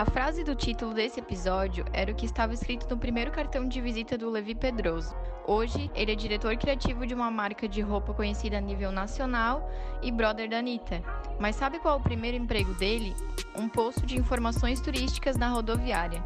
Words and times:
A 0.00 0.04
frase 0.06 0.42
do 0.42 0.54
título 0.54 0.94
desse 0.94 1.20
episódio 1.20 1.84
era 1.92 2.10
o 2.10 2.14
que 2.14 2.24
estava 2.24 2.54
escrito 2.54 2.88
no 2.88 2.96
primeiro 2.96 3.30
cartão 3.30 3.68
de 3.68 3.82
visita 3.82 4.16
do 4.16 4.30
Levi 4.30 4.54
Pedroso. 4.54 5.14
Hoje, 5.46 5.90
ele 5.94 6.12
é 6.12 6.14
diretor 6.14 6.56
criativo 6.56 7.06
de 7.06 7.12
uma 7.12 7.30
marca 7.30 7.68
de 7.68 7.82
roupa 7.82 8.14
conhecida 8.14 8.56
a 8.56 8.62
nível 8.62 8.90
nacional 8.90 9.70
e 10.00 10.10
brother 10.10 10.48
da 10.48 10.60
Anitta. 10.60 11.02
Mas 11.38 11.56
sabe 11.56 11.78
qual 11.80 11.98
é 11.98 12.00
o 12.00 12.02
primeiro 12.02 12.34
emprego 12.34 12.72
dele? 12.76 13.14
Um 13.54 13.68
posto 13.68 14.06
de 14.06 14.16
informações 14.16 14.80
turísticas 14.80 15.36
na 15.36 15.50
rodoviária. 15.50 16.22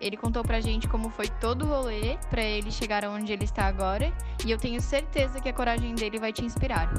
Ele 0.00 0.16
contou 0.16 0.42
pra 0.42 0.62
gente 0.62 0.88
como 0.88 1.10
foi 1.10 1.28
todo 1.38 1.66
o 1.66 1.68
rolê 1.68 2.16
para 2.30 2.40
ele 2.40 2.70
chegar 2.70 3.04
onde 3.04 3.30
ele 3.30 3.44
está 3.44 3.66
agora 3.66 4.10
e 4.42 4.50
eu 4.50 4.56
tenho 4.56 4.80
certeza 4.80 5.38
que 5.38 5.50
a 5.50 5.52
coragem 5.52 5.94
dele 5.94 6.18
vai 6.18 6.32
te 6.32 6.46
inspirar. 6.46 6.90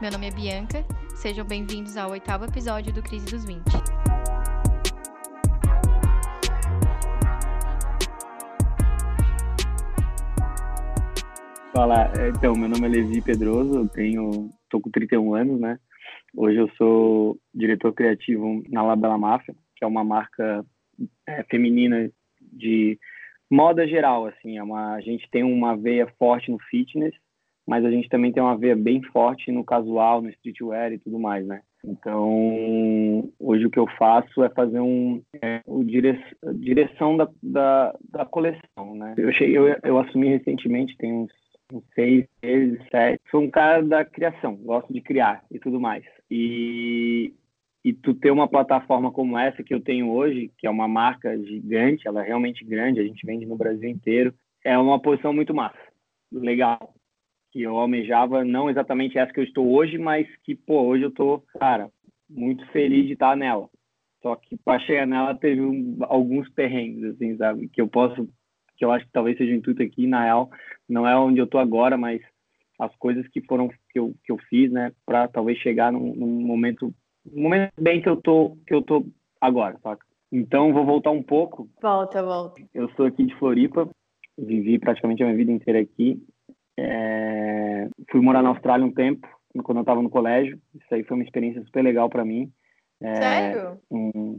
Meu 0.00 0.10
nome 0.10 0.28
é 0.28 0.30
Bianca, 0.30 0.82
sejam 1.14 1.44
bem-vindos 1.44 1.98
ao 1.98 2.12
oitavo 2.12 2.46
episódio 2.46 2.90
do 2.90 3.02
Crise 3.02 3.26
dos 3.26 3.44
20. 3.44 4.17
Fala, 11.78 12.10
é, 12.18 12.30
então, 12.30 12.54
meu 12.56 12.68
nome 12.68 12.86
é 12.86 12.88
Levi 12.88 13.22
Pedroso, 13.22 13.76
eu 13.76 13.88
tenho, 13.88 14.50
tô 14.68 14.80
com 14.80 14.90
31 14.90 15.32
anos, 15.32 15.60
né? 15.60 15.78
Hoje 16.36 16.56
eu 16.56 16.68
sou 16.70 17.38
diretor 17.54 17.92
criativo 17.92 18.64
na 18.68 18.82
Labela 18.82 19.16
Máfia, 19.16 19.54
que 19.76 19.84
é 19.84 19.86
uma 19.86 20.02
marca 20.02 20.66
é, 21.24 21.44
feminina 21.44 22.10
de 22.40 22.98
moda 23.48 23.86
geral, 23.86 24.26
assim, 24.26 24.58
é 24.58 24.62
uma, 24.62 24.94
a 24.94 25.00
gente 25.00 25.30
tem 25.30 25.44
uma 25.44 25.76
veia 25.76 26.12
forte 26.18 26.50
no 26.50 26.58
fitness, 26.68 27.14
mas 27.64 27.84
a 27.84 27.90
gente 27.92 28.08
também 28.08 28.32
tem 28.32 28.42
uma 28.42 28.58
veia 28.58 28.74
bem 28.74 29.00
forte 29.00 29.52
no 29.52 29.62
casual, 29.62 30.20
no 30.20 30.30
streetwear 30.30 30.92
e 30.92 30.98
tudo 30.98 31.16
mais, 31.16 31.46
né? 31.46 31.60
Então, 31.84 33.30
hoje 33.38 33.66
o 33.66 33.70
que 33.70 33.78
eu 33.78 33.86
faço 33.96 34.42
é 34.42 34.48
fazer 34.48 34.80
um 34.80 35.22
é, 35.40 35.60
o 35.64 35.84
dire, 35.84 36.20
direção 36.56 37.16
da, 37.16 37.28
da, 37.40 37.96
da, 38.10 38.26
coleção, 38.26 38.96
né? 38.96 39.14
Eu, 39.16 39.32
cheguei, 39.32 39.56
eu, 39.56 39.76
eu 39.84 39.98
assumi 40.00 40.28
recentemente, 40.28 40.96
tem 40.96 41.12
uns 41.12 41.30
seis 41.94 42.26
meses, 42.42 42.78
sete. 42.90 43.22
Sou 43.30 43.42
um 43.42 43.50
cara 43.50 43.82
da 43.82 44.04
criação, 44.04 44.56
gosto 44.56 44.92
de 44.92 45.00
criar 45.00 45.44
e 45.50 45.58
tudo 45.58 45.80
mais. 45.80 46.04
E, 46.30 47.34
e 47.84 47.92
tu 47.92 48.14
ter 48.14 48.30
uma 48.30 48.48
plataforma 48.48 49.12
como 49.12 49.38
essa 49.38 49.62
que 49.62 49.74
eu 49.74 49.80
tenho 49.80 50.10
hoje, 50.10 50.50
que 50.58 50.66
é 50.66 50.70
uma 50.70 50.88
marca 50.88 51.36
gigante, 51.38 52.06
ela 52.06 52.22
é 52.22 52.26
realmente 52.26 52.64
grande, 52.64 53.00
a 53.00 53.04
gente 53.04 53.24
vende 53.26 53.46
no 53.46 53.56
Brasil 53.56 53.88
inteiro, 53.88 54.34
é 54.64 54.76
uma 54.78 55.00
posição 55.00 55.32
muito 55.32 55.54
massa, 55.54 55.78
legal. 56.32 56.94
Que 57.50 57.62
eu 57.62 57.78
almejava, 57.78 58.44
não 58.44 58.68
exatamente 58.68 59.18
essa 59.18 59.32
que 59.32 59.40
eu 59.40 59.44
estou 59.44 59.72
hoje, 59.72 59.96
mas 59.96 60.26
que, 60.44 60.54
pô, 60.54 60.82
hoje 60.82 61.04
eu 61.04 61.10
tô, 61.10 61.42
cara, 61.58 61.90
muito 62.28 62.66
feliz 62.72 63.06
de 63.06 63.14
estar 63.14 63.36
nela. 63.36 63.70
Só 64.22 64.36
que 64.36 64.56
para 64.58 64.80
chegar 64.80 65.06
nela 65.06 65.34
teve 65.34 65.60
um, 65.60 65.98
alguns 66.02 66.48
perrengues, 66.50 67.04
assim, 67.04 67.36
sabe? 67.36 67.68
Que 67.68 67.80
eu 67.80 67.88
posso 67.88 68.28
que 68.78 68.84
eu 68.84 68.92
acho 68.92 69.04
que 69.04 69.12
talvez 69.12 69.36
seja 69.36 69.52
o 69.52 69.56
intuito 69.56 69.82
aqui, 69.82 70.06
na 70.06 70.22
real, 70.22 70.50
não 70.88 71.06
é 71.06 71.18
onde 71.18 71.40
eu 71.40 71.44
estou 71.44 71.60
agora, 71.60 71.98
mas 71.98 72.22
as 72.78 72.94
coisas 72.96 73.26
que 73.28 73.40
foram 73.42 73.68
que 73.90 73.98
eu, 73.98 74.14
que 74.24 74.30
eu 74.30 74.38
fiz, 74.48 74.70
né, 74.70 74.92
para 75.04 75.26
talvez 75.26 75.58
chegar 75.58 75.92
num, 75.92 76.14
num, 76.14 76.40
momento, 76.40 76.94
momento 77.30 77.72
bem 77.78 78.00
que 78.00 78.08
eu 78.08 78.16
tô 78.16 78.56
que 78.66 78.72
eu 78.72 78.80
tô 78.80 79.04
agora, 79.40 79.76
saca? 79.82 80.06
Então 80.30 80.72
vou 80.72 80.86
voltar 80.86 81.10
um 81.10 81.22
pouco. 81.22 81.68
Volta, 81.82 82.22
volta. 82.22 82.62
Eu 82.72 82.88
sou 82.90 83.06
aqui 83.06 83.24
de 83.24 83.34
Floripa, 83.36 83.88
vivi 84.38 84.78
praticamente 84.78 85.22
a 85.22 85.26
minha 85.26 85.36
vida 85.36 85.50
inteira 85.50 85.80
aqui. 85.80 86.22
É... 86.78 87.88
Fui 88.10 88.20
morar 88.20 88.42
na 88.42 88.50
Austrália 88.50 88.86
um 88.86 88.92
tempo, 88.92 89.26
quando 89.64 89.78
eu 89.78 89.82
estava 89.82 90.02
no 90.02 90.10
colégio. 90.10 90.60
Isso 90.74 90.94
aí 90.94 91.02
foi 91.02 91.16
uma 91.16 91.24
experiência 91.24 91.62
super 91.64 91.82
legal 91.82 92.08
para 92.08 92.24
mim. 92.24 92.52
É... 93.00 93.14
Sério? 93.16 93.80
Um... 93.90 94.38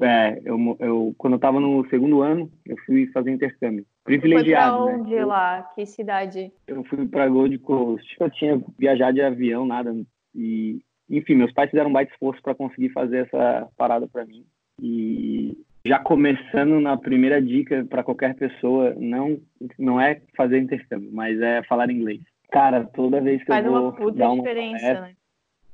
É, 0.00 0.40
eu, 0.44 0.76
eu, 0.78 1.14
quando 1.18 1.32
eu 1.32 1.38
estava 1.38 1.58
no 1.58 1.88
segundo 1.88 2.22
ano, 2.22 2.50
eu 2.64 2.76
fui 2.86 3.06
fazer 3.08 3.32
intercâmbio. 3.32 3.84
Privilegiado, 4.04 4.76
foi 4.76 4.86
pra 4.86 5.00
onde 5.00 5.14
né? 5.14 5.24
lá? 5.24 5.62
Que 5.74 5.84
cidade? 5.84 6.52
Eu 6.66 6.84
fui 6.84 7.06
para 7.08 7.28
Gold 7.28 7.58
Coast. 7.58 8.16
Eu 8.20 8.30
tinha 8.30 8.62
viajado 8.78 9.14
de 9.14 9.22
avião, 9.22 9.66
nada. 9.66 9.94
E, 10.34 10.80
enfim, 11.10 11.34
meus 11.34 11.52
pais 11.52 11.70
fizeram 11.70 11.90
um 11.90 11.92
baita 11.92 12.12
esforço 12.12 12.40
para 12.42 12.54
conseguir 12.54 12.90
fazer 12.90 13.26
essa 13.26 13.68
parada 13.76 14.06
para 14.06 14.24
mim. 14.24 14.44
E 14.80 15.58
já 15.84 15.98
começando 15.98 16.80
na 16.80 16.96
primeira 16.96 17.42
dica 17.42 17.84
para 17.88 18.04
qualquer 18.04 18.34
pessoa, 18.34 18.94
não, 18.96 19.40
não 19.78 20.00
é 20.00 20.20
fazer 20.36 20.58
intercâmbio, 20.58 21.10
mas 21.12 21.40
é 21.40 21.62
falar 21.64 21.90
inglês. 21.90 22.20
Cara, 22.50 22.84
toda 22.84 23.20
vez 23.20 23.40
que 23.40 23.46
Faz 23.46 23.64
eu 23.64 23.72
vou 23.72 23.82
uma 23.82 23.92
puta 23.92 24.18
dar 24.18 24.30
uma 24.30 24.42
diferença, 24.42 24.78
palestra, 24.78 25.00
né? 25.00 25.14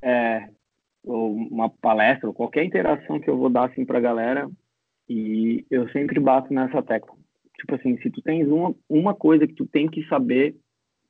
É, 0.01 0.49
ou 1.05 1.33
uma 1.33 1.69
palestra, 1.69 2.27
ou 2.27 2.33
qualquer 2.33 2.63
interação 2.63 3.19
que 3.19 3.29
eu 3.29 3.37
vou 3.37 3.49
dar 3.49 3.69
assim 3.69 3.85
pra 3.85 3.99
galera, 3.99 4.49
e 5.07 5.65
eu 5.69 5.87
sempre 5.89 6.19
bato 6.19 6.53
nessa 6.53 6.81
tecla. 6.81 7.15
Tipo 7.57 7.75
assim, 7.75 7.97
se 8.01 8.09
tu 8.09 8.21
tens 8.21 8.47
uma, 8.47 8.75
uma 8.89 9.13
coisa 9.13 9.47
que 9.47 9.53
tu 9.53 9.65
tem 9.65 9.87
que 9.87 10.05
saber, 10.07 10.55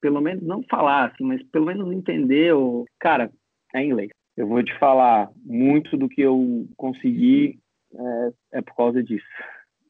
pelo 0.02 0.22
menos 0.22 0.44
não 0.44 0.62
falar 0.64 1.06
assim, 1.06 1.24
mas 1.24 1.42
pelo 1.50 1.66
menos 1.66 1.92
entender, 1.92 2.54
ou, 2.54 2.86
cara, 3.00 3.32
é 3.74 3.84
inglês. 3.84 4.10
Eu 4.38 4.48
vou 4.48 4.62
te 4.62 4.78
falar 4.78 5.32
muito 5.44 5.98
do 5.98 6.10
que 6.10 6.22
eu 6.22 6.68
consegui 6.76 7.58
é, 7.94 8.60
é 8.60 8.62
por 8.62 8.76
causa 8.76 9.02
disso. 9.02 9.26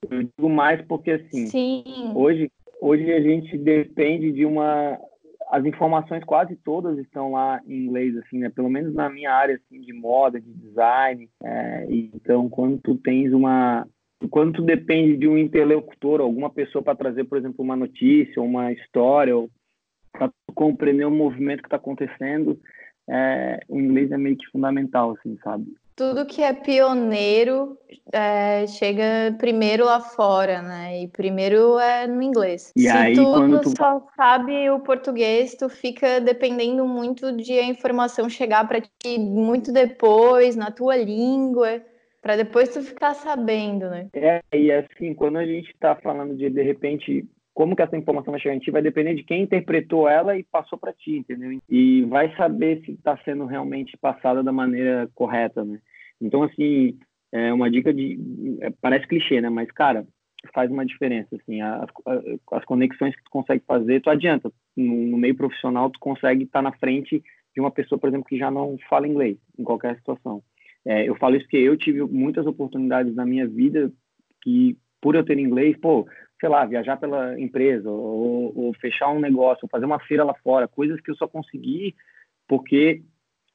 Eu 0.09 0.23
digo 0.23 0.49
mais 0.49 0.81
porque 0.85 1.11
assim, 1.11 1.47
Sim. 1.47 1.83
hoje 2.13 2.51
hoje 2.79 3.11
a 3.11 3.21
gente 3.21 3.57
depende 3.57 4.31
de 4.31 4.45
uma 4.45 4.99
as 5.51 5.65
informações 5.65 6.23
quase 6.23 6.55
todas 6.55 6.97
estão 6.97 7.31
lá 7.31 7.61
em 7.67 7.85
inglês, 7.85 8.17
assim, 8.17 8.39
né? 8.39 8.49
Pelo 8.49 8.69
menos 8.69 8.93
na 8.93 9.09
minha 9.09 9.31
área, 9.31 9.55
assim, 9.55 9.79
de 9.79 9.93
moda, 9.93 10.39
de 10.39 10.51
design. 10.53 11.29
É, 11.43 11.87
então, 11.89 12.49
quando 12.49 12.79
tu 12.79 12.95
tens 12.95 13.33
uma... 13.33 13.87
Quando 14.29 14.53
tu 14.53 14.61
depende 14.63 15.17
de 15.17 15.27
um 15.27 15.37
interlocutor, 15.37 16.21
alguma 16.21 16.49
pessoa 16.49 16.83
para 16.83 16.95
trazer, 16.95 17.25
por 17.25 17.37
exemplo, 17.37 17.63
uma 17.63 17.75
notícia, 17.75 18.41
uma 18.41 18.71
história, 18.71 19.35
ou 19.35 19.49
para 20.11 20.31
compreender 20.55 21.05
o 21.05 21.11
movimento 21.11 21.61
que 21.61 21.67
está 21.67 21.75
acontecendo, 21.75 22.59
é, 23.07 23.59
o 23.67 23.79
inglês 23.79 24.11
é 24.11 24.17
meio 24.17 24.37
que 24.37 24.47
fundamental, 24.47 25.11
assim, 25.11 25.37
sabe? 25.43 25.65
Tudo 25.95 26.25
que 26.25 26.41
é 26.41 26.53
pioneiro 26.53 27.77
é, 28.11 28.67
chega 28.67 29.35
primeiro 29.37 29.85
lá 29.85 29.99
fora, 29.99 30.61
né? 30.61 31.03
E 31.03 31.07
primeiro 31.07 31.79
é 31.79 32.05
no 32.05 32.21
inglês. 32.21 32.71
E 32.75 32.81
Se 32.81 32.89
aí, 32.89 33.15
tu, 33.15 33.23
quando 33.23 33.61
tu 33.61 33.75
só 33.75 34.05
sabe 34.15 34.69
o 34.69 34.79
português, 34.79 35.55
tu 35.55 35.69
fica 35.69 36.19
dependendo 36.19 36.85
muito 36.85 37.31
de 37.31 37.53
a 37.53 37.63
informação 37.63 38.29
chegar 38.29 38.67
para 38.67 38.81
ti 38.81 39.17
muito 39.17 39.71
depois, 39.71 40.55
na 40.55 40.69
tua 40.69 40.95
língua, 40.95 41.81
para 42.21 42.35
depois 42.35 42.69
tu 42.69 42.81
ficar 42.81 43.13
sabendo, 43.13 43.89
né? 43.89 44.07
É, 44.13 44.41
e 44.53 44.71
assim, 44.71 45.13
quando 45.13 45.37
a 45.37 45.45
gente 45.45 45.69
está 45.69 45.95
falando 45.95 46.35
de, 46.35 46.49
de 46.49 46.61
repente, 46.61 47.25
como 47.55 47.73
que 47.73 47.81
essa 47.81 47.95
informação 47.95 48.31
vai 48.31 48.39
chegar 48.39 48.53
em 48.53 48.59
ti 48.59 48.69
vai 48.69 48.81
depender 48.81 49.15
de 49.15 49.23
quem 49.23 49.43
interpretou 49.43 50.09
ela 50.09 50.37
e 50.37 50.43
passou 50.43 50.77
para 50.77 50.91
ti, 50.91 51.17
entendeu? 51.17 51.57
E 51.69 52.03
vai 52.03 52.35
saber 52.35 52.83
se 52.83 52.91
está 52.91 53.17
sendo 53.23 53.45
realmente 53.45 53.97
passada 53.97 54.43
da 54.43 54.51
maneira 54.51 55.09
correta, 55.15 55.63
né? 55.63 55.79
Então, 56.21 56.43
assim, 56.43 56.99
é 57.31 57.53
uma 57.53 57.71
dica 57.71 57.93
de... 57.93 58.19
É, 58.59 58.69
parece 58.81 59.07
clichê, 59.07 59.39
né? 59.39 59.49
Mas, 59.49 59.71
cara, 59.71 60.05
faz 60.53 60.69
uma 60.69 60.85
diferença, 60.85 61.33
assim. 61.35 61.61
As, 61.61 61.89
as 62.51 62.65
conexões 62.65 63.15
que 63.15 63.23
tu 63.23 63.31
consegue 63.31 63.63
fazer, 63.65 64.01
tu 64.01 64.09
adianta. 64.09 64.51
No, 64.75 64.93
no 64.93 65.17
meio 65.17 65.35
profissional, 65.35 65.89
tu 65.89 65.99
consegue 65.99 66.43
estar 66.43 66.59
tá 66.59 66.69
na 66.69 66.73
frente 66.73 67.23
de 67.53 67.61
uma 67.61 67.71
pessoa, 67.71 67.97
por 67.97 68.09
exemplo, 68.09 68.27
que 68.27 68.37
já 68.37 68.51
não 68.51 68.77
fala 68.89 69.07
inglês, 69.07 69.37
em 69.57 69.63
qualquer 69.63 69.95
situação. 69.95 70.43
É, 70.85 71.07
eu 71.07 71.15
falo 71.15 71.37
isso 71.37 71.45
porque 71.45 71.57
eu 71.57 71.77
tive 71.77 72.01
muitas 72.03 72.45
oportunidades 72.45 73.15
na 73.15 73.25
minha 73.25 73.47
vida 73.47 73.89
que, 74.41 74.77
por 75.01 75.15
eu 75.15 75.23
ter 75.23 75.39
inglês, 75.39 75.77
pô, 75.77 76.05
sei 76.39 76.49
lá, 76.49 76.65
viajar 76.65 76.97
pela 76.97 77.39
empresa, 77.39 77.89
ou, 77.89 78.51
ou, 78.55 78.73
fechar 78.75 79.09
um 79.09 79.19
negócio, 79.19 79.61
ou 79.63 79.69
fazer 79.69 79.85
uma 79.85 79.99
feira 79.99 80.23
lá 80.23 80.33
fora, 80.43 80.67
coisas 80.67 80.99
que 80.99 81.11
eu 81.11 81.15
só 81.15 81.27
consegui 81.27 81.95
porque, 82.47 83.01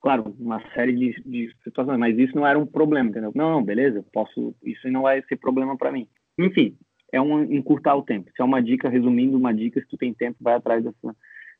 claro, 0.00 0.34
uma 0.38 0.60
série 0.74 0.94
de, 0.94 1.22
de 1.22 1.54
situações, 1.62 1.98
mas 1.98 2.18
isso 2.18 2.34
não 2.34 2.46
era 2.46 2.58
um 2.58 2.66
problema, 2.66 3.10
entendeu? 3.10 3.32
Não, 3.34 3.50
não, 3.50 3.62
beleza, 3.62 4.04
posso, 4.12 4.54
isso 4.62 4.90
não 4.90 5.02
vai 5.02 5.22
ser 5.22 5.36
problema 5.36 5.76
para 5.76 5.92
mim. 5.92 6.08
Enfim, 6.38 6.76
é 7.12 7.20
um 7.20 7.42
encurtar 7.42 7.94
o 7.96 8.02
tempo. 8.02 8.28
Isso 8.28 8.42
é 8.42 8.44
uma 8.44 8.62
dica, 8.62 8.88
resumindo 8.88 9.36
uma 9.36 9.54
dica, 9.54 9.80
se 9.80 9.86
tu 9.86 9.96
tem 9.96 10.12
tempo, 10.14 10.38
vai 10.40 10.54
atrás 10.54 10.82
dessa, 10.82 11.16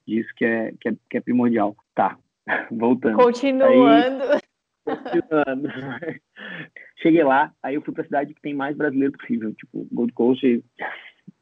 disso 0.06 0.28
que 0.36 0.44
é, 0.44 0.72
que 0.80 0.88
é, 0.88 0.92
que 1.08 1.16
é 1.16 1.20
primordial. 1.20 1.76
Tá, 1.94 2.18
voltando. 2.70 3.16
Continuando. 3.16 3.86
Aí, 3.86 4.40
continuando. 4.84 5.68
Cheguei 7.02 7.22
lá, 7.22 7.52
aí 7.62 7.76
eu 7.76 7.82
fui 7.82 7.94
para 7.94 8.02
a 8.02 8.06
cidade 8.06 8.34
que 8.34 8.42
tem 8.42 8.54
mais 8.54 8.76
brasileiro 8.76 9.12
possível, 9.16 9.54
tipo 9.54 9.88
Gold 9.90 10.12
Coast, 10.12 10.64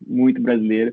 muito 0.04 0.40
brasileiro. 0.40 0.92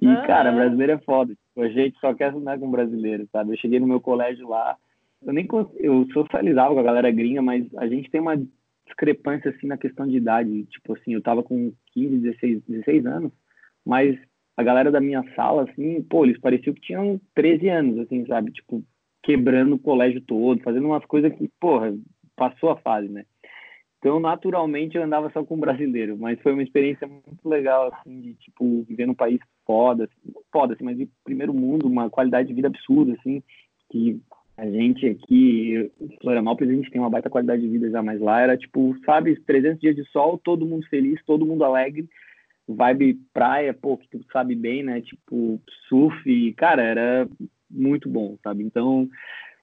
E, 0.00 0.06
ah. 0.06 0.22
cara, 0.26 0.52
brasileiro 0.52 0.92
é 0.92 0.98
foda. 0.98 1.34
Tipo, 1.34 1.62
a 1.62 1.68
gente 1.68 1.98
só 2.00 2.14
quer 2.14 2.32
andar 2.32 2.58
com 2.58 2.70
brasileiro, 2.70 3.28
sabe? 3.32 3.52
Eu 3.52 3.58
cheguei 3.58 3.80
no 3.80 3.86
meu 3.86 4.00
colégio 4.00 4.48
lá, 4.48 4.76
eu 5.24 5.32
nem 5.32 5.46
eu 5.78 6.06
socializava 6.12 6.74
com 6.74 6.80
a 6.80 6.84
galera 6.84 7.10
gringa, 7.10 7.42
mas 7.42 7.66
a 7.76 7.86
gente 7.86 8.10
tem 8.10 8.20
uma 8.20 8.36
discrepância, 8.86 9.50
assim, 9.50 9.66
na 9.66 9.76
questão 9.76 10.06
de 10.06 10.16
idade. 10.16 10.64
Tipo 10.64 10.94
assim, 10.94 11.14
eu 11.14 11.22
tava 11.22 11.42
com 11.42 11.72
15, 11.92 12.18
16, 12.18 12.62
16 12.68 13.06
anos, 13.06 13.32
mas 13.84 14.18
a 14.56 14.62
galera 14.62 14.90
da 14.90 15.00
minha 15.00 15.24
sala, 15.34 15.64
assim, 15.64 16.02
pô, 16.02 16.24
eles 16.24 16.38
pareciam 16.38 16.74
que 16.74 16.80
tinham 16.80 17.20
13 17.34 17.68
anos, 17.68 17.98
assim, 18.00 18.26
sabe? 18.26 18.52
Tipo, 18.52 18.82
quebrando 19.22 19.76
o 19.76 19.78
colégio 19.78 20.20
todo, 20.20 20.62
fazendo 20.62 20.86
umas 20.86 21.04
coisas 21.06 21.32
que, 21.32 21.48
porra, 21.60 21.94
passou 22.36 22.70
a 22.70 22.76
fase, 22.76 23.08
né? 23.08 23.24
Então, 24.02 24.18
naturalmente, 24.18 24.96
eu 24.96 25.02
andava 25.04 25.30
só 25.30 25.44
com 25.44 25.56
brasileiro, 25.56 26.18
mas 26.18 26.40
foi 26.40 26.52
uma 26.52 26.64
experiência 26.64 27.06
muito 27.06 27.48
legal, 27.48 27.86
assim, 27.94 28.20
de, 28.20 28.34
tipo, 28.34 28.82
viver 28.82 29.06
num 29.06 29.14
país 29.14 29.38
foda, 29.64 30.04
assim, 30.04 30.34
foda, 30.50 30.74
assim, 30.74 30.82
mas 30.82 30.98
de 30.98 31.08
primeiro 31.22 31.54
mundo, 31.54 31.86
uma 31.86 32.10
qualidade 32.10 32.48
de 32.48 32.54
vida 32.54 32.66
absurda, 32.66 33.12
assim, 33.12 33.40
que 33.88 34.20
a 34.56 34.66
gente 34.68 35.06
aqui, 35.06 35.88
em 36.00 36.16
Florianópolis, 36.20 36.72
a 36.72 36.76
gente 36.76 36.90
tem 36.90 37.00
uma 37.00 37.08
baita 37.08 37.30
qualidade 37.30 37.62
de 37.62 37.68
vida 37.68 37.88
já, 37.90 38.02
mas 38.02 38.20
lá 38.20 38.40
era, 38.40 38.56
tipo, 38.56 38.96
sabe, 39.06 39.40
300 39.40 39.80
dias 39.80 39.94
de 39.94 40.04
sol, 40.06 40.36
todo 40.36 40.66
mundo 40.66 40.84
feliz, 40.88 41.22
todo 41.24 41.46
mundo 41.46 41.62
alegre, 41.62 42.08
vibe 42.66 43.20
praia, 43.32 43.72
pô, 43.72 43.96
que 43.96 44.08
tu 44.08 44.20
sabe 44.32 44.56
bem, 44.56 44.82
né, 44.82 45.00
tipo, 45.00 45.60
surf, 45.88 46.52
cara, 46.54 46.82
era 46.82 47.28
muito 47.70 48.08
bom, 48.08 48.36
sabe, 48.42 48.64
então 48.64 49.08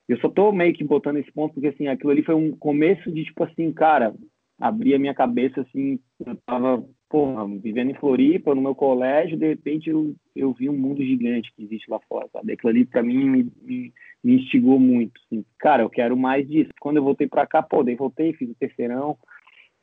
eu 0.10 0.18
só 0.18 0.28
tô 0.28 0.52
meio 0.52 0.74
que 0.74 0.84
botando 0.84 1.18
esse 1.18 1.32
ponto 1.32 1.54
porque, 1.54 1.68
assim, 1.68 1.88
aquilo 1.88 2.10
ali 2.10 2.24
foi 2.24 2.34
um 2.34 2.52
começo 2.58 3.12
de, 3.12 3.24
tipo 3.26 3.44
assim, 3.44 3.72
cara, 3.72 4.12
abrir 4.60 4.96
a 4.96 5.00
minha 5.00 5.14
cabeça, 5.14 5.62
assim, 5.62 6.00
eu 6.26 6.36
tava, 6.48 6.84
porra, 7.08 7.48
vivendo 7.60 7.92
em 7.92 7.94
Floripa, 7.94 8.56
no 8.56 8.62
meu 8.62 8.74
colégio, 8.74 9.38
de 9.38 9.48
repente 9.48 9.88
eu, 9.88 10.16
eu 10.36 10.52
vi 10.52 10.68
um 10.68 10.76
mundo 10.76 11.04
gigante 11.04 11.54
que 11.56 11.64
existe 11.64 11.90
lá 11.92 12.00
fora, 12.10 12.28
sabe? 12.34 12.54
Aquilo 12.54 12.72
ali, 12.72 12.86
pra 12.86 13.04
mim, 13.04 13.24
me, 13.24 13.52
me, 13.62 13.94
me 14.24 14.42
instigou 14.42 14.80
muito, 14.80 15.14
assim. 15.26 15.46
Cara, 15.60 15.84
eu 15.84 15.90
quero 15.92 16.18
mais 16.18 16.48
disso. 16.48 16.72
Quando 16.82 16.98
eu 16.98 17.04
voltei 17.04 17.28
pra 17.28 17.46
cá, 17.46 17.62
pô, 17.62 17.84
daí 17.84 17.94
voltei, 17.94 18.34
fiz 18.34 18.50
o 18.50 18.56
terceirão, 18.56 19.16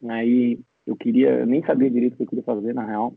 aí 0.08 0.58
eu 0.84 0.96
queria, 0.96 1.30
eu 1.30 1.46
nem 1.46 1.64
sabia 1.64 1.88
direito 1.88 2.14
o 2.14 2.16
que 2.16 2.22
eu 2.24 2.28
queria 2.28 2.44
fazer, 2.44 2.74
na 2.74 2.84
real. 2.84 3.14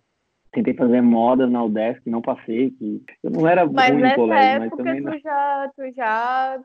Tentei 0.51 0.75
fazer 0.75 1.01
moda 1.01 1.47
na 1.47 1.63
UDESC, 1.63 2.07
não 2.07 2.21
passei, 2.21 2.69
que 2.69 3.01
eu 3.23 3.31
não 3.31 3.47
era 3.47 3.65
mas 3.65 3.91
ruim 3.91 4.01
no 4.03 4.15
colégio, 4.15 4.59
mas 4.59 4.71
também 4.71 5.01
tu 5.01 5.09
não... 5.09 5.19
já, 5.19 5.71
tu 5.75 5.91
já 5.95 6.59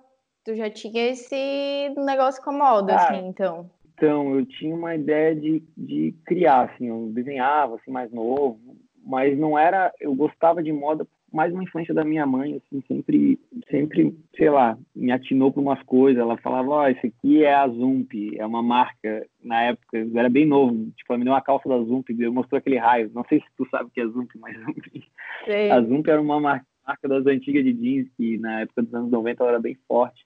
tu 0.45 0.55
já 0.55 0.71
tinha 0.71 1.09
esse 1.09 1.95
negócio 1.97 2.43
com 2.43 2.51
a 2.51 2.53
moda, 2.53 2.95
Ah, 2.95 3.09
assim, 3.09 3.27
então. 3.27 3.71
Então, 3.95 4.35
eu 4.35 4.45
tinha 4.45 4.75
uma 4.75 4.95
ideia 4.95 5.35
de, 5.35 5.63
de 5.77 6.15
criar, 6.27 6.65
assim, 6.65 6.89
eu 6.89 7.11
desenhava, 7.13 7.77
assim, 7.77 7.91
mais 7.91 8.13
novo, 8.13 8.59
mas 9.05 9.39
não 9.39 9.59
era, 9.59 9.93
eu 10.01 10.15
gostava 10.15 10.63
de 10.63 10.73
moda, 10.73 11.07
mais 11.33 11.53
uma 11.53 11.63
influência 11.63 11.95
da 11.95 12.05
minha 12.05 12.27
mãe, 12.27 12.57
assim, 12.57 12.83
sempre, 12.87 13.39
sempre, 13.71 14.17
sei 14.37 14.51
lá, 14.51 14.77
me 14.95 15.11
atinou 15.13 15.53
para 15.53 15.63
umas 15.63 15.83
coisas, 15.83 16.21
ela 16.21 16.37
falava, 16.39 16.71
ó, 16.71 16.83
oh, 16.83 16.89
esse 16.89 17.07
aqui 17.07 17.45
é 17.45 17.55
a 17.55 17.69
Zump, 17.69 18.13
é 18.37 18.45
uma 18.45 18.63
marca, 18.63 19.27
na 19.43 19.63
época, 19.63 19.99
eu 19.99 20.19
era 20.19 20.29
bem 20.29 20.47
novo, 20.47 20.75
tipo, 20.97 21.13
ela 21.13 21.19
me 21.19 21.25
deu 21.25 21.33
uma 21.33 21.41
calça 21.41 21.69
da 21.69 21.79
Zump, 21.79 22.09
eu 22.11 22.33
mostrou 22.33 22.59
aquele 22.59 22.79
raio, 22.79 23.11
não 23.15 23.25
sei 23.29 23.41
se 23.41 23.47
tu 23.57 23.67
sabe 23.71 23.85
o 23.85 23.91
que 23.91 24.01
é 24.01 24.07
Zump, 24.07 24.31
mas 24.39 24.57
Zump, 24.59 25.05
Sei. 25.45 25.71
a 25.71 25.81
Zump 25.81 26.09
era 26.09 26.21
uma 26.21 26.41
marca, 26.41 26.67
marca 26.87 27.09
das 27.09 27.27
antigas 27.27 27.65
de 27.65 27.73
jeans, 27.73 28.09
que 28.17 28.39
na 28.39 28.61
época 28.61 28.83
dos 28.83 28.95
anos 28.95 29.11
90 29.11 29.43
ela 29.43 29.53
era 29.53 29.61
bem 29.61 29.77
forte, 29.89 30.25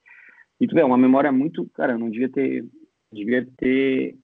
e 0.61 0.67
tu 0.67 0.75
vê, 0.75 0.83
uma 0.83 0.99
memória 0.99 1.31
muito, 1.33 1.69
cara, 1.75 1.93
eu 1.93 1.99
não 1.99 2.11
devia 2.11 2.29
ter, 2.29 2.65
devia 3.13 3.47
ter 3.57 4.17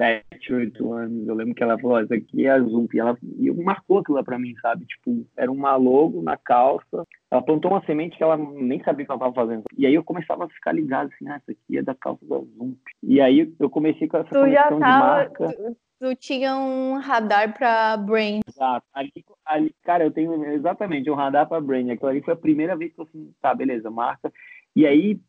sete, 0.00 0.54
oito 0.54 0.92
anos. 0.94 1.28
Eu 1.28 1.34
lembro 1.34 1.54
que 1.54 1.62
ela 1.62 1.78
falou, 1.78 1.98
essa 1.98 2.14
aqui 2.14 2.46
é 2.46 2.50
a 2.50 2.60
Zump. 2.60 2.94
E 2.94 2.98
ela 2.98 3.18
e 3.38 3.50
marcou 3.50 3.98
aquilo 3.98 4.16
lá 4.16 4.24
pra 4.24 4.38
mim, 4.38 4.54
sabe? 4.62 4.86
Tipo, 4.86 5.26
era 5.36 5.52
uma 5.52 5.76
logo 5.76 6.22
na 6.22 6.38
calça. 6.38 7.06
Ela 7.30 7.42
plantou 7.42 7.70
uma 7.70 7.84
semente 7.84 8.16
que 8.16 8.22
ela 8.22 8.36
nem 8.36 8.82
sabia 8.82 9.04
o 9.04 9.06
que 9.06 9.12
ela 9.12 9.20
tava 9.20 9.34
fazendo. 9.34 9.64
E 9.76 9.86
aí 9.86 9.94
eu 9.94 10.02
começava 10.02 10.44
a 10.44 10.48
ficar 10.48 10.72
ligado 10.72 11.10
assim, 11.12 11.28
ah, 11.28 11.36
essa 11.36 11.52
aqui 11.52 11.76
é 11.76 11.82
da 11.82 11.94
calça 11.94 12.24
da 12.26 12.38
Zump. 12.38 12.78
E 13.02 13.20
aí 13.20 13.52
eu 13.60 13.68
comecei 13.68 14.08
com 14.08 14.16
essa 14.16 14.28
Tu 14.30 14.34
já 14.50 14.68
conexão 14.68 14.76
de 14.78 14.80
tava. 14.80 15.06
marca. 15.06 15.52
Tu, 15.52 15.76
tu 16.00 16.16
tinha 16.16 16.56
um 16.56 16.94
radar 16.98 17.52
pra 17.56 17.96
brain. 17.98 18.40
Exato. 18.48 18.86
Ali, 18.94 19.12
ali, 19.44 19.74
cara, 19.82 20.04
eu 20.04 20.10
tenho 20.10 20.42
exatamente 20.46 21.10
um 21.10 21.14
radar 21.14 21.46
para 21.46 21.60
brain. 21.60 21.90
Aquilo 21.90 22.08
ali 22.08 22.22
foi 22.22 22.32
a 22.32 22.38
primeira 22.38 22.74
vez 22.74 22.94
que 22.94 23.00
eu 23.00 23.04
assim, 23.04 23.32
tá, 23.42 23.54
beleza, 23.54 23.90
marca. 23.90 24.32
E 24.74 24.86
aí, 24.86 25.20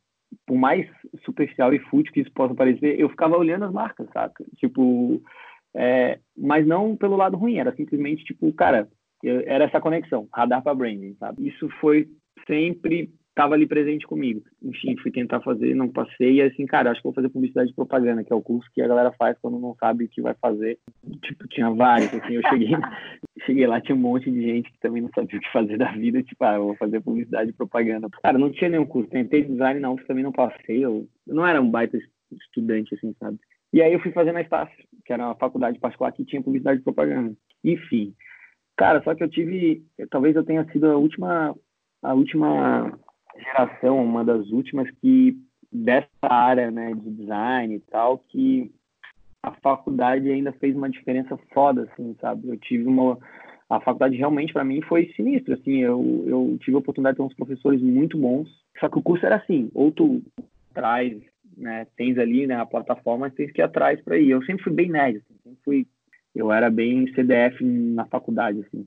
por 0.46 0.58
mais 0.58 0.88
superficial 1.24 1.74
e 1.74 1.80
fútil 1.80 2.12
que 2.14 2.22
isso 2.22 2.32
possa 2.32 2.56
parecer, 2.56 3.00
eu 3.00 3.10
ficava 3.10 3.38
olhando 3.38 3.66
as 3.66 3.72
marcas, 3.72 4.08
saca? 4.14 4.44
Tipo, 4.58 5.22
é, 5.76 6.20
mas 6.38 6.66
não 6.66 6.96
pelo 6.96 7.16
lado 7.16 7.38
ruim, 7.38 7.58
era 7.58 7.76
simplesmente 7.76 8.24
tipo, 8.24 8.52
cara, 8.54 8.88
eu, 9.24 9.42
era 9.46 9.66
essa 9.66 9.82
conexão, 9.82 10.28
radar 10.34 10.62
para 10.62 10.76
branding, 10.76 11.16
sabe? 11.20 11.48
Isso 11.48 11.70
foi 11.80 12.08
sempre 12.48 13.10
estava 13.32 13.56
ali 13.56 13.66
presente 13.66 14.06
comigo. 14.06 14.44
Enfim, 14.62 14.96
fui 14.98 15.12
tentar 15.12 15.42
fazer, 15.42 15.74
não 15.74 15.90
passei, 15.90 16.36
e 16.36 16.42
assim, 16.42 16.66
cara, 16.66 16.92
acho 16.92 17.00
que 17.00 17.06
vou 17.06 17.14
fazer 17.14 17.30
publicidade 17.30 17.72
e 17.72 17.74
propaganda, 17.74 18.24
que 18.24 18.32
é 18.32 18.36
o 18.36 18.42
curso 18.42 18.70
que 18.74 18.82
a 18.82 18.88
galera 18.88 19.12
faz 19.14 19.38
quando 19.42 19.60
não 19.60 19.76
sabe 19.76 20.06
o 20.06 20.10
que 20.10 20.22
vai 20.22 20.36
fazer. 20.36 20.78
Tipo, 21.22 21.48
tinha 21.48 21.70
vários, 21.72 22.14
assim, 22.14 22.34
eu 22.34 22.42
cheguei, 22.50 22.70
cheguei 23.46 23.68
lá, 23.68 23.82
tinha 23.82 23.96
um 23.96 24.00
monte 24.00 24.30
de 24.30 24.42
gente 24.42 24.72
que 24.72 24.80
também 24.80 25.02
não 25.02 25.10
sabia 25.16 25.40
o 25.40 25.42
que 25.42 25.52
fazer 25.52 25.78
da 25.78 25.92
vida, 25.92 26.22
tipo, 26.22 26.44
ah, 26.44 26.56
eu 26.56 26.66
vou 26.66 26.76
fazer 26.76 27.02
publicidade 27.02 27.50
e 27.50 27.54
propaganda. 27.54 28.08
Cara, 28.22 28.38
não 28.38 28.52
tinha 28.52 28.70
nenhum 28.70 28.86
curso, 28.86 29.10
tentei 29.10 29.44
design 29.44 29.80
não, 29.80 29.96
também 29.96 30.24
não 30.24 30.32
passei, 30.32 30.84
eu, 30.84 31.08
eu 31.28 31.36
não 31.36 31.48
era 31.48 31.62
um 31.62 31.70
baita 31.70 31.98
estudante, 32.32 32.96
assim, 32.96 33.16
sabe? 33.20 33.40
E 33.74 33.82
aí 33.82 33.94
eu 33.94 34.02
fui 34.02 34.12
fazer 34.12 34.34
na 34.34 34.42
Estácio, 34.42 34.76
que 35.06 35.14
era 35.14 35.26
uma 35.26 35.36
faculdade 35.36 35.80
particular 35.80 36.12
que 36.12 36.26
tinha 36.26 36.44
publicidade 36.44 36.82
e 36.82 36.84
propaganda. 36.84 37.34
Enfim, 37.64 38.14
cara, 38.76 39.02
só 39.04 39.16
que 39.16 39.24
eu 39.24 39.30
tive, 39.30 39.86
talvez 40.10 40.36
eu 40.36 40.44
tenha 40.44 40.66
sido 40.72 40.88
a 40.88 40.98
última, 40.98 41.56
a 42.04 42.14
última 42.14 43.00
geração, 43.38 44.04
uma 44.04 44.24
das 44.24 44.50
últimas 44.50 44.90
que 45.00 45.38
dessa 45.72 46.08
área, 46.22 46.70
né, 46.70 46.94
de 46.94 47.10
design 47.12 47.76
e 47.76 47.80
tal, 47.80 48.18
que 48.18 48.72
a 49.44 49.52
faculdade 49.52 50.30
ainda 50.30 50.52
fez 50.54 50.76
uma 50.76 50.90
diferença 50.90 51.38
foda, 51.54 51.90
assim, 51.92 52.16
sabe? 52.20 52.50
Eu 52.50 52.58
tive 52.58 52.86
uma 52.86 53.18
a 53.70 53.80
faculdade 53.80 54.18
realmente 54.18 54.52
para 54.52 54.66
mim 54.66 54.82
foi 54.82 55.14
sinistro, 55.16 55.54
assim, 55.54 55.78
eu, 55.78 56.26
eu 56.28 56.58
tive 56.60 56.76
a 56.76 56.80
oportunidade 56.80 57.16
de 57.16 57.18
ter 57.20 57.26
uns 57.26 57.34
professores 57.34 57.82
muito 57.82 58.18
bons, 58.18 58.50
só 58.78 58.90
que 58.90 59.00
o 59.00 59.02
curso 59.02 59.26
era 59.26 59.38
assim, 59.38 59.72
ou 59.74 59.90
tu 59.94 60.22
traz, 60.74 61.18
né, 61.56 61.88
tens 61.96 62.18
ali, 62.18 62.46
né, 62.46 62.56
a 62.56 62.66
plataforma, 62.66 63.28
mas 63.28 63.34
tens 63.34 63.50
que 63.52 63.62
ir 63.62 63.64
atrás 63.64 64.02
para 64.02 64.18
ir. 64.18 64.30
Eu 64.30 64.44
sempre 64.44 64.64
fui 64.64 64.74
bem 64.74 64.90
nerd, 64.90 65.18
assim, 65.20 65.40
sempre 65.42 65.60
fui, 65.64 65.88
eu 66.36 66.52
era 66.52 66.70
bem 66.70 67.08
CDF 67.14 67.64
na 67.64 68.06
faculdade, 68.08 68.60
assim. 68.60 68.86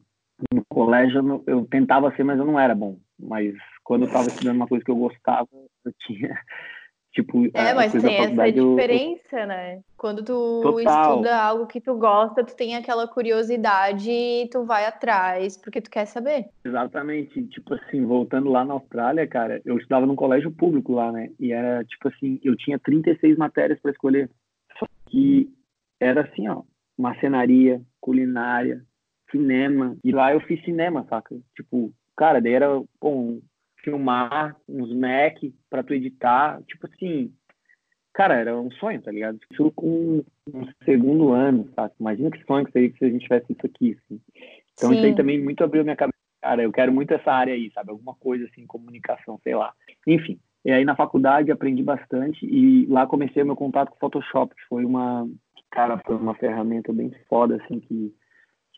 No 0.53 0.63
colégio 0.69 1.43
eu 1.47 1.65
tentava 1.65 2.15
ser, 2.15 2.25
mas 2.25 2.39
eu 2.39 2.45
não 2.45 2.61
era 2.61 2.75
bom. 2.75 2.99
Mas 3.19 3.55
quando 3.83 4.03
eu 4.03 4.07
estava 4.09 4.29
estudando 4.29 4.57
uma 4.57 4.67
coisa 4.67 4.85
que 4.85 4.91
eu 4.91 4.97
gostava, 4.97 5.49
eu 5.85 5.93
tinha 6.07 6.37
tipo 7.13 7.47
É, 7.55 7.73
mas 7.75 7.93
tem 7.93 8.17
essa 8.17 8.53
diferença, 8.53 9.41
eu... 9.41 9.47
né? 9.47 9.81
Quando 9.97 10.25
tu 10.25 10.61
Total. 10.63 11.11
estuda 11.11 11.37
algo 11.37 11.67
que 11.67 11.81
tu 11.81 11.97
gosta, 11.97 12.45
tu 12.45 12.57
tem 12.57 12.75
aquela 12.77 13.07
curiosidade 13.07 14.11
e 14.11 14.49
tu 14.51 14.65
vai 14.65 14.85
atrás 14.87 15.57
porque 15.57 15.81
tu 15.81 15.91
quer 15.91 16.07
saber. 16.07 16.47
Exatamente. 16.65 17.43
Tipo 17.47 17.75
assim, 17.75 18.05
voltando 18.05 18.51
lá 18.51 18.65
na 18.65 18.75
Austrália, 18.75 19.27
cara, 19.27 19.63
eu 19.65 19.77
estudava 19.79 20.07
num 20.07 20.17
colégio 20.17 20.51
público 20.51 20.93
lá, 20.93 21.13
né? 21.13 21.31
E 21.39 21.53
era 21.53 21.85
tipo 21.85 22.09
assim, 22.09 22.41
eu 22.43 22.57
tinha 22.57 22.79
36 22.79 23.37
matérias 23.37 23.81
para 23.81 23.93
escolher. 23.93 24.29
Só 24.79 24.87
que 25.07 25.49
era 26.01 26.23
assim, 26.23 26.49
ó, 26.49 26.63
macenaria, 26.99 27.81
culinária, 28.01 28.85
cinema. 29.31 29.97
E 30.05 30.13
lá 30.13 30.33
eu 30.33 30.41
fiz 30.41 30.63
cinema, 30.65 31.07
saca? 31.09 31.37
Tipo, 31.57 31.93
cara, 32.17 32.41
daí 32.41 32.53
era, 32.53 32.83
bom, 33.01 33.41
filmar 33.83 34.57
uns 34.69 34.93
Mac 34.93 35.37
para 35.69 35.83
tu 35.83 35.95
editar, 35.95 36.63
tipo 36.63 36.87
assim, 36.87 37.33
cara, 38.13 38.35
era 38.35 38.59
um 38.59 38.71
sonho, 38.73 39.01
tá 39.03 39.11
ligado? 39.11 39.39
Isso 39.51 39.71
com 39.73 40.25
um 40.53 40.69
segundo 40.85 41.33
ano, 41.33 41.69
sabe? 41.75 41.93
Imagina 42.01 42.31
que 42.31 42.45
sonho 42.45 42.65
que 42.65 42.73
seria 42.73 42.93
se 42.97 43.05
a 43.05 43.09
gente 43.09 43.23
tivesse 43.23 43.53
isso 43.53 43.67
aqui, 43.67 43.99
assim. 44.05 44.21
Então 44.73 44.91
Sim. 44.91 44.97
isso 44.97 45.07
aí 45.07 45.15
também 45.15 45.43
muito 45.43 45.63
abriu 45.63 45.85
minha 45.85 45.97
cabeça, 45.97 46.19
cara, 46.43 46.63
eu 46.63 46.73
quero 46.73 46.93
muito 46.93 47.13
essa 47.13 47.31
área 47.31 47.55
aí, 47.55 47.71
sabe? 47.73 47.91
Alguma 47.91 48.15
coisa 48.15 48.47
assim, 48.47 48.67
comunicação, 48.67 49.39
sei 49.43 49.55
lá. 49.55 49.73
Enfim, 50.07 50.39
e 50.65 50.73
aí 50.73 50.85
na 50.85 50.97
faculdade 50.97 51.51
aprendi 51.51 51.83
bastante 51.83 52.47
e 52.47 52.87
lá 52.87 53.07
comecei 53.07 53.43
o 53.43 53.47
meu 53.47 53.57
contato 53.57 53.91
com 53.91 53.97
o 53.97 54.01
Photoshop, 54.01 54.55
que 54.55 54.63
foi 54.69 54.85
uma, 54.85 55.29
cara, 55.71 56.01
foi 56.07 56.17
uma 56.17 56.35
ferramenta 56.35 56.93
bem 56.93 57.13
foda, 57.29 57.57
assim, 57.63 57.81
que 57.81 58.15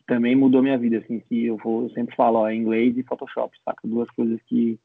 também 0.07 0.35
mudou 0.35 0.63
minha 0.63 0.77
vida, 0.77 0.99
assim, 0.99 1.19
que 1.19 1.45
eu 1.45 1.57
vou, 1.57 1.83
eu 1.83 1.89
sempre 1.89 2.15
falo, 2.15 2.39
ó, 2.39 2.49
inglês 2.49 2.97
e 2.97 3.03
Photoshop, 3.03 3.55
saca? 3.63 3.85
Duas 3.85 4.09
coisas 4.11 4.41
que, 4.47 4.79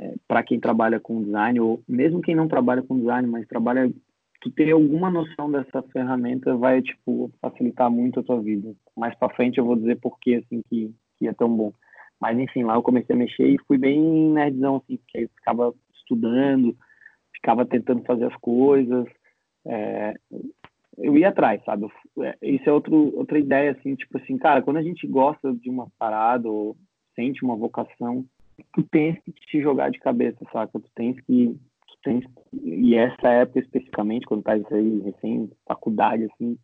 é, 0.00 0.14
para 0.26 0.42
quem 0.42 0.58
trabalha 0.58 0.98
com 0.98 1.22
design, 1.22 1.60
ou 1.60 1.82
mesmo 1.86 2.22
quem 2.22 2.34
não 2.34 2.48
trabalha 2.48 2.82
com 2.82 2.98
design, 2.98 3.28
mas 3.28 3.46
trabalha, 3.46 3.92
tu 4.40 4.50
ter 4.50 4.72
alguma 4.72 5.10
noção 5.10 5.52
dessa 5.52 5.82
ferramenta 5.92 6.56
vai, 6.56 6.80
tipo, 6.80 7.30
facilitar 7.40 7.90
muito 7.90 8.20
a 8.20 8.22
tua 8.22 8.40
vida. 8.40 8.74
Mais 8.96 9.14
para 9.14 9.34
frente 9.34 9.58
eu 9.58 9.66
vou 9.66 9.76
dizer 9.76 10.00
por 10.00 10.18
que, 10.18 10.36
assim, 10.36 10.62
que, 10.68 10.90
que 11.18 11.28
é 11.28 11.32
tão 11.34 11.54
bom. 11.54 11.72
Mas, 12.18 12.38
enfim, 12.38 12.64
lá 12.64 12.74
eu 12.74 12.82
comecei 12.82 13.14
a 13.14 13.18
mexer 13.18 13.46
e 13.46 13.60
fui 13.66 13.76
bem 13.76 14.00
nerdzão, 14.32 14.76
assim, 14.76 14.96
porque 14.96 15.24
eu 15.24 15.28
ficava 15.36 15.74
estudando, 15.94 16.74
ficava 17.34 17.66
tentando 17.66 18.02
fazer 18.04 18.24
as 18.24 18.36
coisas, 18.36 19.06
é, 19.66 20.14
eu 20.98 21.16
ia 21.16 21.28
atrás, 21.28 21.62
sabe? 21.64 21.86
É, 22.20 22.36
isso 22.42 22.68
é 22.68 22.72
outro, 22.72 23.16
outra 23.16 23.38
ideia, 23.38 23.72
assim, 23.72 23.94
tipo 23.94 24.16
assim, 24.18 24.36
cara, 24.36 24.62
quando 24.62 24.78
a 24.78 24.82
gente 24.82 25.06
gosta 25.06 25.52
de 25.52 25.70
uma 25.70 25.88
parada 25.98 26.48
ou 26.48 26.76
sente 27.14 27.44
uma 27.44 27.56
vocação, 27.56 28.24
tu 28.72 28.82
tens 28.82 29.18
que 29.20 29.32
te 29.32 29.60
jogar 29.60 29.90
de 29.90 29.98
cabeça, 29.98 30.38
saca? 30.52 30.78
Tu 30.78 30.90
tens 30.94 31.20
que, 31.20 31.56
tu 31.86 31.96
tens, 32.02 32.24
e 32.62 32.94
essa 32.94 33.28
época 33.28 33.60
especificamente, 33.60 34.26
quando 34.26 34.42
tá 34.42 34.52
aí 34.52 35.00
recém, 35.00 35.50
faculdade, 35.66 36.24
assim, 36.24 36.58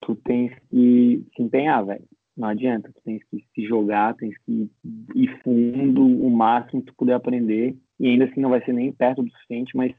tu 0.00 0.14
tens 0.16 0.52
que 0.70 1.24
se 1.34 1.42
empenhar, 1.42 1.84
velho. 1.84 2.04
Não 2.36 2.48
adianta, 2.48 2.90
tu 2.92 3.00
tens 3.04 3.22
que 3.24 3.44
se 3.54 3.66
jogar, 3.66 4.14
tens 4.14 4.36
que 4.38 4.68
ir 5.14 5.40
fundo 5.42 6.04
o 6.04 6.30
máximo 6.30 6.80
que 6.80 6.88
tu 6.88 6.96
puder 6.96 7.14
aprender, 7.14 7.76
e 7.98 8.08
ainda 8.08 8.24
assim 8.24 8.40
não 8.40 8.50
vai 8.50 8.64
ser 8.64 8.72
nem 8.72 8.92
perto 8.92 9.22
do 9.22 9.30
suficiente, 9.30 9.76
mas 9.76 9.94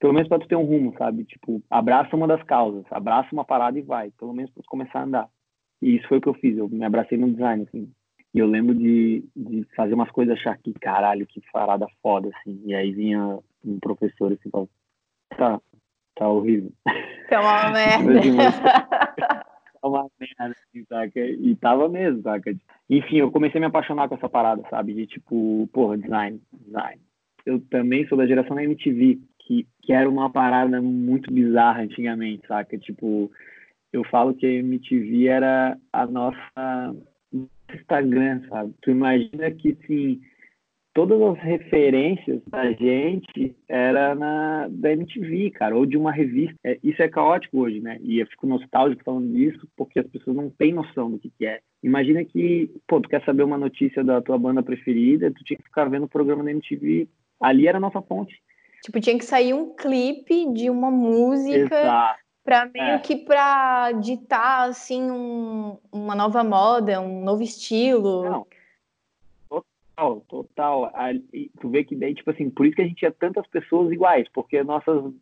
pelo 0.00 0.14
menos 0.14 0.28
para 0.28 0.38
tu 0.38 0.48
ter 0.48 0.56
um 0.56 0.64
rumo, 0.64 0.94
sabe? 0.96 1.24
Tipo, 1.24 1.62
abraça 1.70 2.16
uma 2.16 2.26
das 2.26 2.42
causas, 2.44 2.84
abraça 2.90 3.28
uma 3.32 3.44
parada 3.44 3.78
e 3.78 3.82
vai, 3.82 4.10
pelo 4.18 4.32
menos 4.32 4.50
para 4.50 4.62
começar 4.66 5.00
a 5.00 5.04
andar. 5.04 5.28
E 5.80 5.96
isso 5.96 6.08
foi 6.08 6.18
o 6.18 6.20
que 6.20 6.28
eu 6.28 6.34
fiz, 6.34 6.56
eu 6.56 6.68
me 6.68 6.84
abracei 6.84 7.18
no 7.18 7.30
design, 7.30 7.64
assim. 7.68 7.92
E 8.32 8.38
eu 8.38 8.46
lembro 8.46 8.74
de, 8.74 9.24
de 9.36 9.66
fazer 9.76 9.94
umas 9.94 10.10
coisas, 10.10 10.36
achar 10.38 10.56
que, 10.56 10.72
caralho, 10.74 11.26
que 11.26 11.42
parada 11.52 11.86
foda, 12.02 12.30
assim. 12.34 12.62
E 12.64 12.74
aí 12.74 12.92
vinha 12.92 13.38
um 13.64 13.78
professor 13.78 14.32
assim, 14.32 14.50
falava, 14.50 14.70
tá, 15.36 15.60
tá 16.14 16.28
horrível. 16.28 16.72
Tá 17.28 17.40
uma 17.40 17.70
merda. 17.72 18.20
tá 19.82 19.88
uma 19.88 20.06
merda, 20.18 20.56
assim, 20.56 20.84
saca? 20.88 21.20
E 21.20 21.56
tava 21.56 21.88
mesmo, 21.88 22.22
saca? 22.22 22.54
Enfim, 22.88 23.16
eu 23.18 23.30
comecei 23.30 23.58
a 23.58 23.60
me 23.60 23.66
apaixonar 23.66 24.08
com 24.08 24.14
essa 24.14 24.28
parada, 24.28 24.62
sabe? 24.70 24.94
De 24.94 25.06
tipo, 25.06 25.68
porra, 25.72 25.98
design, 25.98 26.40
design. 26.52 27.00
Eu 27.44 27.60
também 27.68 28.06
sou 28.06 28.16
da 28.16 28.26
geração 28.26 28.54
da 28.54 28.62
MTV, 28.62 29.18
que, 29.50 29.66
que 29.82 29.92
era 29.92 30.08
uma 30.08 30.30
parada 30.30 30.80
muito 30.80 31.32
bizarra 31.32 31.82
antigamente, 31.82 32.46
saca? 32.46 32.78
Tipo, 32.78 33.28
eu 33.92 34.04
falo 34.04 34.32
que 34.32 34.46
a 34.46 34.50
MTV 34.50 35.26
era 35.26 35.76
a 35.92 36.06
nossa 36.06 36.94
Instagram, 37.74 38.42
sabe? 38.48 38.72
Tu 38.80 38.92
imagina 38.92 39.50
que, 39.50 39.76
sim, 39.86 40.20
todas 40.94 41.20
as 41.20 41.38
referências 41.42 42.40
da 42.46 42.70
gente 42.70 43.56
era 43.68 44.14
na 44.14 44.68
da 44.68 44.92
MTV, 44.92 45.50
cara, 45.50 45.76
ou 45.76 45.84
de 45.84 45.96
uma 45.96 46.12
revista. 46.12 46.54
É, 46.64 46.78
isso 46.84 47.02
é 47.02 47.08
caótico 47.08 47.58
hoje, 47.58 47.80
né? 47.80 47.98
E 48.02 48.20
eu 48.20 48.26
fico 48.28 48.46
nostálgico 48.46 49.02
falando 49.02 49.32
disso 49.32 49.66
porque 49.76 49.98
as 49.98 50.06
pessoas 50.06 50.36
não 50.36 50.48
têm 50.48 50.72
noção 50.72 51.10
do 51.10 51.18
que, 51.18 51.28
que 51.30 51.44
é. 51.44 51.58
Imagina 51.82 52.24
que, 52.24 52.70
pô, 52.86 53.00
tu 53.00 53.08
quer 53.08 53.24
saber 53.24 53.42
uma 53.42 53.58
notícia 53.58 54.04
da 54.04 54.22
tua 54.22 54.38
banda 54.38 54.62
preferida, 54.62 55.32
tu 55.32 55.42
tinha 55.42 55.56
que 55.56 55.64
ficar 55.64 55.86
vendo 55.86 56.04
o 56.04 56.08
programa 56.08 56.44
da 56.44 56.52
MTV. 56.52 57.08
Ali 57.40 57.66
era 57.66 57.78
a 57.78 57.80
nossa 57.80 58.00
fonte. 58.02 58.40
Tipo, 58.82 59.00
tinha 59.00 59.18
que 59.18 59.24
sair 59.24 59.52
um 59.52 59.74
clipe 59.74 60.52
de 60.52 60.70
uma 60.70 60.90
música 60.90 62.16
para 62.44 62.66
meio 62.66 62.94
é. 62.94 62.98
que 62.98 63.16
para 63.16 63.92
ditar 63.92 64.68
assim 64.68 65.10
um, 65.10 65.78
uma 65.92 66.14
nova 66.14 66.42
moda, 66.42 67.00
um 67.00 67.22
novo 67.22 67.42
estilo. 67.42 68.24
Não. 68.24 68.46
Total, 69.48 70.20
total. 70.28 70.92
tu 71.60 71.68
vê 71.68 71.84
que 71.84 71.94
daí, 71.94 72.14
tipo 72.14 72.30
assim, 72.30 72.48
por 72.48 72.64
isso 72.64 72.74
que 72.74 72.82
a 72.82 72.86
gente 72.86 72.96
tinha 72.96 73.12
tantas 73.12 73.46
pessoas 73.46 73.92
iguais, 73.92 74.26
porque 74.32 74.62
nossas 74.62 75.12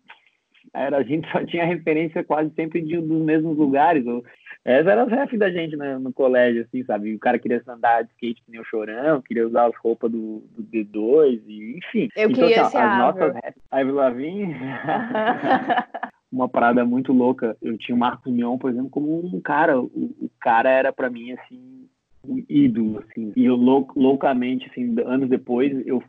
era, 0.75 0.99
a 0.99 1.03
gente 1.03 1.29
só 1.33 1.45
tinha 1.45 1.65
referência 1.65 2.25
quase 2.25 2.51
sempre 2.55 2.81
de, 2.81 3.01
dos 3.01 3.23
mesmos 3.23 3.57
lugares. 3.57 4.07
Ou, 4.07 4.25
essas 4.65 4.87
eram 4.87 5.03
as 5.03 5.11
refs 5.11 5.39
da 5.39 5.51
gente 5.51 5.77
né, 5.77 5.99
no 5.99 6.13
colégio, 6.13 6.63
assim, 6.63 6.85
sabe? 6.85 7.15
O 7.15 7.19
cara 7.19 7.39
queria 7.39 7.63
andar 7.69 8.03
de 8.03 8.11
skate 8.13 8.43
que 8.45 8.51
nem 8.51 8.61
o 8.61 8.65
Chorão, 8.65 9.23
queria 9.23 9.47
usar 9.47 9.67
as 9.67 9.77
roupas 9.77 10.11
do, 10.11 10.43
do 10.57 10.63
D2, 10.63 11.43
e, 11.47 11.79
enfim. 11.79 12.09
Eu 12.17 12.31
então, 12.31 12.45
queria 12.45 12.63
assim, 12.63 12.71
ser 12.73 12.79
as 12.79 12.99
nossas 12.99 13.35
refs, 13.35 13.63
a 13.71 13.81
Ivy 13.81 13.93
Lavigne... 13.93 14.55
uma 16.31 16.47
parada 16.47 16.85
muito 16.85 17.11
louca. 17.11 17.57
Eu 17.63 17.79
tinha 17.79 17.97
o 17.97 17.99
Marcos 17.99 18.31
Mion, 18.31 18.59
por 18.59 18.71
exemplo, 18.71 18.91
como 18.91 19.25
um 19.25 19.41
cara. 19.41 19.81
O, 19.81 19.87
o 19.87 20.31
cara 20.39 20.69
era 20.69 20.93
para 20.93 21.09
mim 21.09 21.33
assim 21.33 21.89
um 22.27 22.45
ídolo, 22.49 22.99
assim. 22.99 23.33
E 23.35 23.45
eu 23.45 23.57
lou 23.57 23.89
loucamente, 23.97 24.69
assim, 24.71 24.95
anos 25.07 25.29
depois, 25.29 25.87
eu 25.87 26.03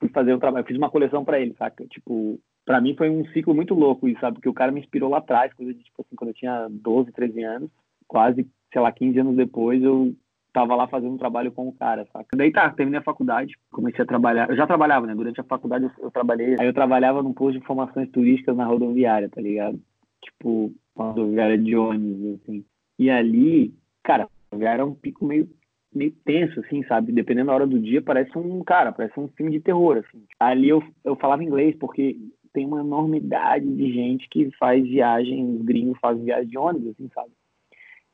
fui 0.00 0.08
fazer 0.08 0.32
o 0.32 0.38
trabalho, 0.38 0.66
fiz 0.66 0.76
uma 0.76 0.90
coleção 0.90 1.24
para 1.24 1.40
ele, 1.40 1.54
saca? 1.58 1.84
Tipo, 1.86 2.40
para 2.66 2.80
mim 2.80 2.94
foi 2.96 3.08
um 3.08 3.24
ciclo 3.28 3.54
muito 3.54 3.72
louco 3.74 4.08
isso, 4.08 4.20
sabe? 4.20 4.34
Porque 4.34 4.48
o 4.48 4.54
cara 4.54 4.72
me 4.72 4.80
inspirou 4.80 5.08
lá 5.08 5.18
atrás, 5.18 5.54
coisa 5.54 5.72
de 5.72 5.82
tipo 5.82 6.02
assim, 6.02 6.16
quando 6.16 6.30
eu 6.30 6.34
tinha 6.34 6.66
12, 6.68 7.12
13 7.12 7.42
anos, 7.44 7.70
quase, 8.08 8.46
sei 8.72 8.82
lá, 8.82 8.90
15 8.90 9.20
anos 9.20 9.36
depois, 9.36 9.80
eu 9.82 10.12
tava 10.52 10.74
lá 10.74 10.88
fazendo 10.88 11.14
um 11.14 11.18
trabalho 11.18 11.52
com 11.52 11.68
o 11.68 11.72
cara, 11.72 12.06
saca? 12.12 12.36
Daí 12.36 12.50
tá, 12.50 12.68
terminei 12.70 12.98
a 12.98 13.04
faculdade, 13.04 13.54
comecei 13.70 14.02
a 14.02 14.06
trabalhar. 14.06 14.50
Eu 14.50 14.56
já 14.56 14.66
trabalhava, 14.66 15.06
né? 15.06 15.14
Durante 15.14 15.40
a 15.40 15.44
faculdade 15.44 15.84
eu, 15.84 15.90
eu 16.02 16.10
trabalhei. 16.10 16.56
Aí 16.58 16.66
eu 16.66 16.74
trabalhava 16.74 17.22
num 17.22 17.32
posto 17.32 17.52
de 17.52 17.58
informações 17.58 18.10
turísticas 18.10 18.56
na 18.56 18.64
rodoviária, 18.64 19.28
tá 19.28 19.40
ligado? 19.40 19.80
Tipo, 20.24 20.72
rodoviária 20.96 21.56
de 21.56 21.76
ônibus, 21.76 22.40
assim. 22.40 22.64
E 22.98 23.10
ali, 23.10 23.74
cara, 24.02 24.28
era 24.60 24.84
um 24.84 24.94
pico 24.94 25.24
meio 25.24 25.48
meio 25.94 26.12
tenso, 26.24 26.60
assim, 26.60 26.82
sabe? 26.84 27.10
Dependendo 27.10 27.46
da 27.46 27.54
hora 27.54 27.66
do 27.66 27.78
dia, 27.78 28.02
parece 28.02 28.36
um, 28.36 28.62
cara, 28.62 28.92
parece 28.92 29.18
um 29.18 29.28
filme 29.28 29.52
de 29.52 29.60
terror, 29.60 29.96
assim. 29.96 30.24
Ali 30.38 30.68
eu, 30.68 30.82
eu 31.02 31.16
falava 31.16 31.42
inglês, 31.42 31.74
porque 31.78 32.18
tem 32.56 32.64
uma 32.64 32.80
enormidade 32.80 33.66
de 33.66 33.92
gente 33.92 34.26
que 34.30 34.50
faz 34.58 34.82
viagem, 34.82 35.56
os 35.56 35.62
gringos 35.62 35.98
fazem 36.00 36.24
viagem 36.24 36.48
de 36.48 36.56
ônibus, 36.56 36.88
assim, 36.88 37.10
sabe? 37.14 37.30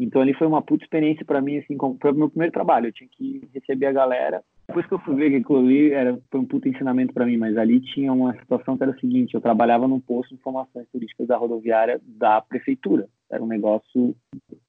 Então 0.01 0.21
ali 0.21 0.35
foi 0.35 0.49
uma 0.49 0.61
puta 0.61 0.83
experiência 0.83 1.25
para 1.25 1.41
mim, 1.41 1.59
assim, 1.59 1.77
como, 1.77 1.97
foi 2.03 2.11
o 2.11 2.15
meu 2.17 2.29
primeiro 2.29 2.53
trabalho. 2.53 2.89
Eu 2.89 2.93
tinha 2.93 3.09
que 3.09 3.41
receber 3.55 3.87
a 3.87 3.93
galera. 3.93 4.43
Depois 4.67 4.85
que 4.85 4.95
eu 4.95 4.99
fui 4.99 5.15
ver 5.15 5.31
que 5.31 5.37
aquilo 5.37 5.61
ali 5.61 5.93
era, 5.93 6.19
foi 6.29 6.41
um 6.41 6.45
puta 6.45 6.69
ensinamento 6.69 7.15
para 7.15 7.25
mim, 7.25 7.37
mas 7.37 7.57
ali 7.57 7.79
tinha 7.79 8.13
uma 8.13 8.35
situação 8.35 8.77
que 8.77 8.83
era 8.83 8.91
o 8.91 8.99
seguinte: 8.99 9.35
eu 9.35 9.41
trabalhava 9.41 9.87
num 9.87 10.01
posto 10.01 10.31
de 10.31 10.35
informações 10.35 10.89
turísticas 10.91 11.29
da 11.29 11.37
rodoviária 11.37 12.01
da 12.05 12.41
prefeitura. 12.41 13.07
Era 13.31 13.45
um 13.45 13.47
negócio 13.47 14.17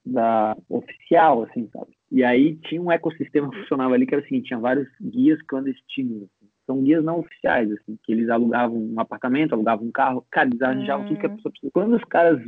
da 0.06 0.56
oficial, 0.70 1.44
assim, 1.44 1.68
sabe? 1.74 1.94
E 2.12 2.24
aí 2.24 2.58
tinha 2.58 2.80
um 2.80 2.92
ecossistema 2.92 3.50
que 3.50 3.58
funcionava 3.58 3.96
ali 3.96 4.06
que 4.06 4.14
era 4.14 4.24
o 4.24 4.28
seguinte: 4.28 4.50
tinha 4.50 4.60
vários 4.60 4.88
guias 5.02 5.42
clandestinos. 5.42 6.30
São 6.66 6.82
guias 6.82 7.04
não 7.04 7.20
oficiais, 7.20 7.72
assim, 7.72 7.98
que 8.04 8.12
eles 8.12 8.30
alugavam 8.30 8.78
um 8.78 9.00
apartamento, 9.00 9.54
alugavam 9.54 9.86
um 9.86 9.92
carro. 9.92 10.26
Cara, 10.32 10.48
eles 10.48 10.62
arranjavam 10.62 11.06
hum. 11.06 11.08
tudo 11.10 11.20
que 11.20 11.26
a 11.26 11.30
hum. 11.30 11.36
pessoa 11.36 11.52
precisava. 11.52 11.74
Quando 11.74 11.96
os 11.96 12.04
caras 12.06 12.42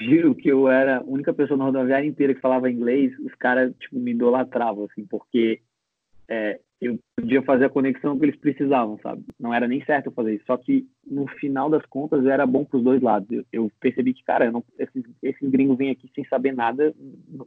viram 0.00 0.34
que 0.34 0.48
eu 0.48 0.68
era 0.68 0.98
a 0.98 1.02
única 1.02 1.32
pessoa 1.34 1.58
na 1.58 1.64
rodoviária 1.64 2.06
inteira 2.06 2.34
que 2.34 2.40
falava 2.40 2.70
inglês, 2.70 3.12
os 3.18 3.34
caras, 3.34 3.74
tipo, 3.78 3.98
me 3.98 4.12
idolatravam, 4.12 4.84
assim, 4.84 5.04
porque 5.06 5.60
é, 6.28 6.60
eu 6.80 6.98
podia 7.16 7.42
fazer 7.42 7.64
a 7.64 7.70
conexão 7.70 8.16
que 8.16 8.24
eles 8.24 8.36
precisavam, 8.36 8.98
sabe? 9.02 9.24
Não 9.38 9.52
era 9.52 9.66
nem 9.66 9.84
certo 9.84 10.06
eu 10.06 10.12
fazer 10.12 10.34
isso. 10.34 10.44
Só 10.46 10.56
que, 10.56 10.86
no 11.04 11.26
final 11.26 11.68
das 11.68 11.84
contas, 11.86 12.24
era 12.24 12.46
bom 12.46 12.64
para 12.64 12.78
os 12.78 12.84
dois 12.84 13.02
lados. 13.02 13.28
Eu, 13.30 13.44
eu, 13.52 13.72
percebi 13.80 14.14
que, 14.14 14.22
cara, 14.22 14.50
não, 14.50 14.62
esses, 14.78 15.04
esses 15.22 15.50
gringos 15.50 15.76
vêm 15.76 15.90
aqui 15.90 16.08
sem 16.14 16.24
saber 16.26 16.52
nada. 16.52 16.94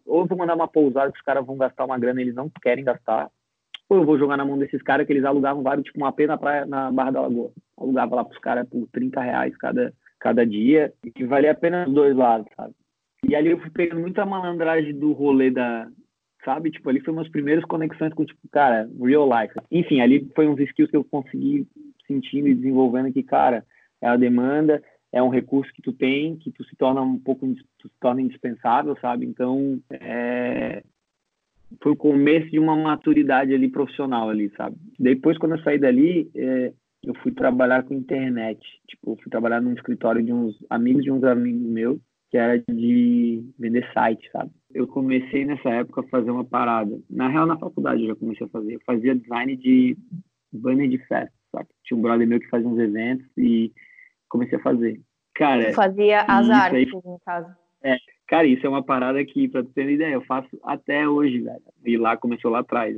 Ou 0.05 0.21
eu 0.21 0.25
vou 0.25 0.37
mandar 0.37 0.55
uma 0.55 0.67
pousada 0.67 1.11
que 1.11 1.17
os 1.17 1.23
caras 1.23 1.45
vão 1.45 1.57
gastar 1.57 1.85
uma 1.85 1.97
grana 1.97 2.21
eles 2.21 2.35
não 2.35 2.49
querem 2.61 2.83
gastar. 2.83 3.29
Eu 3.93 4.05
vou 4.05 4.17
jogar 4.17 4.37
na 4.37 4.45
mão 4.45 4.57
desses 4.57 4.81
caras 4.81 5.05
que 5.05 5.11
eles 5.11 5.25
alugavam 5.25 5.61
vários, 5.61 5.85
tipo, 5.85 5.97
uma 5.97 6.13
pena 6.13 6.33
na 6.33 6.37
praia, 6.37 6.65
na 6.65 6.91
Barra 6.91 7.11
da 7.11 7.21
Lagoa. 7.21 7.51
Alugava 7.77 8.15
lá 8.15 8.23
para 8.23 8.33
os 8.33 8.39
caras 8.39 8.69
por 8.69 8.87
30 8.91 9.21
reais 9.21 9.57
cada, 9.57 9.93
cada 10.19 10.45
dia, 10.45 10.93
e 11.05 11.11
que 11.11 11.25
valia 11.25 11.51
a 11.51 11.55
pena 11.55 11.85
os 11.87 11.93
dois 11.93 12.15
lados, 12.15 12.47
sabe? 12.55 12.73
E 13.27 13.35
ali 13.35 13.51
eu 13.51 13.59
fui 13.59 13.69
pegando 13.69 14.01
muita 14.01 14.25
malandragem 14.25 14.97
do 14.97 15.11
rolê 15.11 15.51
da, 15.51 15.87
sabe? 16.43 16.71
Tipo, 16.71 16.89
ali 16.89 17.01
foi 17.01 17.13
umas 17.13 17.29
primeiras 17.29 17.63
conexões 17.65 18.13
com, 18.13 18.25
tipo, 18.25 18.39
cara, 18.51 18.89
real 18.99 19.27
life. 19.27 19.53
Enfim, 19.69 20.01
ali 20.01 20.29
foi 20.35 20.47
uns 20.47 20.59
skills 20.59 20.89
que 20.89 20.97
eu 20.97 21.03
consegui 21.03 21.67
sentindo 22.07 22.47
e 22.47 22.55
desenvolvendo 22.55 23.11
que, 23.11 23.23
cara, 23.23 23.65
é 24.01 24.07
a 24.07 24.17
demanda, 24.17 24.81
é 25.11 25.21
um 25.21 25.29
recurso 25.29 25.71
que 25.73 25.81
tu 25.81 25.93
tem, 25.93 26.37
que 26.37 26.51
tu 26.51 26.63
se 26.63 26.75
torna 26.75 27.01
um 27.01 27.19
pouco, 27.19 27.45
tu 27.77 27.87
se 27.87 27.95
torna 27.99 28.21
indispensável, 28.21 28.97
sabe? 28.99 29.25
Então, 29.25 29.79
é... 29.91 30.83
foi 31.81 31.91
o 31.91 31.97
começo 31.97 32.49
de 32.49 32.59
uma 32.59 32.75
maturidade 32.75 33.53
ali 33.53 33.69
profissional 33.69 34.29
ali, 34.29 34.51
sabe? 34.57 34.75
Depois, 34.99 35.37
quando 35.37 35.55
eu 35.55 35.63
saí 35.63 35.77
dali, 35.77 36.29
é 36.35 36.73
eu 37.03 37.15
fui 37.15 37.31
trabalhar 37.31 37.83
com 37.83 37.93
internet. 37.93 38.59
Tipo, 38.87 39.17
fui 39.21 39.29
trabalhar 39.29 39.61
num 39.61 39.73
escritório 39.73 40.23
de 40.23 40.31
uns 40.31 40.55
amigos 40.69 41.03
de 41.03 41.11
uns 41.11 41.23
amigos 41.23 41.61
meus, 41.61 41.99
que 42.29 42.37
era 42.37 42.61
de 42.69 43.43
vender 43.59 43.89
site, 43.93 44.29
sabe? 44.31 44.51
Eu 44.73 44.87
comecei 44.87 45.43
nessa 45.43 45.69
época 45.69 46.01
a 46.01 46.07
fazer 46.07 46.31
uma 46.31 46.45
parada. 46.45 46.97
Na 47.09 47.27
real, 47.27 47.45
na 47.45 47.57
faculdade 47.57 48.03
eu 48.03 48.09
já 48.09 48.15
comecei 48.15 48.45
a 48.45 48.49
fazer. 48.49 48.75
Eu 48.75 48.81
fazia 48.85 49.15
design 49.15 49.55
de 49.57 49.97
banner 50.53 50.87
de 50.87 50.97
festa, 50.99 51.33
sabe? 51.51 51.67
Tinha 51.83 51.97
um 51.97 52.01
brother 52.01 52.27
meu 52.27 52.39
que 52.39 52.49
fazia 52.49 52.67
uns 52.67 52.79
eventos 52.79 53.25
e 53.37 53.71
comecei 54.29 54.57
a 54.57 54.61
fazer. 54.61 55.01
Cara, 55.33 55.73
fazia 55.73 56.21
as 56.21 56.49
artes, 56.49 56.77
aí, 56.77 57.01
no 57.03 57.19
caso. 57.25 57.49
É, 57.83 57.97
cara, 58.31 58.47
isso 58.47 58.65
é 58.65 58.69
uma 58.69 58.81
parada 58.81 59.23
que, 59.25 59.49
pra 59.49 59.61
tu 59.61 59.69
ter 59.73 59.81
uma 59.81 59.91
ideia, 59.91 60.13
eu 60.13 60.21
faço 60.21 60.47
até 60.63 61.05
hoje, 61.05 61.41
velho. 61.41 61.61
E 61.85 61.97
lá 61.97 62.15
começou 62.15 62.49
lá 62.49 62.59
atrás. 62.59 62.97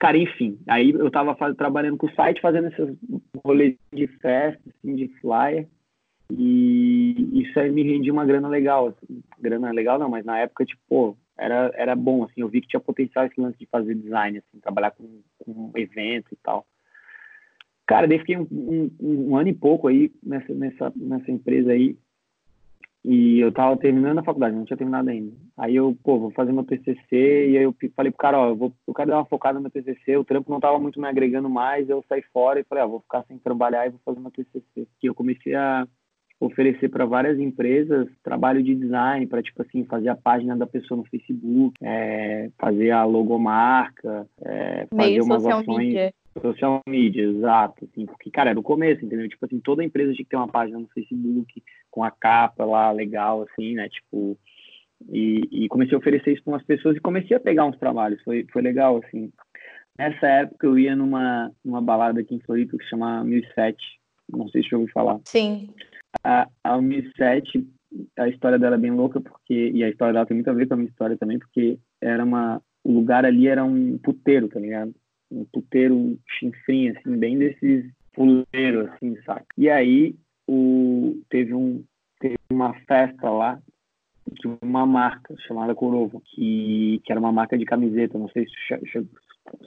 Cara, 0.00 0.18
enfim, 0.18 0.58
aí 0.66 0.90
eu 0.90 1.08
tava 1.12 1.36
faz, 1.36 1.54
trabalhando 1.56 1.96
com 1.96 2.08
o 2.08 2.14
site, 2.14 2.40
fazendo 2.40 2.66
esses 2.66 2.98
rolês 3.44 3.76
de 3.92 4.08
festa, 4.18 4.60
assim, 4.68 4.96
de 4.96 5.06
flyer, 5.20 5.68
e 6.28 7.42
isso 7.42 7.60
aí 7.60 7.70
me 7.70 7.84
rendia 7.84 8.12
uma 8.12 8.26
grana 8.26 8.48
legal, 8.48 8.88
assim. 8.88 9.22
grana 9.38 9.70
legal 9.70 9.96
não, 9.96 10.08
mas 10.08 10.24
na 10.24 10.40
época, 10.40 10.64
tipo, 10.64 10.82
pô, 10.88 11.16
era, 11.38 11.70
era 11.76 11.94
bom, 11.94 12.24
assim, 12.24 12.40
eu 12.40 12.48
vi 12.48 12.60
que 12.60 12.66
tinha 12.66 12.80
potencial 12.80 13.26
esse 13.26 13.40
lance 13.40 13.56
de 13.56 13.66
fazer 13.66 13.94
design, 13.94 14.38
assim, 14.38 14.60
trabalhar 14.60 14.90
com, 14.90 15.22
com 15.38 15.70
evento 15.76 16.32
e 16.32 16.36
tal. 16.42 16.66
Cara, 17.86 18.08
daí 18.08 18.18
fiquei 18.18 18.36
um, 18.36 18.48
um, 18.50 18.90
um, 19.00 19.36
ano 19.36 19.50
e 19.50 19.54
pouco 19.54 19.86
aí 19.86 20.10
nessa, 20.20 20.52
nessa, 20.52 20.92
nessa 20.96 21.30
empresa 21.30 21.70
aí, 21.70 21.96
e 23.04 23.38
eu 23.38 23.52
tava 23.52 23.76
terminando 23.76 24.18
a 24.18 24.22
faculdade, 24.22 24.56
não 24.56 24.64
tinha 24.64 24.78
terminado 24.78 25.10
ainda. 25.10 25.30
Aí 25.58 25.76
eu, 25.76 25.94
pô, 26.02 26.18
vou 26.18 26.30
fazer 26.30 26.52
meu 26.52 26.64
TCC, 26.64 26.96
e 27.12 27.58
aí 27.58 27.64
eu 27.64 27.74
falei 27.94 28.10
pro 28.10 28.18
cara, 28.18 28.38
ó, 28.38 28.48
eu, 28.48 28.56
vou, 28.56 28.72
eu 28.88 28.94
quero 28.94 29.10
dar 29.10 29.18
uma 29.18 29.26
focada 29.26 29.58
no 29.58 29.62
meu 29.62 29.70
TCC, 29.70 30.16
o 30.16 30.24
trampo 30.24 30.50
não 30.50 30.58
tava 30.58 30.78
muito 30.78 30.98
me 30.98 31.06
agregando 31.06 31.50
mais, 31.50 31.88
eu 31.88 32.02
saí 32.08 32.22
fora 32.32 32.60
e 32.60 32.64
falei, 32.64 32.82
ó, 32.82 32.88
vou 32.88 33.00
ficar 33.00 33.22
sem 33.28 33.36
trabalhar 33.38 33.86
e 33.86 33.90
vou 33.90 34.00
fazer 34.04 34.20
meu 34.20 34.30
TCC. 34.30 34.88
E 35.02 35.06
eu 35.06 35.14
comecei 35.14 35.54
a 35.54 35.86
oferecer 36.40 36.88
para 36.88 37.04
várias 37.04 37.38
empresas 37.38 38.08
trabalho 38.22 38.62
de 38.62 38.74
design, 38.74 39.26
para, 39.26 39.42
tipo 39.42 39.60
assim, 39.60 39.84
fazer 39.84 40.08
a 40.08 40.16
página 40.16 40.56
da 40.56 40.66
pessoa 40.66 40.96
no 40.96 41.04
Facebook, 41.04 41.74
é, 41.82 42.48
fazer 42.58 42.90
a 42.90 43.04
logomarca, 43.04 44.26
é, 44.40 44.86
fazer 44.90 45.20
umas 45.20 45.44
ações... 45.44 45.76
Media. 45.76 46.14
Social 46.40 46.80
media, 46.86 47.22
exato, 47.22 47.84
assim, 47.84 48.06
porque, 48.06 48.30
cara, 48.30 48.50
era 48.50 48.58
o 48.58 48.62
começo, 48.62 49.04
entendeu? 49.04 49.28
Tipo 49.28 49.46
assim, 49.46 49.60
toda 49.60 49.84
empresa 49.84 50.12
tinha 50.12 50.24
que 50.24 50.30
ter 50.30 50.36
uma 50.36 50.48
página 50.48 50.78
no 50.78 50.88
Facebook 50.88 51.62
com 51.90 52.02
a 52.02 52.10
capa 52.10 52.64
lá, 52.64 52.90
legal, 52.90 53.42
assim, 53.42 53.74
né? 53.74 53.88
Tipo, 53.88 54.36
e, 55.08 55.48
e 55.50 55.68
comecei 55.68 55.94
a 55.94 55.98
oferecer 55.98 56.32
isso 56.32 56.42
para 56.42 56.54
umas 56.54 56.64
pessoas 56.64 56.96
e 56.96 57.00
comecei 57.00 57.36
a 57.36 57.40
pegar 57.40 57.64
uns 57.66 57.78
trabalhos, 57.78 58.22
foi, 58.22 58.46
foi 58.52 58.62
legal, 58.62 59.00
assim. 59.04 59.30
Nessa 59.98 60.26
época 60.26 60.66
eu 60.66 60.78
ia 60.78 60.96
numa, 60.96 61.52
numa 61.64 61.80
balada 61.80 62.20
aqui 62.20 62.34
em 62.34 62.40
Floripa 62.40 62.76
que 62.76 62.84
se 62.84 62.90
chama 62.90 63.22
1007, 63.24 63.76
não 64.30 64.48
sei 64.48 64.62
se 64.62 64.68
você 64.68 64.74
ouviu 64.74 64.92
falar. 64.92 65.20
Sim. 65.24 65.68
A, 66.24 66.48
a 66.64 66.80
1007, 66.80 67.64
a 68.18 68.28
história 68.28 68.58
dela 68.58 68.76
é 68.76 68.78
bem 68.78 68.90
louca, 68.90 69.20
porque, 69.20 69.70
e 69.72 69.84
a 69.84 69.88
história 69.88 70.12
dela 70.12 70.26
tem 70.26 70.36
muito 70.36 70.50
a 70.50 70.54
ver 70.54 70.66
com 70.66 70.74
a 70.74 70.76
minha 70.76 70.88
história 70.88 71.16
também, 71.16 71.38
porque 71.38 71.78
era 72.00 72.24
uma, 72.24 72.60
o 72.82 72.92
lugar 72.92 73.24
ali 73.24 73.46
era 73.46 73.64
um 73.64 73.98
puteiro, 73.98 74.48
tá 74.48 74.58
ligado? 74.58 74.94
Um 75.34 75.44
puteiro 75.52 76.18
chinfrim, 76.38 76.88
assim, 76.88 77.16
bem 77.16 77.38
desses 77.38 77.90
puleiros, 78.12 78.90
assim, 78.90 79.16
saca? 79.24 79.46
E 79.56 79.68
aí 79.68 80.14
o, 80.46 81.20
teve, 81.28 81.54
um, 81.54 81.82
teve 82.20 82.36
uma 82.50 82.74
festa 82.86 83.30
lá 83.30 83.58
de 84.26 84.48
uma 84.62 84.86
marca 84.86 85.34
chamada 85.46 85.74
Corova, 85.74 86.20
que, 86.34 87.00
que 87.04 87.12
era 87.12 87.20
uma 87.20 87.32
marca 87.32 87.58
de 87.58 87.64
camiseta, 87.64 88.18
não 88.18 88.28
sei 88.28 88.46
se 88.46 89.08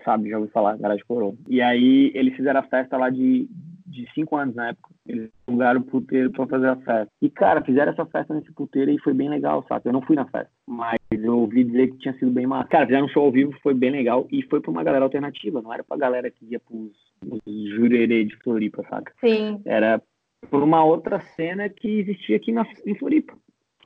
sabe, 0.04 0.30
já 0.30 0.38
ouviu 0.38 0.52
falar, 0.52 0.78
Garage 0.78 1.04
Corova. 1.04 1.38
E 1.48 1.62
aí 1.62 2.12
eles 2.16 2.36
fizeram 2.36 2.60
a 2.60 2.64
festa 2.64 2.98
lá 2.98 3.10
de, 3.10 3.48
de 3.86 4.12
cinco 4.14 4.36
anos 4.36 4.56
na 4.56 4.70
época. 4.70 4.90
Eles 5.06 5.30
alugaram 5.48 5.82
o 5.82 5.84
puteiro 5.84 6.32
pra 6.32 6.48
fazer 6.48 6.68
a 6.68 6.76
festa. 6.78 7.12
E, 7.22 7.30
cara, 7.30 7.64
fizeram 7.64 7.92
essa 7.92 8.06
festa 8.06 8.34
nesse 8.34 8.52
puteiro 8.54 8.92
e 8.92 9.00
foi 9.00 9.14
bem 9.14 9.30
legal, 9.30 9.64
sabe? 9.68 9.88
Eu 9.88 9.94
não 9.94 10.02
fui 10.02 10.16
na 10.16 10.26
festa, 10.26 10.52
mas 10.66 10.97
eu 11.12 11.40
ouvi 11.40 11.64
dizer 11.64 11.92
que 11.92 11.98
tinha 11.98 12.14
sido 12.16 12.32
bem 12.32 12.46
massa. 12.46 12.68
Cara, 12.68 12.86
fizeram 12.86 13.06
um 13.06 13.10
show 13.10 13.24
ao 13.24 13.32
vivo, 13.32 13.54
foi 13.62 13.74
bem 13.74 13.92
legal 13.92 14.28
e 14.32 14.44
foi 14.44 14.60
pra 14.60 14.72
uma 14.72 14.84
galera 14.84 15.06
alternativa, 15.06 15.62
não 15.62 15.74
era 15.74 15.84
pra 15.84 15.98
galera 15.98 16.30
que 16.30 16.46
ia 16.46 16.60
pros, 16.60 16.92
pros 17.20 17.42
jurerê 17.46 18.26
de 18.26 18.36
Floripa, 18.38 18.84
saca? 18.90 19.14
Sim. 19.20 19.62
Era 19.66 20.02
por 20.50 20.62
uma 20.62 20.84
outra 20.84 21.20
cena 21.36 21.70
que 21.70 22.00
existia 22.00 22.36
aqui 22.36 22.52
na, 22.52 22.68
em 22.86 22.96
Floripa. 22.96 23.34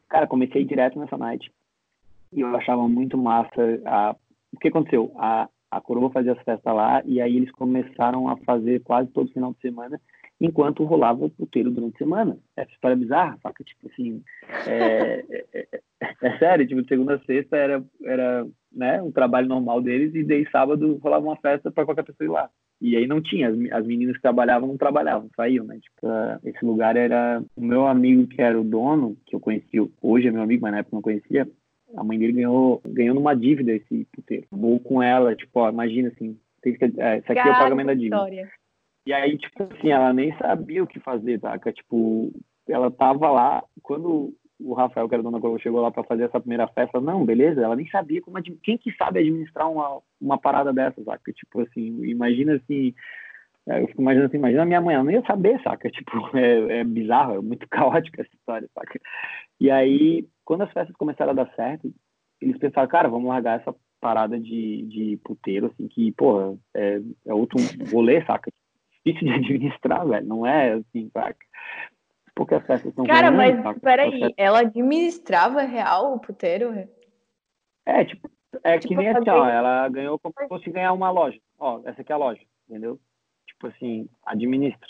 Cara, 0.09 0.27
comecei 0.27 0.65
direto 0.65 0.99
nessa 0.99 1.17
night 1.17 1.51
e 2.33 2.41
eu 2.41 2.55
achava 2.55 2.87
muito 2.87 3.17
massa 3.17 3.81
a... 3.85 4.15
O 4.53 4.59
que 4.59 4.67
aconteceu? 4.67 5.11
A, 5.15 5.47
a 5.69 5.79
Coroa 5.79 6.09
fazia 6.09 6.33
as 6.33 6.43
festas 6.43 6.75
lá 6.75 7.01
e 7.05 7.21
aí 7.21 7.37
eles 7.37 7.51
começaram 7.51 8.27
a 8.27 8.35
fazer 8.37 8.81
quase 8.83 9.09
todo 9.11 9.31
final 9.31 9.53
de 9.53 9.59
semana 9.61 9.99
enquanto 10.41 10.83
rolava 10.83 11.23
o 11.23 11.29
puteiro 11.29 11.69
durante 11.69 11.95
a 11.95 11.97
semana. 11.99 12.37
Essa 12.57 12.71
história 12.71 12.95
é 12.95 12.97
bizarra, 12.97 13.37
saca? 13.43 13.63
Tipo 13.63 13.87
assim, 13.87 14.23
é, 14.67 15.23
é, 15.29 15.45
é, 15.53 15.81
é, 16.23 16.37
sério, 16.39 16.67
tipo, 16.67 16.81
de 16.81 16.87
segunda 16.87 17.15
a 17.15 17.19
sexta 17.19 17.55
era, 17.55 17.83
era 18.03 18.47
né, 18.73 19.01
um 19.03 19.11
trabalho 19.11 19.47
normal 19.47 19.81
deles 19.81 20.15
e 20.15 20.23
daí 20.23 20.49
sábado 20.49 20.97
rolava 20.97 21.27
uma 21.27 21.35
festa 21.35 21.69
para 21.69 21.85
qualquer 21.85 22.03
pessoa 22.03 22.25
ir 22.25 22.31
lá. 22.31 22.49
E 22.81 22.97
aí 22.97 23.05
não 23.05 23.21
tinha, 23.21 23.49
as, 23.49 23.55
as 23.71 23.85
meninas 23.85 24.15
que 24.15 24.21
trabalhavam 24.23 24.67
não 24.67 24.77
trabalhavam, 24.77 25.29
saíam, 25.35 25.63
né? 25.63 25.77
Tipo, 25.79 26.07
uh, 26.07 26.39
esse 26.43 26.65
lugar 26.65 26.97
era 26.97 27.43
o 27.55 27.61
meu 27.61 27.85
amigo 27.85 28.25
que 28.25 28.41
era 28.41 28.59
o 28.59 28.63
dono, 28.63 29.15
que 29.27 29.35
eu 29.35 29.39
conheci, 29.39 29.77
hoje 30.01 30.27
é 30.27 30.31
meu 30.31 30.41
amigo, 30.41 30.63
mas 30.63 30.71
na 30.71 30.79
época 30.79 30.95
não 30.95 31.03
conhecia, 31.03 31.47
a 31.95 32.03
mãe 32.03 32.17
dele 32.17 32.33
ganhou, 32.33 32.81
ganhou 32.87 33.13
numa 33.13 33.35
dívida 33.35 33.73
esse 33.73 34.07
puteiro. 34.11 34.47
Vou 34.49 34.79
com 34.79 35.03
ela, 35.03 35.35
tipo, 35.35 35.59
ó, 35.59 35.69
imagina 35.69 36.07
assim, 36.07 36.35
tem 36.63 36.73
que, 36.73 36.85
é, 36.99 37.19
isso 37.19 37.31
aqui 37.31 37.39
é 37.39 37.51
o 37.51 37.59
pagamento 37.59 37.87
da 37.87 37.93
dívida. 37.93 38.15
História. 38.15 38.49
E 39.05 39.13
aí, 39.13 39.37
tipo 39.37 39.63
assim, 39.63 39.89
ela 39.89 40.13
nem 40.13 40.35
sabia 40.37 40.83
o 40.83 40.87
que 40.87 40.99
fazer, 40.99 41.39
tá? 41.39 41.57
Tipo, 41.71 42.31
ela 42.67 42.91
tava 42.91 43.29
lá, 43.31 43.63
quando 43.81 44.33
o 44.63 44.73
Rafael, 44.73 45.09
que 45.09 45.15
era 45.15 45.23
dona 45.23 45.39
Globo, 45.39 45.59
chegou 45.59 45.81
lá 45.81 45.91
para 45.91 46.03
fazer 46.03 46.23
essa 46.23 46.39
primeira 46.39 46.67
festa, 46.67 47.01
não, 47.01 47.25
beleza, 47.25 47.61
ela 47.61 47.75
nem 47.75 47.87
sabia 47.89 48.21
como, 48.21 48.41
quem 48.61 48.77
que 48.77 48.91
sabe 48.95 49.19
administrar 49.19 49.69
uma, 49.69 49.99
uma 50.19 50.37
parada 50.37 50.71
dessa, 50.71 51.03
saca? 51.03 51.33
Tipo 51.33 51.61
assim, 51.61 52.03
imagina 52.05 52.55
assim, 52.55 52.93
é, 53.67 53.81
eu 53.81 53.87
fico 53.87 54.01
imaginando 54.01 54.27
assim, 54.27 54.37
imagina 54.37 54.65
minha 54.65 54.81
mãe, 54.81 54.95
ela 54.95 55.03
não 55.03 55.11
ia 55.11 55.25
saber, 55.25 55.61
saca? 55.63 55.89
Tipo, 55.91 56.37
é, 56.37 56.79
é 56.79 56.83
bizarro, 56.83 57.35
é 57.35 57.41
muito 57.41 57.67
caótica 57.69 58.21
essa 58.21 58.35
história, 58.35 58.69
saca? 58.73 58.99
E 59.59 59.69
aí, 59.69 60.27
quando 60.45 60.61
as 60.61 60.71
festas 60.71 60.95
começaram 60.95 61.31
a 61.31 61.35
dar 61.35 61.51
certo, 61.55 61.91
eles 62.39 62.57
pensaram, 62.57 62.87
cara, 62.87 63.09
vamos 63.09 63.29
largar 63.29 63.59
essa 63.59 63.75
parada 63.99 64.39
de, 64.39 64.81
de 64.83 65.19
puteiro, 65.23 65.67
assim, 65.67 65.87
que, 65.87 66.11
porra, 66.13 66.57
é, 66.73 66.99
é 67.27 67.33
outro 67.33 67.57
rolê, 67.91 68.23
saca? 68.25 68.51
Difícil 69.05 69.27
de 69.27 69.33
administrar, 69.33 70.07
velho. 70.07 70.27
Não 70.27 70.45
é 70.45 70.73
assim, 70.73 71.09
saca? 71.13 71.45
Porque 72.35 72.55
as 72.55 72.65
festas 72.65 72.93
são 72.93 73.05
Cara, 73.05 73.29
ruins, 73.29 73.55
mas 73.55 73.63
saca? 73.63 73.79
peraí, 73.79 74.33
ela 74.37 74.59
administrava 74.61 75.61
real 75.61 76.13
o 76.13 76.19
puteiro? 76.19 76.87
É, 77.85 78.05
tipo, 78.05 78.29
é 78.63 78.77
tipo, 78.77 78.89
que 78.89 78.95
nem 78.95 79.09
assim, 79.09 79.29
ó, 79.29 79.47
ela 79.47 79.87
ganhou 79.89 80.19
como 80.19 80.33
se 80.37 80.47
fosse 80.47 80.69
ganhar 80.69 80.93
uma 80.93 81.09
loja. 81.11 81.39
Ó, 81.59 81.81
essa 81.85 82.01
aqui 82.01 82.11
é 82.11 82.15
a 82.15 82.17
loja, 82.17 82.41
entendeu? 82.67 82.99
Tipo 83.47 83.67
assim, 83.67 84.09
administra. 84.25 84.87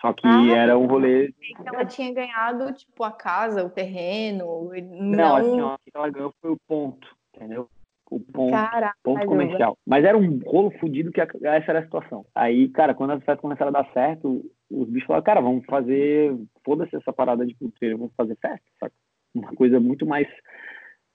Só 0.00 0.12
que 0.12 0.26
ah, 0.26 0.54
era 0.54 0.78
um 0.78 0.86
rolê. 0.86 1.32
Ela 1.64 1.86
tinha 1.86 2.12
ganhado, 2.12 2.70
tipo, 2.74 3.02
a 3.02 3.10
casa, 3.10 3.64
o 3.64 3.70
terreno. 3.70 4.70
Não, 4.92 5.16
não 5.16 5.36
assim, 5.36 5.60
ó, 5.62 5.74
o 5.74 5.78
que 5.78 5.90
ela 5.94 6.10
ganhou 6.10 6.34
foi 6.40 6.50
o 6.50 6.58
ponto, 6.68 7.08
entendeu? 7.34 7.68
O 8.10 8.20
ponto, 8.20 8.52
Caraca, 8.52 8.96
ponto 9.02 9.26
comercial. 9.26 9.78
Mas 9.86 10.04
era 10.04 10.16
um 10.16 10.38
rolo 10.44 10.70
fodido 10.78 11.10
que 11.10 11.20
essa 11.20 11.36
era 11.42 11.80
a 11.80 11.84
situação. 11.84 12.24
Aí, 12.34 12.68
cara, 12.68 12.94
quando 12.94 13.12
as 13.12 13.24
festas 13.24 13.40
começaram 13.40 13.70
a 13.70 13.82
dar 13.82 13.92
certo, 13.92 14.44
os 14.70 14.88
bichos 14.88 15.06
falaram, 15.06 15.24
cara, 15.24 15.40
vamos 15.40 15.64
fazer, 15.64 16.34
foda-se 16.64 16.96
essa 16.96 17.12
parada 17.12 17.46
de 17.46 17.54
puteiro, 17.54 17.98
vamos 17.98 18.14
fazer 18.14 18.36
festa, 18.36 18.64
sabe? 18.78 18.92
Uma 19.34 19.52
coisa 19.54 19.80
muito 19.80 20.06
mais, 20.06 20.28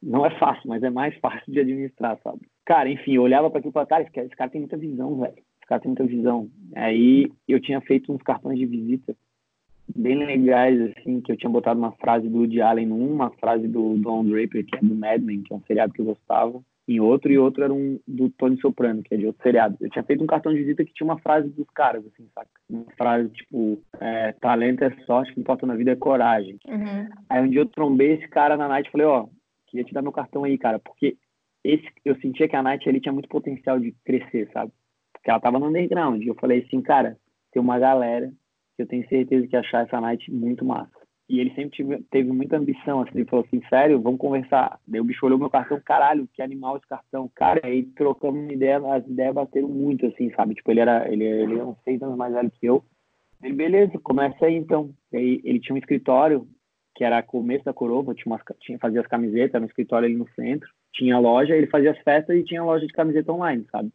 não 0.01 0.25
é 0.25 0.37
fácil, 0.37 0.67
mas 0.67 0.83
é 0.83 0.89
mais 0.89 1.15
fácil 1.19 1.51
de 1.51 1.59
administrar, 1.59 2.17
sabe? 2.23 2.41
Cara, 2.65 2.89
enfim, 2.89 3.15
eu 3.15 3.23
olhava 3.23 3.49
para 3.49 3.59
aquilo 3.59 3.71
e 3.71 3.73
falava, 3.73 3.89
cara, 3.89 4.03
esse 4.03 4.11
cara, 4.11 4.27
esse 4.27 4.35
cara 4.35 4.51
tem 4.51 4.61
muita 4.61 4.77
visão, 4.77 5.19
velho. 5.19 5.33
Esse 5.37 5.67
cara 5.67 5.81
tem 5.81 5.89
muita 5.89 6.05
visão. 6.05 6.49
Aí 6.75 7.31
eu 7.47 7.59
tinha 7.59 7.79
feito 7.81 8.11
uns 8.11 8.21
cartões 8.21 8.57
de 8.57 8.65
visita 8.65 9.15
bem 9.95 10.15
legais, 10.15 10.79
assim, 10.81 11.21
que 11.21 11.31
eu 11.31 11.37
tinha 11.37 11.49
botado 11.49 11.79
uma 11.79 11.91
frase 11.93 12.27
do 12.27 12.39
Woody 12.39 12.61
Allen 12.61 12.85
num, 12.85 13.11
uma 13.11 13.31
frase 13.31 13.67
do 13.67 13.97
Don 13.97 14.23
Draper, 14.23 14.65
que 14.65 14.75
é 14.75 14.79
do 14.79 14.95
Mad 14.95 15.21
Men, 15.21 15.41
que 15.41 15.53
é 15.53 15.55
um 15.55 15.63
seriado 15.63 15.93
que 15.93 16.01
eu 16.01 16.05
gostava, 16.05 16.61
em 16.89 16.99
outro, 16.99 17.31
e 17.31 17.37
outro 17.37 17.63
era 17.63 17.71
um 17.71 17.99
do 18.07 18.31
Tony 18.31 18.59
Soprano, 18.59 19.03
que 19.03 19.13
é 19.13 19.17
de 19.17 19.27
outro 19.27 19.43
seriado. 19.43 19.77
Eu 19.79 19.91
tinha 19.91 20.03
feito 20.03 20.23
um 20.23 20.27
cartão 20.27 20.51
de 20.51 20.57
visita 20.57 20.83
que 20.83 20.91
tinha 20.91 21.05
uma 21.05 21.19
frase 21.19 21.47
dos 21.49 21.69
caras, 21.69 22.03
assim, 22.03 22.27
saca? 22.33 22.49
Uma 22.67 22.85
frase 22.97 23.29
tipo, 23.29 23.79
é, 23.99 24.31
talento 24.33 24.83
é 24.83 24.89
sorte, 25.05 25.31
o 25.31 25.35
que 25.35 25.39
importa 25.39 25.67
na 25.67 25.75
vida 25.75 25.91
é 25.91 25.95
coragem. 25.95 26.57
Uhum. 26.67 27.07
Aí 27.29 27.43
um 27.43 27.49
dia 27.49 27.61
eu 27.61 27.67
trombei 27.67 28.13
esse 28.13 28.27
cara 28.27 28.57
na 28.57 28.67
night 28.67 28.87
e 28.87 28.91
falei, 28.91 29.05
ó, 29.05 29.27
queria 29.67 29.85
te 29.85 29.93
dar 29.93 30.01
meu 30.01 30.11
cartão 30.11 30.43
aí, 30.43 30.57
cara, 30.57 30.79
porque 30.79 31.15
esse, 31.63 31.85
eu 32.03 32.15
sentia 32.15 32.49
que 32.49 32.55
a 32.55 32.63
night 32.63 32.89
ali 32.89 32.99
tinha 32.99 33.13
muito 33.13 33.29
potencial 33.29 33.79
de 33.79 33.91
crescer, 34.03 34.49
sabe? 34.51 34.71
Porque 35.13 35.29
ela 35.29 35.39
tava 35.39 35.59
no 35.59 35.67
underground. 35.67 36.23
E 36.23 36.27
eu 36.27 36.35
falei 36.35 36.63
assim, 36.65 36.81
cara, 36.81 37.17
tem 37.51 37.61
uma 37.61 37.77
galera 37.77 38.31
que 38.75 38.81
eu 38.81 38.87
tenho 38.87 39.07
certeza 39.07 39.45
que 39.45 39.55
achar 39.55 39.85
essa 39.85 40.01
night 40.01 40.31
muito 40.31 40.65
massa. 40.65 40.98
E 41.29 41.39
ele 41.39 41.53
sempre 41.53 41.69
tive, 41.69 42.01
teve 42.09 42.31
muita 42.31 42.57
ambição, 42.57 43.01
assim, 43.01 43.11
ele 43.19 43.25
falou 43.25 43.45
assim, 43.45 43.61
sério, 43.69 44.01
vamos 44.01 44.19
conversar. 44.19 44.79
Daí 44.87 44.99
o 44.99 45.03
bicho 45.03 45.23
olhou 45.23 45.37
meu 45.37 45.49
cartão, 45.49 45.79
caralho, 45.79 46.27
que 46.33 46.41
animal 46.41 46.75
esse 46.75 46.87
cartão. 46.87 47.29
Cara, 47.35 47.61
aí 47.63 47.83
trocamos 47.83 48.41
uma 48.41 48.51
ideia, 48.51 48.79
as 48.95 49.05
ideias 49.05 49.35
bateram 49.35 49.67
muito, 49.67 50.07
assim, 50.07 50.31
sabe? 50.31 50.55
Tipo, 50.55 50.71
ele 50.71 50.79
era, 50.79 51.07
ele, 51.07 51.23
ele 51.23 51.53
era 51.53 51.67
uns 51.67 51.77
seis 51.83 52.01
anos 52.01 52.17
mais 52.17 52.33
velho 52.33 52.51
que 52.51 52.65
eu. 52.65 52.83
Ele, 53.43 53.53
beleza, 53.53 53.99
começa 53.99 54.43
aí 54.43 54.55
então. 54.55 54.89
Aí 55.13 55.39
ele 55.43 55.59
tinha 55.59 55.75
um 55.75 55.77
escritório, 55.77 56.47
que 56.95 57.03
era 57.03 57.21
começo 57.21 57.63
da 57.63 57.73
Coroa, 57.73 58.15
tinha, 58.15 58.25
umas, 58.25 58.41
tinha 58.59 58.79
fazia 58.79 58.99
as 58.99 59.07
camisetas, 59.07 59.61
no 59.61 59.67
escritório 59.67 60.07
ali 60.07 60.17
no 60.17 60.27
centro. 60.29 60.67
Tinha 60.93 61.19
loja, 61.19 61.55
ele 61.55 61.67
fazia 61.67 61.91
as 61.91 61.99
festas 61.99 62.35
e 62.35 62.43
tinha 62.43 62.63
loja 62.63 62.87
de 62.87 62.93
camiseta 62.93 63.31
online, 63.31 63.67
sabe? 63.71 63.91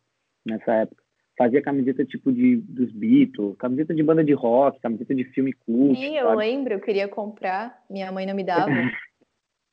Nessa 0.47 0.73
época 0.73 1.04
fazia 1.37 1.63
camiseta 1.63 2.05
tipo 2.05 2.33
de 2.33 2.57
dos 2.57 2.91
Beatles, 2.93 3.57
camiseta 3.59 3.95
de 3.95 4.03
banda 4.03 4.25
de 4.25 4.33
rock, 4.33 4.81
camiseta 4.81 5.15
de 5.15 5.25
filme 5.25 5.53
culto. 5.53 6.01
Sim, 6.01 6.17
eu 6.17 6.35
lembro, 6.35 6.75
eu 6.75 6.81
queria 6.81 7.09
comprar, 7.09 7.83
minha 7.89 8.11
mãe 8.13 8.27
não 8.27 8.35
me 8.35 8.45
dava. 8.45 8.67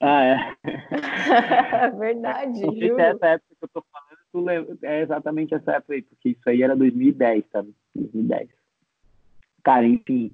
ah, 0.01 0.23
é. 0.23 0.55
Verdade, 1.97 2.61
não 2.61 2.73
sei 2.73 2.93
se 2.93 3.01
é 3.01 3.09
essa 3.09 3.27
época 3.27 3.55
que 3.59 3.65
eu 3.65 3.69
tô 3.69 3.85
falando, 3.91 4.19
tu 4.31 4.41
lembra, 4.41 4.77
é 4.83 5.01
exatamente 5.01 5.53
essa 5.53 5.73
época 5.73 5.93
aí, 5.93 6.01
porque 6.01 6.29
isso 6.29 6.49
aí 6.49 6.63
era 6.63 6.75
2010, 6.75 7.45
sabe? 7.51 7.73
2010. 7.95 8.49
Cara, 9.63 9.85
enfim, 9.85 10.33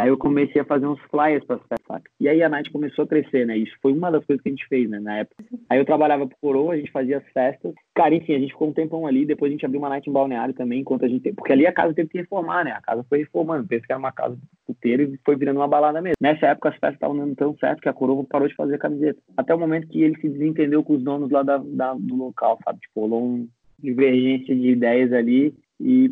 Aí 0.00 0.08
eu 0.08 0.16
comecei 0.16 0.62
a 0.62 0.64
fazer 0.64 0.86
uns 0.86 0.98
flyers 1.10 1.44
para 1.44 1.56
as 1.56 1.62
festas. 1.62 2.12
E 2.18 2.26
aí 2.26 2.42
a 2.42 2.48
Night 2.48 2.70
começou 2.70 3.04
a 3.04 3.06
crescer, 3.06 3.46
né? 3.46 3.58
Isso 3.58 3.76
foi 3.82 3.92
uma 3.92 4.10
das 4.10 4.24
coisas 4.24 4.42
que 4.42 4.48
a 4.48 4.52
gente 4.52 4.66
fez, 4.66 4.88
né, 4.88 4.98
na 4.98 5.18
época. 5.18 5.44
Aí 5.68 5.78
eu 5.78 5.84
trabalhava 5.84 6.26
pro 6.26 6.38
Coroa, 6.40 6.72
a 6.72 6.76
gente 6.78 6.90
fazia 6.90 7.18
as 7.18 7.24
festas. 7.34 7.74
Cara, 7.94 8.14
enfim, 8.14 8.34
a 8.34 8.38
gente 8.38 8.52
ficou 8.52 8.68
um 8.68 8.72
tempão 8.72 9.06
ali, 9.06 9.26
depois 9.26 9.50
a 9.50 9.52
gente 9.52 9.66
abriu 9.66 9.78
uma 9.78 9.90
Night 9.90 10.08
em 10.08 10.12
Balneário 10.12 10.54
também, 10.54 10.80
enquanto 10.80 11.04
a 11.04 11.08
gente... 11.08 11.30
Porque 11.34 11.52
ali 11.52 11.66
a 11.66 11.72
casa 11.72 11.92
teve 11.92 12.08
que 12.08 12.16
reformar, 12.16 12.64
né? 12.64 12.72
A 12.72 12.80
casa 12.80 13.04
foi 13.10 13.18
reformando. 13.18 13.68
Pensa 13.68 13.86
que 13.86 13.92
era 13.92 13.98
uma 13.98 14.10
casa 14.10 14.38
puteira 14.66 15.02
e 15.02 15.20
foi 15.22 15.36
virando 15.36 15.58
uma 15.58 15.68
balada 15.68 16.00
mesmo. 16.00 16.16
Nessa 16.18 16.46
época 16.46 16.70
as 16.70 16.76
festas 16.76 16.94
estavam 16.94 17.18
dando 17.18 17.34
tão 17.34 17.54
certo 17.58 17.82
que 17.82 17.88
a 17.90 17.92
Coroa 17.92 18.24
parou 18.24 18.48
de 18.48 18.54
fazer 18.54 18.78
camiseta. 18.78 19.20
Até 19.36 19.54
o 19.54 19.58
momento 19.58 19.86
que 19.86 20.00
ele 20.00 20.18
se 20.18 20.30
desentendeu 20.30 20.82
com 20.82 20.94
os 20.94 21.02
donos 21.02 21.30
lá 21.30 21.42
da, 21.42 21.58
da 21.58 21.92
do 21.92 22.16
local, 22.16 22.58
sabe? 22.64 22.80
Tipo, 22.80 23.02
rolou 23.02 23.22
uma 23.22 23.46
divergência 23.78 24.56
de 24.56 24.70
ideias 24.70 25.12
ali 25.12 25.54
e 25.78 26.10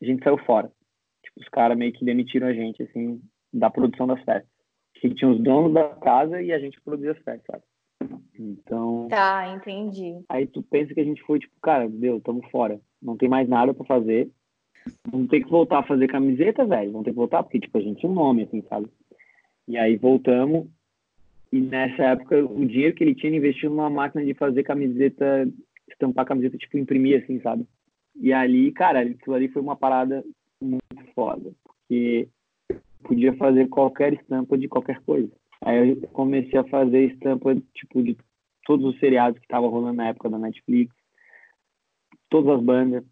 a 0.00 0.06
gente 0.06 0.24
saiu 0.24 0.38
fora 0.38 0.70
os 1.36 1.48
caras 1.48 1.76
meio 1.76 1.92
que 1.92 2.04
demitiram 2.04 2.46
a 2.46 2.52
gente, 2.52 2.82
assim, 2.82 3.20
da 3.52 3.70
produção 3.70 4.06
das 4.06 4.22
festas. 4.22 4.50
Que 4.94 5.14
tinha 5.14 5.30
os 5.30 5.40
donos 5.40 5.74
da 5.74 5.88
casa 5.96 6.40
e 6.40 6.52
a 6.52 6.58
gente 6.58 6.80
produzia 6.80 7.12
as 7.12 7.18
festas, 7.18 7.44
sabe? 7.50 7.62
Então. 8.38 9.08
Tá, 9.08 9.48
entendi. 9.54 10.20
Aí 10.28 10.46
tu 10.46 10.62
pensa 10.62 10.94
que 10.94 11.00
a 11.00 11.04
gente 11.04 11.22
foi, 11.22 11.38
tipo, 11.38 11.54
cara, 11.62 11.88
deu, 11.88 12.20
tamo 12.20 12.42
fora. 12.50 12.80
Não 13.00 13.16
tem 13.16 13.28
mais 13.28 13.48
nada 13.48 13.74
para 13.74 13.84
fazer. 13.84 14.30
vamos 15.10 15.28
ter 15.28 15.42
que 15.42 15.50
voltar 15.50 15.80
a 15.80 15.86
fazer 15.86 16.08
camiseta, 16.08 16.64
velho. 16.64 16.92
Vamos 16.92 17.04
ter 17.04 17.10
que 17.10 17.16
voltar, 17.16 17.42
porque, 17.42 17.60
tipo, 17.60 17.76
a 17.76 17.80
gente 17.80 18.00
tinha 18.00 18.10
um 18.10 18.14
nome, 18.14 18.44
assim, 18.44 18.62
sabe? 18.68 18.88
E 19.68 19.76
aí 19.76 19.96
voltamos. 19.96 20.66
E 21.52 21.60
nessa 21.60 22.02
época, 22.02 22.44
o 22.44 22.66
dinheiro 22.66 22.94
que 22.94 23.04
ele 23.04 23.14
tinha 23.14 23.34
investido 23.34 23.70
numa 23.70 23.90
máquina 23.90 24.24
de 24.24 24.34
fazer 24.34 24.62
camiseta, 24.62 25.48
estampar 25.88 26.24
camiseta, 26.24 26.56
tipo, 26.56 26.78
imprimir, 26.78 27.22
assim, 27.22 27.40
sabe? 27.40 27.66
E 28.18 28.32
ali, 28.32 28.72
cara, 28.72 29.00
aquilo 29.00 29.36
ali 29.36 29.48
foi 29.48 29.62
uma 29.62 29.76
parada 29.76 30.24
foda. 31.16 31.50
Porque 31.64 32.28
podia 33.02 33.34
fazer 33.36 33.68
qualquer 33.68 34.12
estampa 34.12 34.58
de 34.58 34.68
qualquer 34.68 35.00
coisa. 35.02 35.32
Aí 35.62 35.90
eu 35.90 36.08
comecei 36.12 36.58
a 36.58 36.64
fazer 36.64 37.12
estampa, 37.12 37.56
tipo, 37.74 38.02
de 38.02 38.16
todos 38.64 38.84
os 38.86 39.00
seriados 39.00 39.38
que 39.38 39.46
estavam 39.46 39.70
rolando 39.70 39.96
na 39.96 40.08
época 40.08 40.28
da 40.28 40.38
Netflix, 40.38 40.94
todas 42.28 42.58
as 42.58 42.62
bandas. 42.62 43.02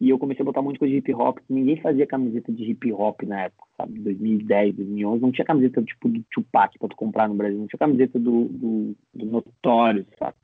E 0.00 0.10
eu 0.10 0.18
comecei 0.18 0.42
a 0.42 0.44
botar 0.44 0.60
um 0.60 0.64
monte 0.64 0.74
de 0.74 0.78
coisa 0.78 0.92
de 0.92 0.98
hip 0.98 1.12
hop. 1.12 1.38
Ninguém 1.48 1.80
fazia 1.80 2.06
camiseta 2.06 2.52
de 2.52 2.62
hip 2.70 2.92
hop 2.92 3.20
na 3.24 3.44
época, 3.44 3.64
sabe? 3.76 3.98
2010, 3.98 4.76
2011. 4.76 5.20
Não 5.20 5.32
tinha 5.32 5.44
camiseta 5.44 5.82
tipo 5.82 6.08
do 6.08 6.22
Tupac 6.30 6.78
pra 6.78 6.88
tu 6.88 6.94
comprar 6.94 7.28
no 7.28 7.34
Brasil. 7.34 7.58
Não 7.58 7.66
tinha 7.66 7.78
camiseta 7.78 8.16
do, 8.16 8.44
do, 8.44 8.96
do 9.12 9.26
Notório, 9.26 10.06
saca? 10.16 10.38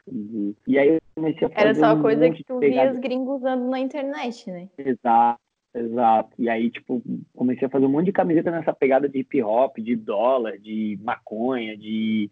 E 0.67 0.77
aí 0.77 0.89
eu 0.95 1.01
comecei 1.15 1.47
a 1.47 1.51
fazer. 1.51 1.69
Era 1.69 1.75
só 1.75 1.95
um 1.95 2.03
coisa 2.03 2.31
que 2.31 2.43
tu 2.43 2.59
via 2.59 2.91
os 2.91 2.99
gringos 2.99 3.37
usando 3.37 3.71
na 3.71 3.79
internet, 3.79 4.51
né? 4.51 4.69
Exato, 4.77 5.41
exato. 5.75 6.31
E 6.39 6.49
aí, 6.49 6.71
tipo, 6.71 7.03
comecei 7.35 7.67
a 7.67 7.71
fazer 7.71 7.87
um 7.87 7.91
monte 7.91 8.07
de 8.07 8.13
camiseta 8.13 8.51
nessa 8.51 8.73
pegada 8.73 9.09
de 9.09 9.19
hip 9.19 9.43
hop, 9.43 9.79
de 9.79 9.97
dólar, 9.97 10.59
de 10.59 10.99
maconha, 11.03 11.77
de. 11.77 12.31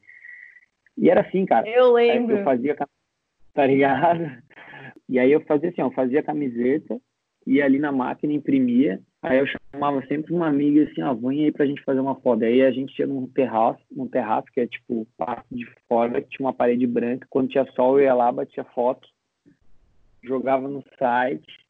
E 0.96 1.10
era 1.10 1.22
assim, 1.22 1.44
cara. 1.44 1.68
Eu 1.68 1.92
lembro. 1.92 2.36
eu 2.36 2.44
fazia, 2.44 2.76
tá 3.54 3.66
ligado? 3.66 4.42
E 5.08 5.18
aí 5.18 5.30
eu 5.30 5.40
fazia 5.42 5.68
assim, 5.68 5.82
ó, 5.82 5.86
eu 5.86 5.92
fazia 5.92 6.22
camiseta, 6.22 6.98
ia 7.46 7.64
ali 7.64 7.78
na 7.78 7.92
máquina, 7.92 8.32
imprimia, 8.32 9.00
aí 9.20 9.38
eu 9.38 9.46
chamava 9.46 10.04
sempre 10.06 10.32
uma 10.32 10.48
amiga 10.48 10.84
assim, 10.84 11.02
ó, 11.02 11.12
vem 11.14 11.44
aí 11.44 11.52
pra 11.52 11.66
gente 11.66 11.82
fazer 11.82 12.00
uma 12.00 12.14
foto. 12.14 12.44
Aí 12.44 12.62
a 12.62 12.70
gente 12.70 12.98
ia 12.98 13.06
num 13.06 13.26
terraço, 13.26 13.82
num 13.90 14.08
terraço 14.08 14.46
que 14.52 14.60
é 14.60 14.66
tipo 14.66 15.06
parte 15.16 15.46
de 15.50 15.66
fora, 15.88 16.22
que 16.22 16.30
tinha 16.30 16.46
uma 16.46 16.54
parede 16.54 16.86
branca, 16.86 17.26
quando 17.28 17.50
tinha 17.50 17.66
sol 17.72 17.98
eu 17.98 18.06
ia 18.06 18.14
lá, 18.14 18.30
batia 18.32 18.64
foto, 18.64 19.08
jogava 20.22 20.68
no 20.68 20.82
site 20.98 21.46
e 21.46 21.61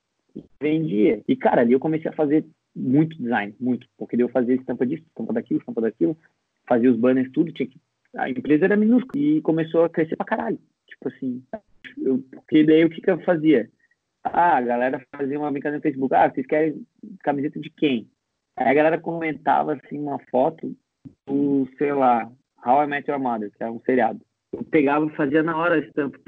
vendia. 0.61 1.23
E 1.27 1.37
cara, 1.37 1.63
ali 1.63 1.73
eu 1.73 1.81
comecei 1.81 2.11
a 2.11 2.15
fazer 2.15 2.45
muito 2.75 3.17
design, 3.17 3.55
muito, 3.61 3.87
porque 3.99 4.21
eu 4.21 4.29
fazia 4.29 4.55
estampa 4.55 4.87
disso, 4.87 5.05
estampa 5.07 5.33
daquilo, 5.33 5.61
estampa 5.61 5.81
daquilo, 5.81 6.17
fazia 6.67 6.91
os 6.91 6.97
banners, 6.97 7.31
tudo, 7.33 7.53
tinha 7.53 7.69
que 7.69 7.79
a 8.17 8.29
empresa 8.29 8.67
era 8.67 8.77
minúscula 8.77 9.23
e 9.23 9.41
começou 9.41 9.85
a 9.85 9.89
crescer 9.89 10.17
pra 10.17 10.27
caralho. 10.27 10.59
Tipo 10.87 11.09
assim, 11.09 11.43
eu, 11.99 12.23
porque 12.31 12.65
daí 12.65 12.85
o 12.85 12.91
que, 12.91 13.01
que 13.01 13.11
eu 13.11 13.19
fazia? 13.23 13.71
Ah, 14.23 14.59
a 14.59 14.61
galera 14.61 15.05
fazia 15.17 15.39
uma 15.39 15.51
brincadeira 15.51 15.79
no 15.79 15.83
Facebook. 15.83 16.15
Ah, 16.15 16.31
vocês 16.31 16.47
querem 16.47 16.87
camiseta 17.21 17.59
de 17.59 17.71
quem? 17.71 18.09
Aí 18.57 18.69
a 18.69 18.75
galera 18.75 19.01
comentava 19.01 19.75
assim 19.75 19.99
uma 19.99 20.19
foto 20.31 20.77
do, 21.27 21.67
sei 21.79 21.93
lá, 21.93 22.31
How 22.65 22.85
I 22.85 22.87
Met 22.87 23.11
Your 23.11 23.19
Mother, 23.19 23.51
que 23.51 23.63
era 23.63 23.73
um 23.73 23.81
seriado. 23.81 24.21
Eu 24.53 24.63
pegava 24.65 25.09
fazia 25.11 25.43
na 25.43 25.57
hora 25.57 25.77
a 25.77 25.79
estampa, 25.79 26.19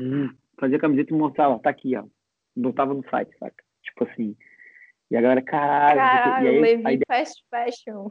fazia 0.58 0.78
a 0.78 0.80
camiseta 0.80 1.12
e 1.12 1.16
mostrava, 1.16 1.58
tá 1.58 1.70
aqui, 1.70 1.94
ó. 1.96 2.04
Botava 2.56 2.94
no 2.94 3.04
site, 3.10 3.36
saca? 3.38 3.62
Tipo 3.84 4.04
assim. 4.04 4.36
E 5.10 5.16
a 5.16 5.20
galera, 5.20 5.42
caralho. 5.42 5.98
Caralho, 5.98 6.48
aí, 6.48 6.60
Levi 6.60 6.82
aí 6.86 6.98
Fast 7.06 7.44
Fashion. 7.50 8.10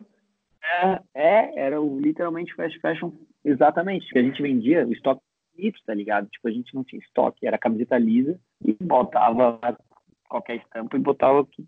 é, 0.63 0.99
é, 1.13 1.59
era 1.59 1.81
o, 1.81 1.99
literalmente 1.99 2.53
fast 2.55 2.79
fashion, 2.79 3.11
exatamente. 3.43 4.09
Que 4.11 4.19
a 4.19 4.23
gente 4.23 4.41
vendia 4.41 4.87
o 4.87 4.93
estoque 4.93 5.21
finito, 5.55 5.79
tá 5.85 5.93
ligado? 5.93 6.27
Tipo, 6.29 6.47
a 6.47 6.51
gente 6.51 6.73
não 6.73 6.83
tinha 6.83 6.99
estoque, 6.99 7.45
era 7.45 7.57
camiseta 7.57 7.97
lisa 7.97 8.39
e 8.63 8.75
botava 8.81 9.59
qualquer 10.29 10.57
estampa 10.57 10.97
e 10.97 10.99
botava 10.99 11.45
que, 11.45 11.65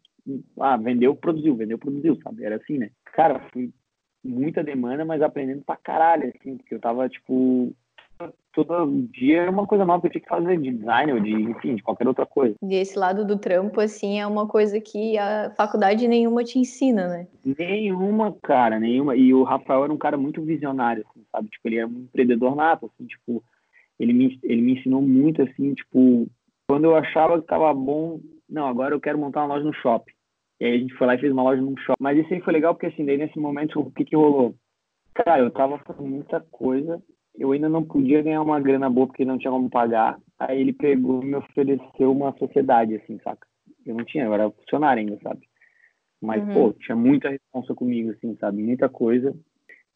ah, 0.59 0.77
vendeu, 0.77 1.15
produziu, 1.15 1.55
vendeu, 1.55 1.77
produziu, 1.77 2.19
sabe? 2.21 2.43
Era 2.43 2.55
assim, 2.55 2.77
né? 2.77 2.89
Cara, 3.13 3.39
fui 3.51 3.71
muita 4.23 4.63
demanda, 4.63 5.05
mas 5.05 5.21
aprendendo 5.21 5.63
pra 5.63 5.75
caralho, 5.75 6.33
assim, 6.35 6.57
porque 6.57 6.73
eu 6.73 6.79
tava, 6.79 7.07
tipo, 7.07 7.75
todo 8.53 9.07
dia 9.11 9.41
era 9.41 9.51
uma 9.51 9.67
coisa 9.67 9.83
nova 9.83 10.01
que 10.01 10.07
eu 10.07 10.11
tinha 10.11 10.21
que 10.21 10.29
fazer 10.29 10.57
de 10.59 10.71
design 10.71 11.13
ou 11.13 11.19
de, 11.19 11.31
enfim, 11.31 11.75
de 11.75 11.83
qualquer 11.83 12.07
outra 12.07 12.25
coisa. 12.25 12.55
E 12.63 12.75
esse 12.75 12.97
lado 12.97 13.25
do 13.25 13.37
trampo, 13.37 13.81
assim, 13.81 14.19
é 14.19 14.25
uma 14.25 14.47
coisa 14.47 14.79
que 14.79 15.17
a 15.17 15.51
faculdade 15.57 16.07
nenhuma 16.07 16.43
te 16.43 16.57
ensina, 16.57 17.07
né? 17.07 17.27
Nenhuma, 17.43 18.35
cara, 18.41 18.79
nenhuma. 18.79 19.15
E 19.15 19.33
o 19.33 19.43
Rafael 19.43 19.83
era 19.83 19.93
um 19.93 19.97
cara 19.97 20.17
muito 20.17 20.41
visionário, 20.41 21.05
assim, 21.09 21.25
sabe? 21.31 21.49
Tipo, 21.49 21.67
ele 21.67 21.77
era 21.77 21.87
um 21.87 22.03
empreendedor 22.03 22.55
nato, 22.55 22.85
assim, 22.85 23.05
tipo, 23.05 23.43
ele 23.99 24.13
me, 24.13 24.39
ele 24.43 24.61
me 24.61 24.79
ensinou 24.79 25.01
muito, 25.01 25.41
assim, 25.41 25.73
tipo, 25.73 26.27
quando 26.67 26.85
eu 26.85 26.95
achava 26.95 27.41
que 27.41 27.47
tava 27.47 27.73
bom, 27.73 28.19
não, 28.49 28.67
agora 28.67 28.95
eu 28.95 29.01
quero 29.01 29.17
montar 29.17 29.41
uma 29.41 29.55
loja 29.55 29.65
no 29.65 29.73
shopping. 29.73 30.13
E 30.59 30.65
aí 30.65 30.75
a 30.75 30.77
gente 30.77 30.93
foi 30.93 31.07
lá 31.07 31.15
e 31.15 31.19
fez 31.19 31.31
uma 31.31 31.43
loja 31.43 31.61
num 31.61 31.75
shopping. 31.77 32.01
Mas 32.01 32.17
isso 32.17 32.33
aí 32.33 32.39
foi 32.41 32.53
legal 32.53 32.73
porque, 32.73 32.87
assim, 32.87 33.05
daí 33.05 33.17
nesse 33.17 33.37
momento, 33.37 33.81
o 33.81 33.91
que 33.91 34.05
que 34.05 34.15
rolou? 34.15 34.55
Cara, 35.13 35.39
eu 35.39 35.51
tava 35.51 35.77
fazendo 35.79 36.07
muita 36.07 36.39
coisa, 36.51 37.01
eu 37.37 37.51
ainda 37.51 37.69
não 37.69 37.83
podia 37.83 38.21
ganhar 38.21 38.41
uma 38.41 38.59
grana 38.59 38.89
boa 38.89 39.07
porque 39.07 39.25
não 39.25 39.37
tinha 39.37 39.51
como 39.51 39.69
pagar. 39.69 40.19
Aí 40.39 40.59
ele 40.59 40.73
pegou 40.73 41.21
e 41.23 41.25
me 41.25 41.35
ofereceu 41.35 42.11
uma 42.11 42.35
sociedade, 42.37 42.95
assim, 42.95 43.19
saca? 43.23 43.47
Eu 43.85 43.95
não 43.95 44.03
tinha, 44.03 44.25
eu 44.25 44.33
era 44.33 44.49
funcionário 44.51 45.01
ainda, 45.01 45.17
sabe? 45.21 45.47
Mas, 46.21 46.41
Uhum. 46.43 46.53
pô, 46.53 46.73
tinha 46.73 46.95
muita 46.95 47.29
responsa 47.29 47.73
comigo, 47.75 48.11
assim, 48.11 48.35
sabe? 48.37 48.61
Muita 48.61 48.89
coisa. 48.89 49.35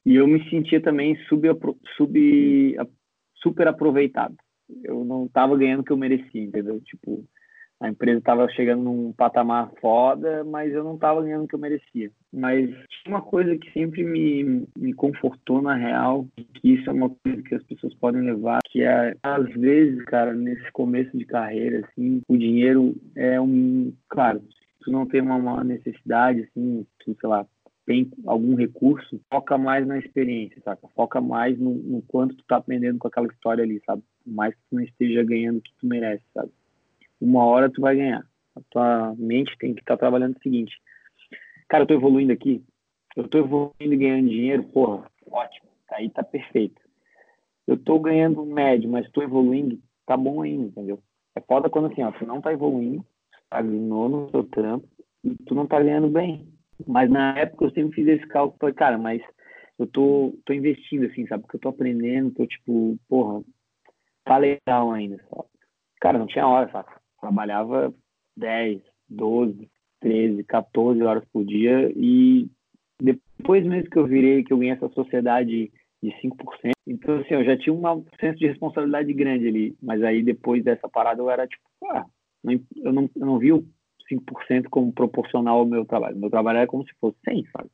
E 0.06 0.16
eu 0.16 0.28
me 0.28 0.48
sentia 0.50 0.82
também 0.82 1.16
sub, 1.28 1.48
sub, 1.98 2.78
super 3.36 3.68
aproveitado. 3.68 4.36
Eu 4.84 5.04
não 5.04 5.28
tava 5.28 5.58
ganhando 5.58 5.82
o 5.82 5.84
que 5.84 5.92
eu 5.92 5.98
merecia, 5.98 6.44
entendeu? 6.44 6.80
Tipo, 6.82 7.26
a 7.80 7.88
empresa 7.88 8.22
tava 8.22 8.50
chegando 8.50 8.84
num 8.84 9.14
patamar 9.14 9.72
foda, 9.80 10.44
mas 10.44 10.74
eu 10.74 10.84
não 10.84 10.98
tava 10.98 11.22
ganhando 11.22 11.46
o 11.46 11.48
que 11.48 11.56
eu 11.56 11.60
merecia. 11.60 12.12
Mas 12.32 12.70
uma 13.08 13.22
coisa 13.22 13.58
que 13.58 13.72
sempre 13.72 14.04
me, 14.04 14.68
me 14.78 14.94
confortou 14.94 15.62
na 15.62 15.76
real, 15.76 16.28
que 16.56 16.74
isso 16.74 16.90
é 16.90 16.94
uma 16.94 17.10
coisa 17.10 17.42
que 17.42 17.56
as 17.56 17.64
pessoas 17.64 17.94
podem 17.96 18.22
levar, 18.22 18.60
que 18.66 18.84
é, 18.84 19.16
às 19.24 19.48
vezes, 19.54 20.04
cara, 20.06 20.34
nesse 20.34 20.70
começo 20.74 21.18
de 21.18 21.26
carreira, 21.26 21.88
assim, 21.88 22.22
o 22.28 22.38
dinheiro 22.38 22.96
é 23.16 23.40
um... 23.40 23.94
Claro, 24.10 24.42
se 24.42 24.86
tu 24.86 24.92
não 24.92 25.06
tem 25.06 25.22
uma, 25.22 25.36
uma 25.36 25.64
necessidade, 25.64 26.42
assim, 26.42 26.86
tu, 27.00 27.16
sei 27.20 27.30
lá, 27.30 27.46
tem 27.86 28.12
algum 28.28 28.56
recurso, 28.56 29.20
foca 29.34 29.58
mais 29.58 29.88
na 29.88 29.98
experiência, 29.98 30.62
saca? 30.64 30.88
Foca 30.90 31.20
mais 31.20 31.58
no, 31.58 31.74
no 31.74 32.04
quanto 32.04 32.36
tu 32.36 32.44
tá 32.46 32.58
aprendendo 32.58 33.00
com 33.00 33.08
aquela 33.08 33.26
história 33.28 33.64
ali, 33.64 33.82
sabe? 33.84 34.04
Por 34.24 34.32
mais 34.32 34.54
que 34.54 34.62
tu 34.70 34.76
não 34.76 34.84
esteja 34.84 35.24
ganhando 35.24 35.58
o 35.58 35.62
que 35.62 35.72
tu 35.80 35.88
merece, 35.88 36.24
sabe? 36.32 36.52
Uma 37.20 37.46
hora 37.46 37.70
tu 37.70 37.82
vai 37.82 37.96
ganhar. 37.96 38.24
A 38.56 38.62
tua 38.70 39.16
mente 39.18 39.58
tem 39.58 39.74
que 39.74 39.82
estar 39.82 39.98
trabalhando 39.98 40.36
o 40.36 40.42
seguinte. 40.42 40.76
Cara, 41.68 41.84
eu 41.84 41.88
tô 41.88 41.94
evoluindo 41.94 42.34
aqui. 42.34 42.64
Eu 43.16 43.28
tô 43.28 43.38
evoluindo 43.40 43.94
e 43.94 43.98
ganhando 43.98 44.30
dinheiro, 44.30 44.64
porra, 44.64 45.10
ótimo. 45.30 45.70
Aí 45.92 46.10
tá 46.10 46.24
perfeito. 46.24 46.82
Eu 47.68 47.78
tô 47.78 48.00
ganhando 48.00 48.46
médio, 48.46 48.90
mas 48.90 49.10
tô 49.12 49.22
evoluindo, 49.22 49.80
tá 50.06 50.18
bom 50.18 50.42
ainda, 50.42 50.66
entendeu? 50.66 51.00
É 51.36 51.42
foda 51.42 51.70
quando 51.70 51.92
assim, 51.92 52.02
ó, 52.02 52.12
tu 52.12 52.26
não 52.26 52.42
tá 52.42 52.52
evoluindo, 52.52 53.06
estagnou 53.44 54.10
no 54.10 54.30
seu 54.32 54.44
trampo 54.44 54.88
e 55.24 55.36
tu 55.46 55.54
não 55.54 55.68
tá 55.68 55.82
ganhando 55.82 56.10
bem. 56.10 56.48
Mas 56.88 57.10
na 57.10 57.38
época 57.38 57.66
eu 57.66 57.72
sempre 57.72 57.94
fiz 57.94 58.08
esse 58.08 58.28
cálculo, 58.28 58.58
falei, 58.60 58.76
cara, 58.76 58.98
mas 58.98 59.22
eu 59.78 59.86
tô, 59.88 60.34
tô 60.46 60.54
investindo, 60.54 61.06
assim, 61.06 61.28
sabe? 61.28 61.44
Porque 61.44 61.58
eu 61.58 61.62
tô 61.62 61.70
aprendendo, 61.70 62.34
tô 62.34 62.46
tipo, 62.48 62.98
porra, 63.08 63.44
tá 64.24 64.38
legal 64.38 64.92
ainda, 64.92 65.18
sabe? 65.30 65.48
Cara, 66.02 66.18
não 66.18 66.28
tinha 66.28 66.48
hora, 66.48 66.72
sabe? 66.72 66.90
Trabalhava 67.22 67.94
10, 68.38 68.82
12, 69.10 69.70
13, 70.00 70.44
14 70.44 71.02
horas 71.04 71.24
por 71.32 71.46
dia 71.46 71.92
e 71.96 72.50
depois 73.02 73.66
mesmo 73.66 73.90
que 73.90 73.98
eu 73.98 74.06
virei, 74.06 74.44
que 74.44 74.54
eu 74.54 74.58
ganhei 74.58 74.74
essa 74.74 74.90
sociedade 74.90 75.72
de 76.02 76.10
5%, 76.22 76.72
então 76.88 77.16
assim, 77.18 77.34
eu 77.34 77.44
já 77.44 77.58
tinha 77.58 77.74
um 77.74 78.06
senso 78.20 78.40
de 78.40 78.48
responsabilidade 78.48 79.14
grande 79.14 79.48
ali, 79.48 79.76
mas 79.82 80.02
aí 80.02 80.24
depois 80.24 80.64
dessa 80.64 80.88
parada 80.88 81.22
eu 81.22 81.30
era 81.30 81.46
tipo, 81.46 81.64
ah, 81.92 82.06
eu 82.46 82.94
não, 82.94 83.10
eu 83.16 83.26
não 83.26 83.38
vi 83.38 83.52
o 83.52 83.66
5% 84.12 84.68
como 84.70 84.92
proporcional 84.92 85.60
ao 85.60 85.66
meu 85.66 85.86
trabalho. 85.86 86.18
Meu 86.18 86.30
trabalho 86.30 86.58
era 86.58 86.68
como 86.68 86.84
se 86.84 86.94
fosse 87.00 87.18
100, 87.26 87.46
sabe? 87.56 87.70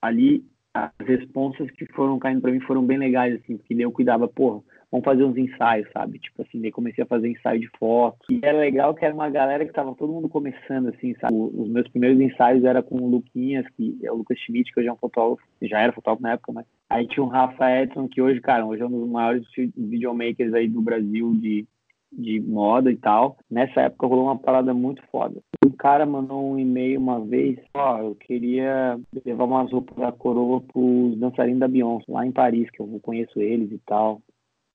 Ali, 0.00 0.44
as 0.72 0.92
responsas 1.00 1.70
que 1.72 1.84
foram 1.92 2.18
caindo 2.18 2.40
para 2.40 2.52
mim 2.52 2.60
foram 2.60 2.84
bem 2.84 2.98
legais, 2.98 3.34
assim, 3.34 3.56
porque 3.56 3.74
eu 3.74 3.90
cuidava, 3.90 4.28
porra, 4.28 4.62
vamos 4.90 5.04
fazer 5.04 5.24
uns 5.24 5.36
ensaios, 5.36 5.88
sabe? 5.92 6.18
Tipo 6.18 6.42
assim, 6.42 6.60
daí 6.60 6.70
comecei 6.70 7.04
a 7.04 7.06
fazer 7.06 7.28
ensaio 7.28 7.60
de 7.60 7.68
foto. 7.78 8.18
E 8.30 8.40
era 8.42 8.58
legal 8.58 8.94
que 8.94 9.04
era 9.04 9.14
uma 9.14 9.30
galera 9.30 9.64
que 9.64 9.72
tava 9.72 9.94
todo 9.94 10.12
mundo 10.12 10.28
começando, 10.28 10.88
assim, 10.88 11.14
sabe? 11.20 11.34
Os 11.34 11.68
meus 11.68 11.88
primeiros 11.88 12.20
ensaios 12.20 12.64
era 12.64 12.82
com 12.82 12.96
o 12.96 13.08
Luquinhas, 13.08 13.66
que 13.76 13.98
é 14.02 14.10
o 14.10 14.16
Lucas 14.16 14.38
Schmidt, 14.38 14.72
que 14.72 14.80
hoje 14.80 14.88
é 14.88 14.92
um 14.92 14.96
fotógrafo, 14.96 15.42
já 15.62 15.80
era 15.80 15.92
fotógrafo 15.92 16.22
na 16.22 16.32
época, 16.32 16.52
mas 16.52 16.66
aí 16.88 17.06
tinha 17.06 17.24
o 17.24 17.28
Rafa 17.28 17.70
Edson, 17.82 18.08
que 18.08 18.20
hoje, 18.20 18.40
cara, 18.40 18.66
hoje 18.66 18.82
é 18.82 18.86
um 18.86 18.90
dos 18.90 19.08
maiores 19.08 19.46
videomakers 19.76 20.54
aí 20.54 20.68
do 20.68 20.82
Brasil 20.82 21.32
de 21.34 21.66
de 22.12 22.40
moda 22.40 22.90
e 22.90 22.96
tal. 22.96 23.36
Nessa 23.50 23.82
época 23.82 24.06
rolou 24.06 24.24
uma 24.24 24.38
parada 24.38 24.74
muito 24.74 25.02
foda. 25.10 25.40
Um 25.64 25.70
cara 25.70 26.04
mandou 26.04 26.52
um 26.52 26.58
e-mail 26.58 26.98
uma 26.98 27.20
vez, 27.20 27.58
ó, 27.74 27.98
eu 27.98 28.14
queria 28.14 28.98
levar 29.24 29.44
umas 29.44 29.70
roupas 29.70 29.96
da 29.96 30.10
coroa 30.10 30.60
pros 30.60 31.16
dançarinos 31.18 31.60
da 31.60 31.68
Beyoncé, 31.68 32.04
lá 32.08 32.26
em 32.26 32.32
Paris, 32.32 32.68
que 32.70 32.80
eu 32.80 33.00
conheço 33.02 33.40
eles 33.40 33.70
e 33.70 33.78
tal. 33.86 34.20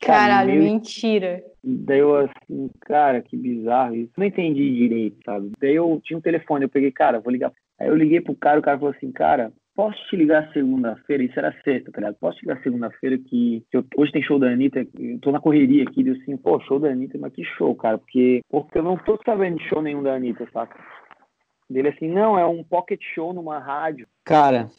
Caralho, 0.06 0.52
meio... 0.52 0.64
mentira. 0.64 1.44
Daí 1.64 2.00
eu 2.00 2.16
assim, 2.16 2.70
cara, 2.82 3.22
que 3.22 3.36
bizarro 3.36 3.96
isso. 3.96 4.12
Não 4.18 4.26
entendi 4.26 4.76
direito, 4.76 5.18
sabe? 5.26 5.52
Daí 5.60 5.76
eu 5.76 6.00
tinha 6.04 6.18
um 6.18 6.22
telefone, 6.22 6.66
eu 6.66 6.70
peguei, 6.70 6.92
cara, 6.92 7.20
vou 7.20 7.32
ligar. 7.32 7.52
Aí 7.80 7.88
eu 7.88 7.96
liguei 7.96 8.22
pro 8.22 8.36
cara, 8.36 8.60
o 8.60 8.64
cara 8.64 8.78
falou 8.78 8.94
assim, 8.96 9.12
cara, 9.12 9.52
posso 9.76 9.98
te 10.08 10.16
ligar 10.16 10.52
segunda-feira? 10.54 11.24
Isso 11.24 11.38
era 11.38 11.52
sexta, 11.64 11.92
tá 11.92 12.00
ligado? 12.00 12.18
Posso 12.20 12.38
te 12.38 12.44
ligar 12.44 12.62
segunda-feira 12.62 13.18
que, 13.18 13.64
que 13.70 13.78
eu, 13.78 13.86
hoje 13.98 14.12
tem 14.12 14.24
show 14.24 14.40
da 14.40 14.48
Anitta, 14.48 14.88
eu 14.98 15.20
tô 15.20 15.32
na 15.32 15.42
correria 15.42 15.84
aqui, 15.84 16.04
deu 16.04 16.14
assim, 16.14 16.38
pô, 16.38 16.60
show 16.62 16.80
da 16.80 16.90
Anitta, 16.90 17.18
mas 17.18 17.34
que 17.34 17.44
show, 17.44 17.76
cara, 17.76 17.98
porque, 17.98 18.42
porque 18.50 18.78
eu 18.78 18.84
não 18.84 18.98
tô 18.98 19.20
sabendo 19.26 19.58
de 19.58 19.68
show 19.68 19.82
nenhum 19.82 20.04
da 20.04 20.14
Anitta, 20.14 20.48
saca? 20.54 20.80
Dele 21.70 21.90
assim, 21.90 22.08
não, 22.08 22.38
é 22.38 22.46
um 22.46 22.64
pocket 22.64 23.02
show 23.14 23.34
numa 23.34 23.60
rádio. 23.60 24.08
Cara, 24.24 24.70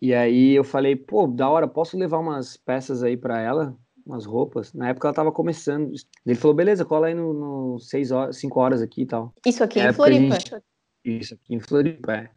e 0.00 0.14
aí 0.14 0.54
eu 0.54 0.64
falei, 0.64 0.96
pô, 0.96 1.26
da 1.26 1.50
hora, 1.50 1.68
posso 1.68 1.98
levar 1.98 2.18
umas 2.18 2.56
peças 2.56 3.02
aí 3.02 3.16
para 3.16 3.40
ela? 3.40 3.76
Umas 4.06 4.24
roupas. 4.24 4.72
Na 4.72 4.88
época 4.88 5.08
ela 5.08 5.14
tava 5.14 5.32
começando. 5.32 5.92
Ele 6.26 6.34
falou, 6.34 6.54
beleza, 6.54 6.84
cola 6.84 7.08
aí 7.08 7.14
no, 7.14 7.32
no 7.32 7.78
seis 7.78 8.10
horas, 8.10 8.36
cinco 8.36 8.60
horas 8.60 8.82
aqui 8.82 9.02
e 9.02 9.06
tal. 9.06 9.32
Isso 9.46 9.62
aqui 9.62 9.80
em 9.80 9.92
Floripa. 9.92 10.34
Gente... 10.34 10.62
Isso 11.04 11.34
aqui 11.34 11.54
em 11.54 11.60
Floripa, 11.60 12.12
é. 12.14 12.30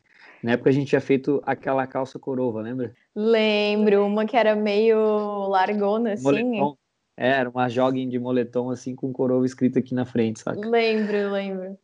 Na 0.43 0.51
época 0.51 0.69
a 0.69 0.73
gente 0.73 0.89
tinha 0.89 1.01
feito 1.01 1.41
aquela 1.45 1.87
calça 1.87 2.19
corova, 2.19 2.61
lembra? 2.61 2.93
Lembro, 3.15 4.05
uma 4.05 4.25
que 4.25 4.35
era 4.35 4.55
meio 4.55 5.47
largona, 5.47 6.13
assim. 6.13 6.23
Moletom. 6.23 6.77
É, 7.15 7.29
era 7.29 7.49
uma 7.49 7.69
jogging 7.69 8.09
de 8.09 8.19
moletom, 8.19 8.69
assim, 8.69 8.95
com 8.95 9.13
corova 9.13 9.45
escrito 9.45 9.79
aqui 9.79 9.93
na 9.93 10.05
frente, 10.05 10.39
saca? 10.39 10.59
Lembro, 10.59 11.31
lembro. 11.31 11.77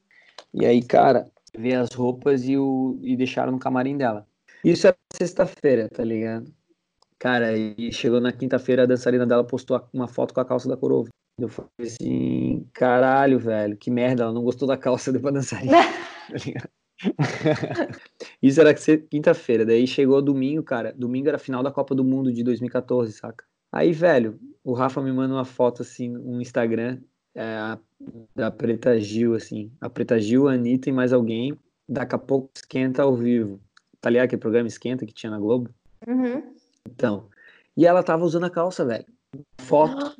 E 0.54 0.66
aí, 0.66 0.82
cara, 0.82 1.30
veio 1.58 1.80
as 1.80 1.94
roupas 1.94 2.44
e, 2.44 2.58
o, 2.58 3.00
e 3.02 3.16
deixaram 3.16 3.52
no 3.52 3.60
camarim 3.60 3.96
dela. 3.96 4.28
Isso 4.64 4.88
é 4.88 4.96
sexta-feira, 5.14 5.88
tá 5.88 6.04
ligado? 6.04 6.52
Cara, 7.20 7.56
e 7.58 7.92
chegou 7.92 8.22
na 8.22 8.32
quinta-feira, 8.32 8.84
a 8.84 8.86
dançarina 8.86 9.26
dela 9.26 9.44
postou 9.44 9.82
uma 9.94 10.08
foto 10.08 10.34
com 10.34 10.40
a 10.40 10.46
calça 10.46 10.70
da 10.70 10.78
corova. 10.78 11.10
Eu 11.38 11.50
falei 11.50 11.70
assim, 11.82 12.68
caralho, 12.74 13.38
velho, 13.38 13.78
que 13.78 13.92
merda, 13.92 14.24
ela 14.24 14.34
não 14.34 14.44
gostou 14.44 14.68
da 14.68 14.78
calça, 14.78 15.12
deu 15.14 15.22
pra 15.22 15.32
dançarina. 15.32 15.74
tá? 16.64 16.70
Isso 18.42 18.60
era 18.60 18.74
quinta-feira, 18.74 19.66
daí 19.66 19.86
chegou 19.88 20.22
domingo, 20.22 20.64
cara. 20.64 20.94
Domingo 20.94 21.28
era 21.28 21.38
a 21.38 21.40
final 21.40 21.64
da 21.64 21.72
Copa 21.72 21.96
do 21.96 22.04
Mundo 22.04 22.32
de 22.32 22.44
2014, 22.44 23.12
saca? 23.14 23.46
Aí, 23.72 23.92
velho, 23.92 24.40
o 24.64 24.74
Rafa 24.74 25.02
me 25.02 25.12
manda 25.12 25.34
uma 25.34 25.46
foto 25.46 25.82
assim 25.82 26.10
no 26.10 26.42
Instagram 26.42 27.00
é, 27.36 27.78
da 28.36 28.52
Preta 28.52 29.00
Gil, 29.00 29.36
assim. 29.36 29.72
A 29.80 29.90
Preta 29.90 30.20
Gil, 30.20 30.48
a 30.48 30.54
Anitta 30.54 30.90
e 30.90 30.94
mais 30.94 31.14
alguém. 31.14 31.58
Daqui 31.88 32.16
a 32.16 32.20
pouco 32.20 32.50
esquenta 32.56 33.04
ao 33.04 33.16
vivo. 33.16 33.60
Tá 34.02 34.10
ligado 34.10 34.26
aquele 34.26 34.42
programa 34.42 34.68
Esquenta 34.68 35.06
que 35.06 35.14
tinha 35.14 35.30
na 35.30 35.40
Globo? 35.40 35.70
Uhum. 36.08 36.56
Então. 36.94 37.28
E 37.76 37.86
ela 37.86 38.04
tava 38.04 38.26
usando 38.26 38.46
a 38.46 38.50
calça, 38.50 38.86
velho. 38.86 39.06
Foto. 39.60 40.16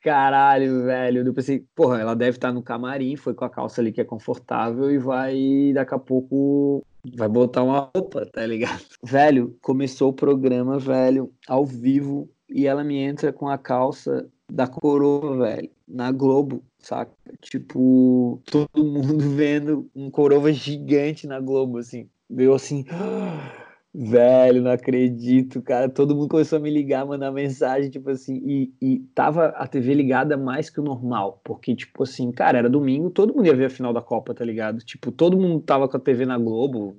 Caralho, 0.00 0.84
velho. 0.84 1.26
Eu 1.26 1.34
pensei, 1.34 1.64
porra, 1.74 2.00
ela 2.00 2.14
deve 2.14 2.36
estar 2.36 2.52
no 2.52 2.62
camarim, 2.62 3.16
foi 3.16 3.34
com 3.34 3.44
a 3.44 3.50
calça 3.50 3.80
ali 3.80 3.92
que 3.92 4.00
é 4.00 4.04
confortável 4.04 4.90
e 4.90 4.98
vai 4.98 5.72
daqui 5.74 5.94
a 5.94 5.98
pouco 5.98 6.84
vai 7.14 7.28
botar 7.28 7.62
uma 7.62 7.90
roupa, 7.94 8.26
tá 8.26 8.44
ligado? 8.46 8.84
Velho, 9.02 9.56
começou 9.60 10.10
o 10.10 10.14
programa, 10.14 10.78
velho, 10.78 11.32
ao 11.46 11.64
vivo, 11.64 12.28
e 12.48 12.66
ela 12.66 12.82
me 12.82 12.96
entra 12.96 13.32
com 13.32 13.48
a 13.48 13.58
calça 13.58 14.28
da 14.50 14.66
coroa, 14.66 15.36
velho, 15.38 15.70
na 15.86 16.10
Globo, 16.10 16.64
saca? 16.78 17.12
Tipo, 17.40 18.40
todo 18.44 18.84
mundo 18.84 19.18
vendo 19.36 19.88
um 19.94 20.10
coroa 20.10 20.52
gigante 20.52 21.26
na 21.26 21.40
Globo, 21.40 21.78
assim. 21.78 22.08
Deu 22.28 22.54
assim. 22.54 22.84
Velho, 23.98 24.60
não 24.60 24.72
acredito, 24.72 25.62
cara. 25.62 25.88
Todo 25.88 26.14
mundo 26.14 26.28
começou 26.28 26.58
a 26.58 26.60
me 26.60 26.68
ligar, 26.68 27.06
mandar 27.06 27.32
mensagem, 27.32 27.88
tipo 27.88 28.10
assim, 28.10 28.42
e, 28.44 28.74
e 28.78 28.98
tava 29.14 29.46
a 29.46 29.66
TV 29.66 29.94
ligada 29.94 30.36
mais 30.36 30.68
que 30.68 30.78
o 30.78 30.84
normal, 30.84 31.40
porque, 31.42 31.74
tipo 31.74 32.02
assim, 32.02 32.30
cara, 32.30 32.58
era 32.58 32.68
domingo, 32.68 33.08
todo 33.08 33.34
mundo 33.34 33.46
ia 33.46 33.56
ver 33.56 33.64
a 33.64 33.70
final 33.70 33.94
da 33.94 34.02
Copa, 34.02 34.34
tá 34.34 34.44
ligado? 34.44 34.84
Tipo, 34.84 35.10
todo 35.10 35.38
mundo 35.38 35.62
tava 35.62 35.88
com 35.88 35.96
a 35.96 36.00
TV 36.00 36.26
na 36.26 36.36
Globo. 36.36 36.94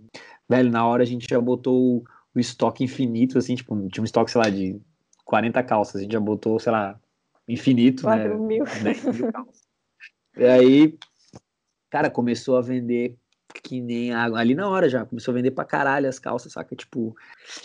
Velho, 0.49 0.71
na 0.71 0.87
hora 0.87 1.03
a 1.03 1.05
gente 1.05 1.27
já 1.29 1.39
botou 1.39 1.97
o, 1.97 2.03
o 2.33 2.39
estoque 2.39 2.83
infinito, 2.83 3.37
assim, 3.37 3.53
tipo, 3.53 3.75
tinha 3.89 4.01
um 4.01 4.05
estoque, 4.05 4.31
sei 4.31 4.41
lá, 4.41 4.49
de 4.49 4.81
40 5.23 5.61
calças, 5.61 5.97
a 5.97 5.99
gente 6.01 6.13
já 6.13 6.19
botou, 6.19 6.59
sei 6.59 6.71
lá, 6.71 6.99
infinito, 7.47 8.01
4 8.01 8.27
né? 8.27 8.35
mil. 8.43 8.65
10 8.65 9.03
mil 9.15 9.31
calças. 9.31 9.67
E 10.35 10.45
aí, 10.45 10.97
cara, 11.91 12.09
começou 12.09 12.57
a 12.57 12.61
vender 12.61 13.15
que 13.61 13.81
nem 13.81 14.13
água. 14.13 14.39
Ali 14.39 14.55
na 14.55 14.69
hora 14.69 14.89
já, 14.89 15.05
começou 15.05 15.31
a 15.31 15.35
vender 15.35 15.51
pra 15.51 15.65
caralho 15.65 16.07
as 16.07 16.19
calças, 16.19 16.53
saca? 16.53 16.75
Tipo. 16.75 17.15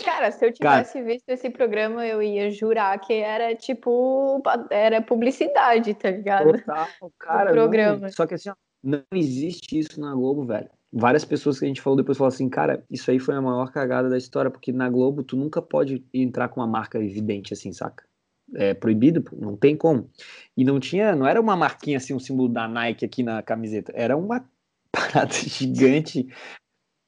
Cara, 0.04 0.30
se 0.30 0.44
eu 0.44 0.52
tivesse 0.52 0.94
cara... 0.94 1.04
visto 1.04 1.28
esse 1.28 1.50
programa, 1.50 2.06
eu 2.06 2.22
ia 2.22 2.50
jurar 2.50 2.98
que 2.98 3.12
era 3.12 3.54
tipo. 3.54 4.42
Era 4.70 5.00
publicidade, 5.00 5.94
tá 5.94 6.10
ligado? 6.10 6.52
Total, 6.52 6.88
cara. 7.18 7.50
O 7.50 7.54
programa. 7.54 7.98
Não, 7.98 8.12
só 8.12 8.26
que 8.26 8.34
assim, 8.34 8.50
ó, 8.50 8.54
não 8.82 9.02
existe 9.14 9.78
isso 9.78 10.00
na 10.00 10.14
Globo, 10.14 10.44
velho. 10.44 10.68
Várias 10.92 11.24
pessoas 11.24 11.58
que 11.58 11.64
a 11.64 11.68
gente 11.68 11.80
falou 11.80 11.96
depois 11.96 12.18
falaram 12.18 12.34
assim, 12.34 12.50
cara, 12.50 12.84
isso 12.90 13.10
aí 13.10 13.18
foi 13.18 13.34
a 13.34 13.40
maior 13.40 13.72
cagada 13.72 14.10
da 14.10 14.18
história, 14.18 14.50
porque 14.50 14.72
na 14.72 14.90
Globo 14.90 15.22
tu 15.22 15.36
nunca 15.36 15.62
pode 15.62 16.04
entrar 16.12 16.48
com 16.48 16.60
uma 16.60 16.66
marca 16.66 16.98
evidente 16.98 17.54
assim, 17.54 17.72
saca? 17.72 18.04
É 18.54 18.74
proibido, 18.74 19.24
não 19.32 19.56
tem 19.56 19.74
como. 19.74 20.10
E 20.54 20.64
não 20.64 20.78
tinha, 20.78 21.16
não 21.16 21.26
era 21.26 21.40
uma 21.40 21.56
marquinha 21.56 21.96
assim, 21.96 22.12
um 22.12 22.18
símbolo 22.18 22.50
da 22.50 22.68
Nike 22.68 23.06
aqui 23.06 23.22
na 23.22 23.42
camiseta, 23.42 23.90
era 23.94 24.14
uma 24.14 24.44
parada 24.92 25.32
gigante 25.32 26.28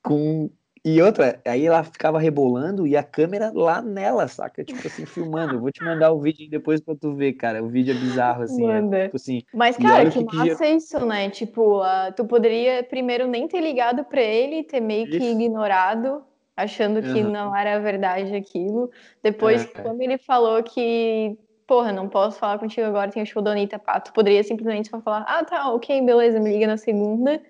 com. 0.02 0.50
E 0.86 1.00
outra, 1.00 1.40
aí 1.46 1.64
ela 1.64 1.82
ficava 1.82 2.18
rebolando 2.18 2.86
e 2.86 2.94
a 2.94 3.02
câmera 3.02 3.50
lá 3.54 3.80
nela, 3.80 4.28
saca? 4.28 4.62
Tipo 4.62 4.86
assim, 4.86 5.06
filmando. 5.06 5.54
Eu 5.54 5.60
vou 5.60 5.72
te 5.72 5.82
mandar 5.82 6.12
o 6.12 6.20
vídeo 6.20 6.46
depois 6.50 6.78
pra 6.78 6.94
tu 6.94 7.14
ver, 7.14 7.32
cara. 7.32 7.64
O 7.64 7.68
vídeo 7.68 7.94
é 7.94 7.98
bizarro, 7.98 8.42
assim. 8.42 8.70
É, 8.70 9.04
tipo 9.04 9.16
assim 9.16 9.42
Mas, 9.54 9.78
cara, 9.78 10.10
que, 10.10 10.22
que 10.22 10.36
massa 10.36 10.64
que... 10.64 10.70
isso, 10.72 11.06
né? 11.06 11.30
Tipo, 11.30 11.80
uh, 11.80 12.12
tu 12.14 12.26
poderia 12.26 12.82
primeiro 12.82 13.26
nem 13.26 13.48
ter 13.48 13.62
ligado 13.62 14.04
pra 14.04 14.20
ele, 14.20 14.62
ter 14.62 14.80
meio 14.80 15.08
isso. 15.08 15.18
que 15.18 15.24
ignorado, 15.24 16.22
achando 16.54 17.00
que 17.00 17.22
uhum. 17.22 17.30
não 17.30 17.56
era 17.56 17.80
verdade 17.80 18.36
aquilo. 18.36 18.90
Depois, 19.22 19.64
é, 19.64 19.80
quando 19.80 20.02
ele 20.02 20.18
falou 20.18 20.62
que 20.62 21.38
porra, 21.66 21.92
não 21.92 22.10
posso 22.10 22.38
falar 22.38 22.58
contigo 22.58 22.86
agora, 22.86 23.10
tem 23.10 23.22
o 23.22 23.26
show 23.26 23.42
da 23.42 23.52
Anitta, 23.52 23.78
pá. 23.78 23.98
Tu 24.00 24.12
poderia 24.12 24.42
simplesmente 24.44 24.90
só 24.90 25.00
falar, 25.00 25.24
ah, 25.26 25.42
tá, 25.44 25.72
ok, 25.72 26.02
beleza, 26.02 26.38
me 26.38 26.50
liga 26.50 26.66
na 26.66 26.76
segunda. 26.76 27.40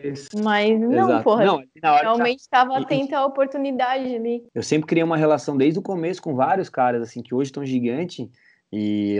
Isso. 0.00 0.28
Mas 0.42 0.78
não, 0.80 1.08
Exato. 1.08 1.24
porra. 1.24 1.44
Não, 1.44 1.62
realmente 1.82 2.40
estava 2.40 2.76
atento 2.76 3.14
à 3.14 3.24
oportunidade 3.24 4.14
ali. 4.14 4.44
Eu 4.54 4.62
sempre 4.62 4.86
criei 4.86 5.04
uma 5.04 5.16
relação 5.16 5.56
desde 5.56 5.78
o 5.78 5.82
começo 5.82 6.20
com 6.20 6.34
vários 6.34 6.68
caras, 6.68 7.02
assim, 7.02 7.22
que 7.22 7.34
hoje 7.34 7.48
estão 7.48 7.64
gigantes, 7.64 8.28
e, 8.72 9.18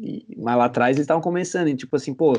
e, 0.00 0.26
mas 0.36 0.56
lá 0.56 0.64
atrás 0.64 0.96
eles 0.96 1.04
estavam 1.04 1.22
começando, 1.22 1.68
e 1.68 1.76
tipo 1.76 1.94
assim, 1.96 2.14
pô, 2.14 2.34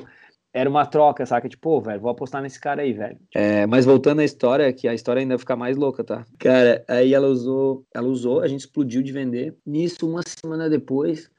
era 0.54 0.70
uma 0.70 0.86
troca, 0.86 1.26
saca? 1.26 1.50
Tipo, 1.50 1.62
pô, 1.62 1.82
velho, 1.82 2.00
vou 2.00 2.12
apostar 2.12 2.42
nesse 2.42 2.60
cara 2.60 2.84
aí, 2.84 2.94
velho. 2.94 3.18
É, 3.34 3.66
mas 3.66 3.86
voltando 3.86 4.20
à 4.20 4.24
história, 4.24 4.72
que 4.72 4.88
a 4.88 4.94
história 4.94 5.20
ainda 5.20 5.38
fica 5.40 5.56
mais 5.56 5.76
louca, 5.76 6.04
tá? 6.04 6.24
Cara, 6.38 6.86
aí 6.88 7.14
ela 7.14 7.28
usou, 7.28 7.84
ela 7.94 8.08
usou, 8.08 8.42
a 8.42 8.48
gente 8.48 8.60
explodiu 8.60 9.02
de 9.02 9.12
vender. 9.12 9.58
Nisso, 9.66 10.08
uma 10.08 10.22
semana 10.22 10.70
depois, 10.70 11.32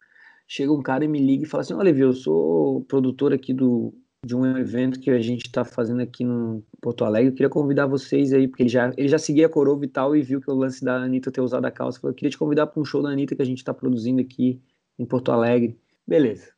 chega 0.48 0.72
um 0.72 0.82
cara 0.82 1.04
e 1.04 1.08
me 1.08 1.20
liga 1.20 1.44
e 1.44 1.48
fala 1.48 1.60
assim: 1.60 1.74
Olha, 1.74 1.84
Levi, 1.84 2.00
eu 2.00 2.12
sou 2.12 2.80
produtor 2.88 3.32
aqui 3.32 3.54
do 3.54 3.94
de 4.24 4.34
um 4.34 4.56
evento 4.56 4.98
que 4.98 5.10
a 5.10 5.20
gente 5.20 5.46
está 5.46 5.64
fazendo 5.64 6.00
aqui 6.00 6.24
no 6.24 6.64
Porto 6.80 7.04
Alegre. 7.04 7.30
Eu 7.30 7.34
queria 7.34 7.48
convidar 7.48 7.86
vocês 7.86 8.32
aí, 8.32 8.48
porque 8.48 8.62
ele 8.62 8.70
já, 8.70 8.92
ele 8.96 9.08
já 9.08 9.18
seguia 9.18 9.46
a 9.46 9.48
Corova 9.48 9.84
e 9.84 9.88
tal, 9.88 10.16
e 10.16 10.22
viu 10.22 10.40
que 10.40 10.50
o 10.50 10.54
lance 10.54 10.84
da 10.84 10.96
Anitta 10.96 11.30
ter 11.30 11.40
usado 11.40 11.64
a 11.64 11.70
calça. 11.70 12.00
Falou, 12.00 12.12
eu 12.12 12.14
queria 12.14 12.30
te 12.30 12.38
convidar 12.38 12.66
para 12.66 12.80
um 12.80 12.84
show 12.84 13.02
da 13.02 13.10
Anitta 13.10 13.36
que 13.36 13.42
a 13.42 13.46
gente 13.46 13.58
está 13.58 13.74
produzindo 13.74 14.20
aqui 14.20 14.60
em 14.98 15.04
Porto 15.04 15.30
Alegre. 15.30 15.78
Beleza. 16.06 16.52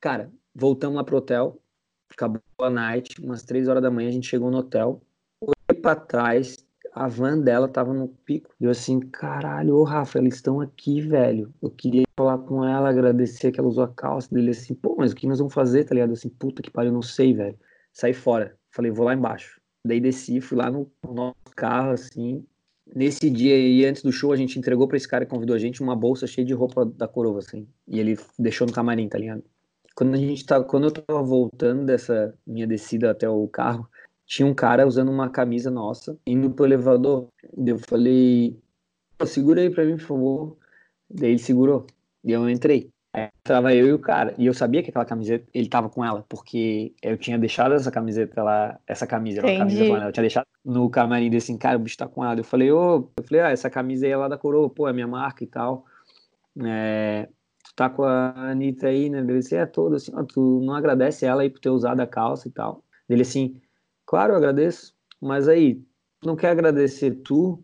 Cara, 0.00 0.30
voltamos 0.54 0.96
lá 0.96 1.04
pro 1.04 1.16
hotel, 1.18 1.60
acabou 2.10 2.40
a 2.60 2.70
night, 2.70 3.20
umas 3.20 3.42
três 3.42 3.68
horas 3.68 3.82
da 3.82 3.90
manhã 3.90 4.08
a 4.08 4.12
gente 4.12 4.26
chegou 4.26 4.50
no 4.50 4.58
hotel, 4.58 5.02
olhei 5.40 5.80
para 5.80 5.96
trás, 5.96 6.65
a 6.96 7.08
van 7.08 7.38
dela 7.38 7.68
tava 7.68 7.92
no 7.92 8.08
pico. 8.08 8.54
E 8.58 8.64
eu 8.64 8.70
assim, 8.70 8.98
caralho, 8.98 9.76
ô 9.76 9.84
Rafa, 9.84 10.18
eles 10.18 10.36
estão 10.36 10.62
aqui, 10.62 11.02
velho. 11.02 11.52
Eu 11.62 11.70
queria 11.70 12.04
falar 12.18 12.38
com 12.38 12.64
ela, 12.64 12.88
agradecer 12.88 13.52
que 13.52 13.60
ela 13.60 13.68
usou 13.68 13.84
a 13.84 13.88
calça 13.88 14.34
dele 14.34 14.50
assim, 14.50 14.74
pô, 14.74 14.96
mas 14.98 15.12
o 15.12 15.14
que 15.14 15.26
nós 15.26 15.38
vamos 15.38 15.52
fazer, 15.52 15.84
tá 15.84 15.94
ligado? 15.94 16.14
Assim, 16.14 16.30
puta 16.30 16.62
que 16.62 16.70
pariu, 16.70 16.90
não 16.90 17.02
sei, 17.02 17.34
velho. 17.34 17.58
Saí 17.92 18.14
fora. 18.14 18.56
Falei, 18.70 18.90
vou 18.90 19.04
lá 19.04 19.12
embaixo. 19.12 19.60
Daí 19.84 20.00
desci, 20.00 20.40
fui 20.40 20.56
lá 20.56 20.70
no 20.70 20.90
nosso 21.06 21.34
carro, 21.54 21.90
assim. 21.90 22.42
Nesse 22.94 23.28
dia 23.28 23.54
aí, 23.54 23.84
antes 23.84 24.02
do 24.02 24.10
show, 24.10 24.32
a 24.32 24.36
gente 24.36 24.58
entregou 24.58 24.88
pra 24.88 24.96
esse 24.96 25.06
cara 25.06 25.26
que 25.26 25.30
convidou 25.30 25.54
a 25.54 25.58
gente 25.58 25.82
uma 25.82 25.94
bolsa 25.94 26.26
cheia 26.26 26.46
de 26.46 26.54
roupa 26.54 26.86
da 26.86 27.06
coroa, 27.06 27.40
assim. 27.40 27.68
E 27.86 28.00
ele 28.00 28.18
deixou 28.38 28.66
no 28.66 28.72
camarim, 28.72 29.06
tá 29.06 29.18
ligado? 29.18 29.44
Quando 29.94 30.14
a 30.14 30.18
gente 30.18 30.46
tava, 30.46 30.64
quando 30.64 30.84
eu 30.84 30.90
tava 30.90 31.22
voltando 31.22 31.84
dessa 31.84 32.34
minha 32.46 32.66
descida 32.66 33.10
até 33.10 33.28
o 33.28 33.46
carro, 33.48 33.86
tinha 34.26 34.46
um 34.46 34.54
cara 34.54 34.86
usando 34.86 35.10
uma 35.10 35.30
camisa 35.30 35.70
nossa, 35.70 36.18
indo 36.26 36.50
pro 36.50 36.66
elevador. 36.66 37.28
Eu 37.56 37.78
falei, 37.78 38.58
segura 39.24 39.60
aí 39.60 39.70
pra 39.70 39.84
mim, 39.84 39.96
por 39.96 40.06
favor. 40.06 40.56
Daí 41.08 41.30
ele 41.30 41.38
segurou. 41.38 41.86
E 42.24 42.32
eu 42.32 42.50
entrei. 42.50 42.90
Aí 43.14 43.30
tava 43.44 43.72
eu 43.72 43.86
e 43.86 43.92
o 43.92 43.98
cara. 43.98 44.34
E 44.36 44.46
eu 44.46 44.52
sabia 44.52 44.82
que 44.82 44.90
aquela 44.90 45.04
camiseta, 45.04 45.46
ele 45.54 45.68
tava 45.68 45.88
com 45.88 46.04
ela, 46.04 46.24
porque 46.28 46.92
eu 47.00 47.16
tinha 47.16 47.38
deixado 47.38 47.74
essa 47.74 47.90
camiseta 47.90 48.42
lá, 48.42 48.78
essa 48.86 49.06
camisa, 49.06 49.40
era 49.40 49.46
uma 49.46 49.58
camisa 49.58 49.86
com 49.86 49.96
ela. 49.96 50.06
Eu 50.06 50.12
tinha 50.12 50.22
deixado 50.22 50.46
no 50.64 50.90
camarim 50.90 51.30
desse 51.30 51.52
assim, 51.52 51.58
cara, 51.58 51.76
o 51.76 51.80
bicho 51.80 51.96
tá 51.96 52.08
com 52.08 52.24
ela. 52.24 52.38
Eu 52.38 52.44
falei, 52.44 52.70
ô, 52.72 53.08
eu 53.16 53.24
falei, 53.24 53.40
ah, 53.40 53.50
essa 53.50 53.70
camisa 53.70 54.04
aí 54.04 54.12
é 54.12 54.16
lá 54.16 54.26
da 54.28 54.36
coroa, 54.36 54.68
pô, 54.68 54.88
é 54.88 54.92
minha 54.92 55.06
marca 55.06 55.44
e 55.44 55.46
tal. 55.46 55.86
É... 56.64 57.28
tu 57.64 57.74
tá 57.76 57.88
com 57.88 58.02
a 58.02 58.50
Anitta 58.50 58.88
aí, 58.88 59.08
né? 59.08 59.20
Ele 59.20 59.38
assim, 59.38 59.54
é 59.54 59.66
todo 59.66 59.94
assim, 59.94 60.10
ó, 60.14 60.24
tu 60.24 60.60
não 60.64 60.74
agradece 60.74 61.24
ela 61.24 61.42
aí 61.42 61.50
por 61.50 61.60
ter 61.60 61.70
usado 61.70 62.00
a 62.00 62.06
calça 62.06 62.48
e 62.48 62.50
tal. 62.50 62.82
Ele 63.08 63.22
assim, 63.22 63.60
claro, 64.06 64.32
eu 64.32 64.36
agradeço, 64.36 64.94
mas 65.20 65.48
aí, 65.48 65.82
não 66.24 66.36
quer 66.36 66.50
agradecer 66.50 67.10
tu? 67.16 67.62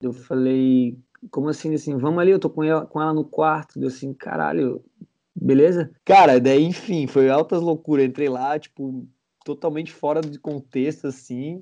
Eu 0.00 0.12
falei, 0.12 0.98
como 1.30 1.48
assim, 1.48 1.74
assim, 1.74 1.96
vamos 1.96 2.20
ali, 2.20 2.30
eu 2.30 2.38
tô 2.38 2.50
com 2.50 2.62
ela, 2.62 2.86
com 2.86 3.00
ela 3.00 3.12
no 3.12 3.24
quarto. 3.24 3.80
Eu 3.80 3.88
assim, 3.88 4.12
caralho, 4.12 4.84
beleza? 5.34 5.90
Cara, 6.04 6.38
daí, 6.40 6.64
enfim, 6.64 7.06
foi 7.06 7.28
altas 7.28 7.60
loucuras. 7.60 8.06
Entrei 8.06 8.28
lá, 8.28 8.58
tipo, 8.58 9.06
totalmente 9.44 9.92
fora 9.92 10.20
de 10.20 10.38
contexto, 10.38 11.06
assim. 11.06 11.60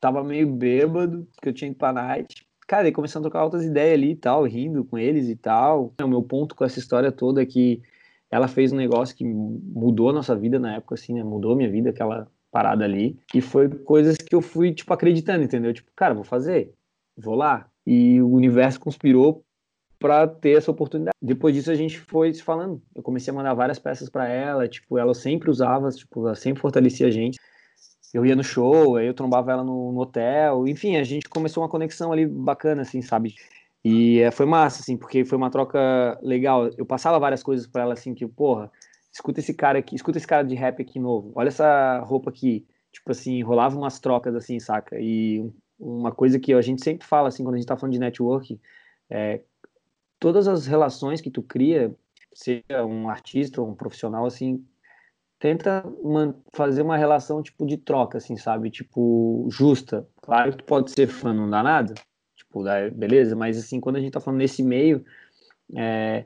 Tava 0.00 0.24
meio 0.24 0.50
bêbado, 0.50 1.26
porque 1.34 1.48
eu 1.48 1.52
tinha 1.52 1.70
ido 1.70 1.76
pra 1.76 1.92
night. 1.92 2.46
Cara, 2.66 2.88
e 2.88 2.92
começando 2.92 3.26
a 3.26 3.30
trocar 3.30 3.40
altas 3.40 3.64
ideias 3.64 3.94
ali 3.94 4.12
e 4.12 4.16
tal, 4.16 4.44
rindo 4.44 4.84
com 4.84 4.96
eles 4.96 5.28
e 5.28 5.36
tal. 5.36 5.92
O 6.00 6.08
meu 6.08 6.22
ponto 6.22 6.54
com 6.54 6.64
essa 6.64 6.78
história 6.78 7.10
toda 7.10 7.42
é 7.42 7.46
que 7.46 7.82
ela 8.30 8.46
fez 8.46 8.72
um 8.72 8.76
negócio 8.76 9.16
que 9.16 9.24
mudou 9.24 10.08
a 10.08 10.12
nossa 10.12 10.36
vida 10.36 10.58
na 10.58 10.76
época, 10.76 10.94
assim, 10.94 11.14
né? 11.14 11.24
Mudou 11.24 11.52
a 11.52 11.56
minha 11.56 11.70
vida, 11.70 11.90
aquela 11.90 12.28
parada 12.50 12.84
ali. 12.84 13.18
E 13.34 13.40
foi 13.40 13.68
coisas 13.68 14.16
que 14.16 14.34
eu 14.34 14.40
fui, 14.40 14.72
tipo, 14.72 14.92
acreditando, 14.92 15.44
entendeu? 15.44 15.72
Tipo, 15.72 15.90
cara, 15.94 16.14
vou 16.14 16.24
fazer, 16.24 16.72
vou 17.16 17.34
lá. 17.34 17.68
E 17.86 18.20
o 18.20 18.28
universo 18.28 18.80
conspirou 18.80 19.44
para 19.98 20.26
ter 20.26 20.56
essa 20.56 20.70
oportunidade. 20.70 21.14
Depois 21.20 21.54
disso 21.54 21.70
a 21.70 21.74
gente 21.74 21.98
foi 21.98 22.32
se 22.32 22.42
falando. 22.42 22.82
Eu 22.94 23.02
comecei 23.02 23.30
a 23.32 23.34
mandar 23.34 23.54
várias 23.54 23.78
peças 23.78 24.08
para 24.08 24.26
ela, 24.26 24.66
tipo, 24.66 24.98
ela 24.98 25.14
sempre 25.14 25.50
usava, 25.50 25.90
tipo, 25.90 26.26
ela 26.26 26.34
sempre 26.34 26.60
fortalecia 26.60 27.06
a 27.06 27.10
gente. 27.10 27.38
Eu 28.12 28.26
ia 28.26 28.34
no 28.34 28.42
show, 28.42 28.96
aí 28.96 29.06
eu 29.06 29.14
trombava 29.14 29.52
ela 29.52 29.62
no, 29.62 29.92
no 29.92 30.00
hotel, 30.00 30.66
enfim, 30.66 30.96
a 30.96 31.04
gente 31.04 31.28
começou 31.28 31.62
uma 31.62 31.68
conexão 31.68 32.12
ali 32.12 32.26
bacana, 32.26 32.82
assim, 32.82 33.00
sabe? 33.02 33.34
E 33.84 34.20
é, 34.20 34.30
foi 34.30 34.46
massa, 34.46 34.80
assim, 34.82 34.96
porque 34.96 35.24
foi 35.24 35.38
uma 35.38 35.50
troca 35.50 36.18
legal. 36.22 36.68
Eu 36.76 36.84
passava 36.84 37.18
várias 37.18 37.42
coisas 37.42 37.66
para 37.66 37.82
ela, 37.82 37.92
assim, 37.92 38.14
que, 38.14 38.26
porra, 38.26 38.70
escuta 39.12 39.40
esse 39.40 39.54
cara 39.54 39.78
aqui, 39.78 39.96
escuta 39.96 40.18
esse 40.18 40.26
cara 40.26 40.42
de 40.44 40.54
rap 40.54 40.80
aqui 40.80 40.98
novo, 40.98 41.32
olha 41.34 41.48
essa 41.48 42.00
roupa 42.00 42.30
aqui. 42.30 42.66
Tipo 42.92 43.12
assim, 43.12 43.40
rolava 43.42 43.76
umas 43.76 44.00
trocas, 44.00 44.34
assim, 44.34 44.58
saca? 44.58 44.98
E 44.98 45.48
uma 45.78 46.10
coisa 46.10 46.40
que 46.40 46.52
a 46.52 46.60
gente 46.60 46.82
sempre 46.82 47.06
fala, 47.06 47.28
assim, 47.28 47.44
quando 47.44 47.54
a 47.54 47.58
gente 47.58 47.66
tá 47.66 47.76
falando 47.76 47.92
de 47.92 48.00
network, 48.00 48.60
é, 49.08 49.42
todas 50.18 50.48
as 50.48 50.66
relações 50.66 51.20
que 51.20 51.30
tu 51.30 51.42
cria, 51.42 51.94
seja 52.34 52.84
um 52.84 53.08
artista 53.08 53.62
ou 53.62 53.68
um 53.68 53.74
profissional, 53.74 54.26
assim, 54.26 54.64
tenta 55.38 55.84
fazer 56.52 56.82
uma 56.82 56.96
relação, 56.96 57.42
tipo, 57.42 57.64
de 57.64 57.76
troca, 57.76 58.18
assim, 58.18 58.36
sabe? 58.36 58.70
Tipo, 58.70 59.46
justa. 59.50 60.06
Claro 60.20 60.50
que 60.50 60.58
tu 60.58 60.64
pode 60.64 60.90
ser 60.90 61.06
fã, 61.06 61.32
não 61.32 61.48
dá 61.48 61.62
nada, 61.62 61.94
tipo, 62.36 62.64
beleza, 62.92 63.36
mas, 63.36 63.56
assim, 63.56 63.80
quando 63.80 63.96
a 63.96 64.00
gente 64.00 64.12
tá 64.12 64.20
falando 64.20 64.40
nesse 64.40 64.64
meio, 64.64 65.04
é, 65.76 66.24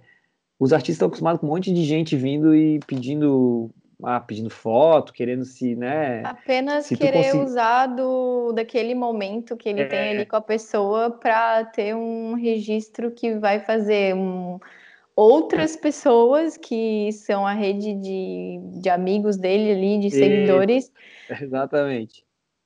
os 0.64 0.72
artistas 0.72 0.94
estão 0.94 1.09
acostumados 1.09 1.40
com 1.40 1.46
um 1.46 1.50
monte 1.50 1.70
de 1.70 1.85
gente 1.85 2.16
vindo 2.16 2.57
e 2.57 2.81
pedindo 2.87 3.70
ah, 4.03 4.18
pedindo 4.18 4.48
foto, 4.48 5.12
querendo 5.12 5.44
se, 5.44 5.77
né? 5.77 6.22
Apenas 6.24 6.87
se 6.87 6.96
querer 6.96 7.24
consegui... 7.24 7.44
usar 7.44 7.87
do, 7.88 8.50
daquele 8.53 8.94
momento 8.94 9.59
que 9.59 9.68
ele 9.68 9.83
é... 9.83 9.87
tem 9.87 10.09
ali 10.11 10.27
com 10.27 10.37
a 10.37 10.40
pessoa 10.40 11.11
para 11.11 11.64
ter 11.66 11.94
um 11.94 12.33
registro 12.33 13.11
que 13.11 13.35
vai 13.35 13.61
fazer 13.61 14.14
um, 14.14 14.59
outras 15.14 15.77
pessoas 15.77 16.57
que 16.57 17.12
são 17.12 17.46
a 17.46 17.53
rede 17.53 17.92
de, 17.94 18.59
de 18.81 18.88
amigos 18.88 19.37
dele 19.37 19.70
ali, 19.70 19.98
de 19.98 20.11
seguidores. 20.11 20.90
Exatamente. 21.29 22.24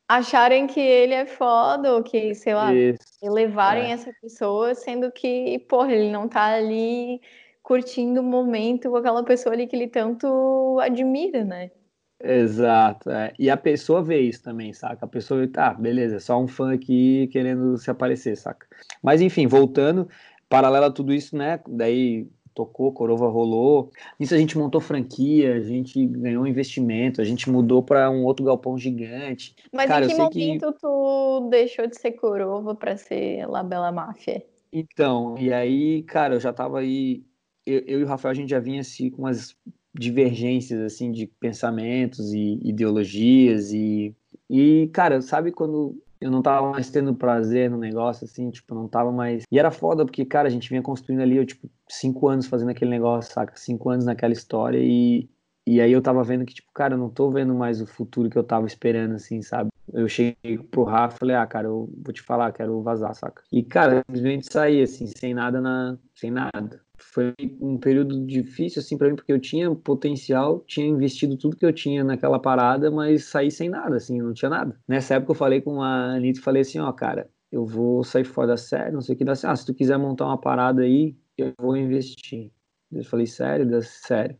Acharem 0.08 0.68
que 0.68 0.80
ele 0.80 1.14
é 1.14 1.26
foda, 1.26 1.94
ou 1.94 2.02
que, 2.02 2.32
sei 2.34 2.54
lá, 2.54 2.72
Isso. 2.72 3.00
elevarem 3.22 3.90
é. 3.90 3.94
essa 3.94 4.10
pessoa, 4.22 4.72
sendo 4.74 5.10
que, 5.10 5.58
porra, 5.68 5.92
ele 5.92 6.12
não 6.12 6.28
tá 6.28 6.44
ali 6.54 7.20
curtindo 7.68 8.22
o 8.22 8.24
momento 8.24 8.88
com 8.88 8.96
aquela 8.96 9.22
pessoa 9.22 9.54
ali 9.54 9.66
que 9.66 9.76
ele 9.76 9.88
tanto 9.88 10.78
admira, 10.80 11.44
né? 11.44 11.70
Exato, 12.18 13.10
é. 13.10 13.34
e 13.38 13.50
a 13.50 13.58
pessoa 13.58 14.02
vê 14.02 14.20
isso 14.20 14.42
também, 14.42 14.72
saca? 14.72 15.04
A 15.04 15.08
pessoa 15.08 15.40
vê, 15.40 15.48
tá, 15.48 15.74
beleza, 15.74 16.16
é 16.16 16.18
só 16.18 16.40
um 16.40 16.48
fã 16.48 16.72
aqui 16.72 17.28
querendo 17.30 17.76
se 17.76 17.90
aparecer, 17.90 18.38
saca? 18.38 18.66
Mas 19.02 19.20
enfim, 19.20 19.46
voltando, 19.46 20.08
paralelo 20.48 20.86
a 20.86 20.90
tudo 20.90 21.12
isso, 21.12 21.36
né? 21.36 21.60
Daí 21.68 22.26
tocou, 22.54 22.90
Corova 22.90 23.28
rolou. 23.28 23.90
Nisso 24.18 24.34
a 24.34 24.38
gente 24.38 24.56
montou 24.56 24.80
franquia, 24.80 25.56
a 25.56 25.60
gente 25.60 26.06
ganhou 26.06 26.46
investimento, 26.46 27.20
a 27.20 27.24
gente 27.24 27.50
mudou 27.50 27.82
para 27.82 28.10
um 28.10 28.24
outro 28.24 28.46
galpão 28.46 28.78
gigante. 28.78 29.54
Mas 29.70 29.88
Cara, 29.88 30.06
em 30.06 30.08
que 30.08 30.14
momento 30.14 30.72
que... 30.72 30.80
tu 30.80 31.48
deixou 31.50 31.86
de 31.86 32.00
ser 32.00 32.12
Corova 32.12 32.74
para 32.74 32.96
ser 32.96 33.46
Labela 33.46 33.92
Máfia? 33.92 34.42
Então, 34.72 35.36
e 35.38 35.52
aí, 35.52 36.02
cara, 36.02 36.34
eu 36.34 36.40
já 36.40 36.52
tava 36.52 36.80
aí 36.80 37.27
eu, 37.68 37.80
eu, 37.86 38.00
e 38.00 38.04
o 38.04 38.06
Rafael 38.06 38.32
a 38.32 38.34
gente 38.34 38.50
já 38.50 38.60
vinha 38.60 38.80
assim 38.80 39.10
com 39.10 39.22
umas 39.22 39.56
divergências 39.94 40.80
assim 40.80 41.10
de 41.10 41.26
pensamentos 41.26 42.32
e 42.32 42.60
ideologias 42.62 43.72
e 43.72 44.14
e 44.50 44.88
cara, 44.92 45.20
sabe 45.20 45.52
quando 45.52 46.00
eu 46.20 46.30
não 46.30 46.42
tava 46.42 46.70
mais 46.70 46.90
tendo 46.90 47.14
prazer 47.14 47.70
no 47.70 47.76
negócio, 47.76 48.24
assim, 48.24 48.50
tipo, 48.50 48.74
não 48.74 48.88
tava 48.88 49.12
mais. 49.12 49.44
E 49.50 49.58
era 49.58 49.70
foda, 49.70 50.04
porque, 50.04 50.24
cara, 50.24 50.48
a 50.48 50.50
gente 50.50 50.68
vinha 50.68 50.82
construindo 50.82 51.20
ali, 51.20 51.36
eu, 51.36 51.46
tipo, 51.46 51.70
cinco 51.88 52.28
anos 52.28 52.46
fazendo 52.46 52.70
aquele 52.70 52.90
negócio, 52.90 53.32
saca? 53.32 53.56
Cinco 53.56 53.90
anos 53.90 54.04
naquela 54.04 54.32
história 54.32 54.78
e, 54.80 55.28
e 55.66 55.80
aí 55.80 55.92
eu 55.92 56.02
tava 56.02 56.22
vendo 56.24 56.44
que, 56.44 56.54
tipo, 56.54 56.72
cara, 56.72 56.94
eu 56.94 56.98
não 56.98 57.10
tô 57.10 57.30
vendo 57.30 57.54
mais 57.54 57.80
o 57.80 57.86
futuro 57.86 58.28
que 58.28 58.38
eu 58.38 58.42
tava 58.42 58.66
esperando, 58.66 59.14
assim, 59.14 59.42
sabe? 59.42 59.70
Eu 59.92 60.08
cheguei 60.08 60.58
pro 60.70 60.84
Rafa 60.84 61.16
e 61.16 61.18
falei, 61.20 61.36
ah, 61.36 61.46
cara, 61.46 61.68
eu 61.68 61.88
vou 62.04 62.12
te 62.12 62.22
falar, 62.22 62.52
quero 62.52 62.82
vazar, 62.82 63.14
saca? 63.14 63.42
E, 63.52 63.62
cara, 63.62 64.02
simplesmente 64.08 64.52
saí, 64.52 64.82
assim, 64.82 65.06
sem 65.06 65.32
nada 65.32 65.60
na. 65.60 65.96
sem 66.14 66.30
nada 66.30 66.80
foi 66.98 67.34
um 67.60 67.78
período 67.78 68.26
difícil 68.26 68.80
assim 68.80 68.98
para 68.98 69.08
mim 69.08 69.16
porque 69.16 69.32
eu 69.32 69.40
tinha 69.40 69.74
potencial, 69.74 70.60
tinha 70.66 70.86
investido 70.86 71.36
tudo 71.36 71.56
que 71.56 71.64
eu 71.64 71.72
tinha 71.72 72.04
naquela 72.04 72.38
parada, 72.38 72.90
mas 72.90 73.24
saí 73.24 73.50
sem 73.50 73.68
nada, 73.68 73.96
assim, 73.96 74.20
não 74.20 74.32
tinha 74.32 74.50
nada. 74.50 74.78
Nessa 74.86 75.14
época 75.14 75.32
eu 75.32 75.36
falei 75.36 75.60
com 75.60 75.82
a 75.82 76.14
Anitta 76.14 76.40
e 76.40 76.42
falei 76.42 76.62
assim, 76.62 76.78
ó, 76.78 76.92
cara, 76.92 77.30
eu 77.50 77.64
vou 77.64 78.04
sair 78.04 78.24
fora 78.24 78.48
da 78.48 78.56
série, 78.56 78.92
não 78.92 79.00
sei 79.00 79.14
o 79.14 79.18
que 79.18 79.24
dá 79.24 79.32
assim, 79.32 79.46
ah, 79.46 79.56
se 79.56 79.64
tu 79.64 79.74
quiser 79.74 79.98
montar 79.98 80.26
uma 80.26 80.38
parada 80.38 80.82
aí, 80.82 81.16
eu 81.36 81.54
vou 81.58 81.76
investir. 81.76 82.50
Eu 82.90 83.04
falei, 83.04 83.26
sério? 83.26 83.66
Deu 83.66 83.82
sério. 83.82 84.36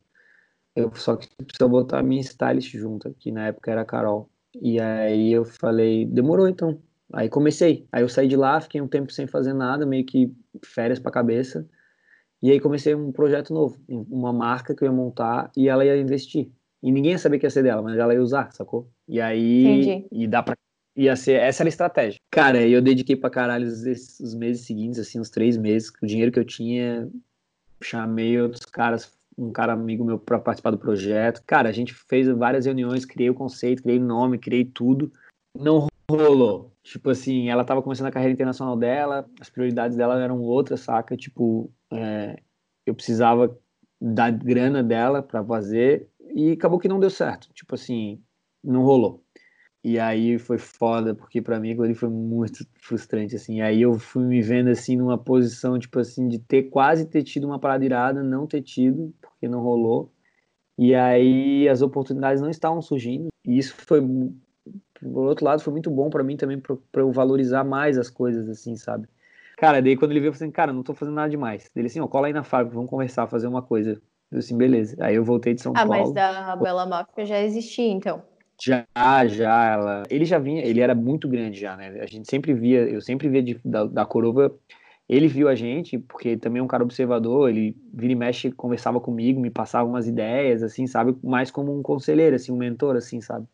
Eu 0.74 0.94
só 0.94 1.16
que 1.16 1.28
precisa 1.44 1.68
botar 1.68 2.00
a 2.00 2.02
minha 2.02 2.20
stylist 2.20 2.72
junto, 2.76 3.14
que 3.18 3.30
na 3.32 3.48
época 3.48 3.70
era 3.70 3.82
a 3.82 3.84
Carol. 3.84 4.30
E 4.60 4.80
aí 4.80 5.32
eu 5.32 5.44
falei, 5.44 6.06
demorou 6.06 6.48
então. 6.48 6.80
Aí 7.12 7.28
comecei. 7.28 7.86
Aí 7.92 8.02
eu 8.02 8.08
saí 8.08 8.28
de 8.28 8.36
lá, 8.36 8.60
fiquei 8.60 8.80
um 8.80 8.88
tempo 8.88 9.12
sem 9.12 9.26
fazer 9.26 9.52
nada, 9.52 9.86
meio 9.86 10.04
que 10.04 10.32
férias 10.64 10.98
pra 10.98 11.10
cabeça. 11.10 11.68
E 12.42 12.50
aí 12.50 12.60
comecei 12.60 12.94
um 12.94 13.10
projeto 13.10 13.52
novo, 13.52 13.76
uma 13.88 14.32
marca 14.32 14.74
que 14.74 14.84
eu 14.84 14.86
ia 14.86 14.92
montar 14.92 15.50
e 15.56 15.68
ela 15.68 15.84
ia 15.84 16.00
investir. 16.00 16.50
E 16.82 16.92
ninguém 16.92 17.12
ia 17.12 17.18
saber 17.18 17.38
que 17.38 17.46
ia 17.46 17.50
ser 17.50 17.64
dela, 17.64 17.82
mas 17.82 17.98
ela 17.98 18.14
ia 18.14 18.22
usar, 18.22 18.52
sacou? 18.52 18.88
E 19.08 19.20
aí 19.20 19.64
Entendi. 19.64 20.06
e 20.12 20.26
dá 20.28 20.42
para 20.42 20.56
ia 20.96 21.14
ser 21.14 21.34
essa 21.34 21.62
era 21.62 21.68
a 21.68 21.70
estratégia. 21.70 22.20
Cara, 22.30 22.66
eu 22.66 22.82
dediquei 22.82 23.14
para 23.14 23.30
caralho 23.30 23.66
os, 23.66 23.84
os, 24.20 24.34
meses 24.34 24.66
seguintes, 24.66 24.98
assim, 24.98 25.20
uns 25.20 25.30
três 25.30 25.56
meses, 25.56 25.92
o 26.02 26.06
dinheiro 26.06 26.32
que 26.32 26.38
eu 26.38 26.44
tinha, 26.44 27.08
chamei 27.80 28.40
outros 28.40 28.64
caras, 28.64 29.12
um 29.36 29.52
cara 29.52 29.72
amigo 29.72 30.04
meu 30.04 30.18
para 30.18 30.40
participar 30.40 30.72
do 30.72 30.78
projeto. 30.78 31.42
Cara, 31.46 31.68
a 31.68 31.72
gente 31.72 31.94
fez 31.94 32.28
várias 32.28 32.66
reuniões, 32.66 33.04
criei 33.04 33.30
o 33.30 33.34
conceito, 33.34 33.82
criei 33.82 33.98
o 33.98 34.04
nome, 34.04 34.38
criei 34.38 34.64
tudo. 34.64 35.12
Não 35.56 35.86
rolou. 36.10 36.72
Tipo 36.82 37.10
assim, 37.10 37.48
ela 37.48 37.64
tava 37.64 37.82
começando 37.82 38.06
a 38.06 38.12
carreira 38.12 38.32
internacional 38.32 38.76
dela, 38.76 39.28
as 39.40 39.50
prioridades 39.50 39.96
dela 39.96 40.20
eram 40.22 40.40
outras, 40.40 40.80
saca? 40.80 41.16
Tipo, 41.16 41.70
é, 41.92 42.40
eu 42.86 42.94
precisava 42.94 43.56
da 44.00 44.30
grana 44.30 44.82
dela 44.82 45.22
para 45.22 45.44
fazer 45.44 46.08
e 46.34 46.52
acabou 46.52 46.78
que 46.78 46.88
não 46.88 47.00
deu 47.00 47.10
certo. 47.10 47.52
Tipo 47.52 47.74
assim, 47.74 48.22
não 48.62 48.82
rolou. 48.82 49.24
E 49.84 49.98
aí 49.98 50.38
foi 50.38 50.58
foda, 50.58 51.14
porque 51.14 51.40
para 51.40 51.60
mim 51.60 51.74
foi 51.94 52.08
muito 52.08 52.66
frustrante, 52.80 53.36
assim. 53.36 53.58
E 53.58 53.62
aí 53.62 53.80
eu 53.80 53.94
fui 53.98 54.24
me 54.24 54.42
vendo, 54.42 54.68
assim, 54.68 54.96
numa 54.96 55.16
posição, 55.16 55.78
tipo 55.78 55.98
assim, 55.98 56.28
de 56.28 56.38
ter 56.38 56.64
quase 56.64 57.06
ter 57.06 57.22
tido 57.22 57.46
uma 57.46 57.58
parada 57.60 57.84
irada, 57.84 58.22
não 58.22 58.46
ter 58.46 58.62
tido, 58.62 59.14
porque 59.20 59.48
não 59.48 59.60
rolou. 59.60 60.12
E 60.76 60.94
aí 60.94 61.68
as 61.68 61.80
oportunidades 61.82 62.42
não 62.42 62.50
estavam 62.50 62.82
surgindo. 62.82 63.28
E 63.46 63.58
isso 63.58 63.74
foi, 63.76 64.00
por 65.00 65.26
outro 65.26 65.44
lado, 65.44 65.62
foi 65.62 65.72
muito 65.72 65.90
bom 65.90 66.10
para 66.10 66.24
mim 66.24 66.36
também, 66.36 66.58
para 66.58 67.02
eu 67.02 67.12
valorizar 67.12 67.64
mais 67.64 67.98
as 67.98 68.10
coisas, 68.10 68.48
assim, 68.48 68.76
sabe? 68.76 69.08
Cara, 69.56 69.82
daí 69.82 69.96
quando 69.96 70.12
ele 70.12 70.20
veio, 70.20 70.30
eu 70.30 70.32
falei 70.32 70.46
assim, 70.46 70.52
cara, 70.52 70.72
não 70.72 70.82
tô 70.82 70.94
fazendo 70.94 71.14
nada 71.14 71.28
demais. 71.28 71.68
Ele 71.74 71.86
assim, 71.86 72.00
ó, 72.00 72.06
cola 72.06 72.28
aí 72.28 72.32
na 72.32 72.44
fábrica, 72.44 72.74
vamos 72.74 72.90
conversar, 72.90 73.26
fazer 73.26 73.48
uma 73.48 73.60
coisa. 73.60 74.00
Eu 74.30 74.38
assim, 74.38 74.56
beleza. 74.56 74.96
Aí 75.00 75.16
eu 75.16 75.24
voltei 75.24 75.54
de 75.54 75.60
São 75.60 75.72
ah, 75.74 75.86
Paulo. 75.86 75.94
Ah, 75.94 75.98
mas 75.98 76.12
da 76.12 76.56
Bela 76.56 76.86
Máfia 76.86 77.24
já 77.24 77.42
existia, 77.42 77.90
então. 77.90 78.22
Já, 78.60 78.86
já, 79.26 79.72
ela. 79.72 80.02
Ele 80.10 80.24
já 80.24 80.38
vinha, 80.38 80.64
ele 80.64 80.80
era 80.80 80.94
muito 80.94 81.28
grande 81.28 81.60
já, 81.60 81.76
né? 81.76 82.00
A 82.00 82.06
gente 82.06 82.28
sempre 82.28 82.52
via, 82.54 82.80
eu 82.88 83.00
sempre 83.00 83.28
via 83.28 83.42
de, 83.42 83.60
da, 83.64 83.84
da 83.84 84.06
Corova. 84.06 84.54
Ele 85.08 85.26
viu 85.26 85.48
a 85.48 85.54
gente, 85.54 85.98
porque 85.98 86.36
também 86.36 86.60
é 86.60 86.62
um 86.62 86.68
cara 86.68 86.82
observador, 86.82 87.48
ele 87.48 87.74
vira 87.94 88.12
e 88.12 88.16
mexe, 88.16 88.52
conversava 88.52 89.00
comigo, 89.00 89.40
me 89.40 89.48
passava 89.48 89.88
umas 89.88 90.06
ideias, 90.06 90.62
assim, 90.62 90.86
sabe? 90.86 91.16
Mais 91.24 91.50
como 91.50 91.76
um 91.76 91.82
conselheiro, 91.82 92.36
assim, 92.36 92.52
um 92.52 92.56
mentor, 92.56 92.94
assim, 92.94 93.20
sabe? 93.20 93.46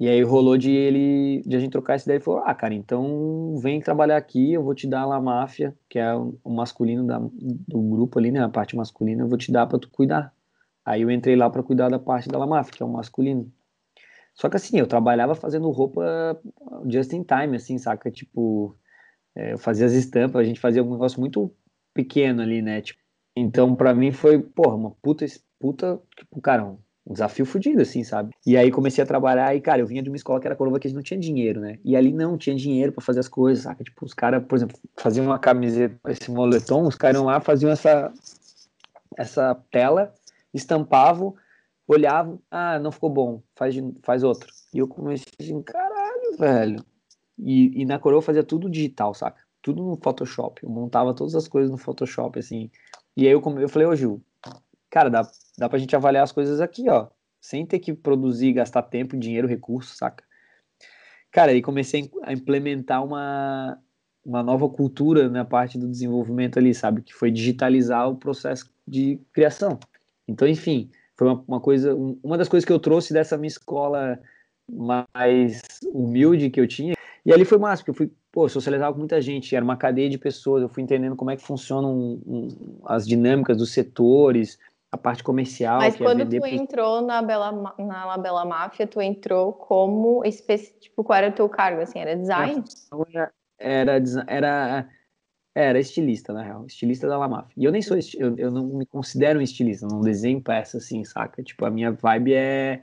E 0.00 0.08
aí 0.08 0.22
rolou 0.22 0.56
de 0.56 0.70
ele, 0.70 1.42
de 1.42 1.54
a 1.54 1.60
gente 1.60 1.72
trocar 1.72 1.92
essa 1.94 2.06
ideia 2.06 2.18
e 2.18 2.22
falou: 2.22 2.40
Ah, 2.46 2.54
cara, 2.54 2.72
então 2.72 3.58
vem 3.58 3.82
trabalhar 3.82 4.16
aqui, 4.16 4.54
eu 4.54 4.62
vou 4.64 4.74
te 4.74 4.86
dar 4.88 5.02
a 5.02 5.20
Máfia, 5.20 5.76
que 5.90 5.98
é 5.98 6.14
o 6.14 6.50
masculino 6.50 7.06
da, 7.06 7.18
do 7.20 7.82
grupo 7.82 8.18
ali, 8.18 8.32
né? 8.32 8.42
A 8.42 8.48
parte 8.48 8.74
masculina, 8.74 9.22
eu 9.22 9.28
vou 9.28 9.36
te 9.36 9.52
dar 9.52 9.66
para 9.66 9.78
tu 9.78 9.90
cuidar. 9.90 10.34
Aí 10.86 11.02
eu 11.02 11.10
entrei 11.10 11.36
lá 11.36 11.50
para 11.50 11.62
cuidar 11.62 11.90
da 11.90 11.98
parte 11.98 12.30
da 12.30 12.38
La 12.38 12.46
Máfia, 12.46 12.72
que 12.72 12.82
é 12.82 12.86
o 12.86 12.88
masculino. 12.88 13.52
Só 14.34 14.48
que 14.48 14.56
assim, 14.56 14.78
eu 14.78 14.86
trabalhava 14.86 15.34
fazendo 15.34 15.70
roupa 15.70 16.40
just 16.88 17.12
in 17.12 17.22
time, 17.22 17.56
assim, 17.56 17.76
saca? 17.76 18.10
Tipo, 18.10 18.74
é, 19.34 19.52
eu 19.52 19.58
fazia 19.58 19.84
as 19.84 19.92
estampas, 19.92 20.40
a 20.40 20.44
gente 20.44 20.60
fazia 20.60 20.82
um 20.82 20.92
negócio 20.92 21.20
muito 21.20 21.52
pequeno 21.92 22.40
ali, 22.40 22.62
né? 22.62 22.80
Tipo, 22.80 23.00
então, 23.36 23.76
para 23.76 23.94
mim 23.94 24.12
foi, 24.12 24.38
porra, 24.38 24.74
uma 24.76 24.92
puta, 25.02 25.26
puta, 25.58 26.00
tipo, 26.16 26.40
cara, 26.40 26.74
um 27.06 27.12
desafio 27.12 27.46
fodido, 27.46 27.80
assim, 27.80 28.04
sabe? 28.04 28.34
E 28.46 28.56
aí 28.56 28.70
comecei 28.70 29.02
a 29.02 29.06
trabalhar 29.06 29.54
e, 29.54 29.60
cara, 29.60 29.80
eu 29.80 29.86
vinha 29.86 30.02
de 30.02 30.10
uma 30.10 30.16
escola 30.16 30.40
que 30.40 30.46
era 30.46 30.56
coroa 30.56 30.78
que 30.78 30.86
a 30.86 30.90
gente 30.90 30.96
não 30.96 31.02
tinha 31.02 31.18
dinheiro, 31.18 31.60
né? 31.60 31.78
E 31.84 31.96
ali 31.96 32.12
não 32.12 32.36
tinha 32.36 32.54
dinheiro 32.54 32.92
para 32.92 33.02
fazer 33.02 33.20
as 33.20 33.28
coisas, 33.28 33.64
saca? 33.64 33.82
Tipo, 33.82 34.04
os 34.04 34.14
caras, 34.14 34.44
por 34.44 34.56
exemplo, 34.56 34.78
faziam 34.96 35.26
uma 35.26 35.38
camiseta, 35.38 35.98
esse 36.08 36.30
moletom, 36.30 36.86
os 36.86 36.96
caras 36.96 37.20
lá 37.22 37.40
faziam 37.40 37.70
essa, 37.70 38.12
essa 39.16 39.54
tela, 39.70 40.14
estampavam, 40.52 41.34
olhavam, 41.88 42.40
ah, 42.50 42.78
não 42.78 42.92
ficou 42.92 43.10
bom, 43.10 43.42
faz, 43.54 43.74
faz 44.02 44.22
outro. 44.22 44.52
E 44.72 44.78
eu 44.78 44.86
comecei 44.86 45.32
assim, 45.40 45.60
caralho, 45.62 46.36
velho. 46.38 46.84
E, 47.38 47.80
e 47.82 47.84
na 47.86 47.98
coroa 47.98 48.18
eu 48.18 48.22
fazia 48.22 48.44
tudo 48.44 48.70
digital, 48.70 49.14
saca? 49.14 49.40
Tudo 49.62 49.82
no 49.82 49.96
Photoshop. 49.96 50.62
Eu 50.62 50.70
montava 50.70 51.14
todas 51.14 51.34
as 51.34 51.48
coisas 51.48 51.70
no 51.70 51.78
Photoshop, 51.78 52.38
assim. 52.38 52.70
E 53.16 53.26
aí 53.26 53.32
eu, 53.32 53.42
eu 53.58 53.68
falei, 53.68 53.88
ô 53.88 53.96
Gil, 53.96 54.22
cara, 54.90 55.08
dá, 55.08 55.22
dá 55.56 55.68
pra 55.68 55.78
gente 55.78 55.94
avaliar 55.94 56.24
as 56.24 56.32
coisas 56.32 56.60
aqui, 56.60 56.88
ó. 56.90 57.08
Sem 57.40 57.64
ter 57.64 57.78
que 57.78 57.94
produzir, 57.94 58.52
gastar 58.52 58.82
tempo, 58.82 59.16
dinheiro, 59.16 59.48
recurso, 59.48 59.94
saca? 59.94 60.24
Cara, 61.30 61.52
aí 61.52 61.62
comecei 61.62 62.10
a 62.22 62.32
implementar 62.32 63.04
uma, 63.04 63.78
uma 64.24 64.42
nova 64.42 64.68
cultura 64.68 65.28
na 65.28 65.44
parte 65.44 65.78
do 65.78 65.88
desenvolvimento 65.88 66.58
ali, 66.58 66.74
sabe? 66.74 67.02
Que 67.02 67.14
foi 67.14 67.30
digitalizar 67.30 68.10
o 68.10 68.16
processo 68.16 68.68
de 68.86 69.18
criação. 69.32 69.78
Então, 70.26 70.46
enfim, 70.46 70.90
foi 71.16 71.28
uma, 71.28 71.44
uma 71.46 71.60
coisa, 71.60 71.94
uma 72.22 72.36
das 72.36 72.48
coisas 72.48 72.66
que 72.66 72.72
eu 72.72 72.78
trouxe 72.78 73.12
dessa 73.12 73.38
minha 73.38 73.48
escola 73.48 74.18
mais 75.14 75.62
humilde 75.92 76.50
que 76.50 76.60
eu 76.60 76.66
tinha. 76.66 76.94
E 77.24 77.32
ali 77.32 77.44
foi 77.44 77.58
massa, 77.58 77.82
porque 77.82 77.90
eu 77.90 77.94
fui, 77.94 78.10
pô, 78.32 78.48
socializava 78.48 78.92
com 78.92 78.98
muita 78.98 79.20
gente, 79.20 79.54
era 79.54 79.64
uma 79.64 79.76
cadeia 79.76 80.08
de 80.08 80.18
pessoas, 80.18 80.62
eu 80.62 80.68
fui 80.68 80.82
entendendo 80.82 81.16
como 81.16 81.30
é 81.30 81.36
que 81.36 81.42
funcionam 81.42 82.20
um, 82.26 82.48
as 82.86 83.06
dinâmicas 83.06 83.56
dos 83.56 83.72
setores, 83.72 84.58
a 84.92 84.98
parte 84.98 85.22
comercial. 85.22 85.78
Mas 85.78 85.94
é 85.94 85.98
quando 85.98 86.28
tu 86.28 86.46
entrou 86.46 87.00
na 87.00 87.22
Bela, 87.22 87.52
na 87.78 88.06
La 88.06 88.18
Bela 88.18 88.44
Máfia, 88.44 88.86
tu 88.86 89.00
entrou 89.00 89.52
como, 89.52 90.22
tipo, 90.80 91.04
qual 91.04 91.18
era 91.18 91.28
o 91.28 91.32
teu 91.32 91.48
cargo, 91.48 91.80
assim, 91.80 91.98
era 91.98 92.16
design? 92.16 92.64
Era, 93.58 93.96
era, 93.96 94.24
era 94.26 94.88
era 95.54 95.80
estilista, 95.80 96.32
na 96.32 96.42
real. 96.42 96.64
Estilista 96.66 97.08
da 97.08 97.18
Lamaf. 97.18 97.52
E 97.56 97.64
eu 97.64 97.72
nem 97.72 97.82
sou, 97.82 97.96
eu, 98.16 98.36
eu 98.36 98.50
não 98.50 98.66
me 98.66 98.86
considero 98.86 99.38
um 99.40 99.42
estilista, 99.42 99.86
não 99.86 100.00
desenho 100.00 100.40
peça 100.40 100.78
assim, 100.78 101.04
saca? 101.04 101.42
Tipo, 101.42 101.64
a 101.64 101.70
minha 101.70 101.90
vibe 101.90 102.34
é 102.34 102.82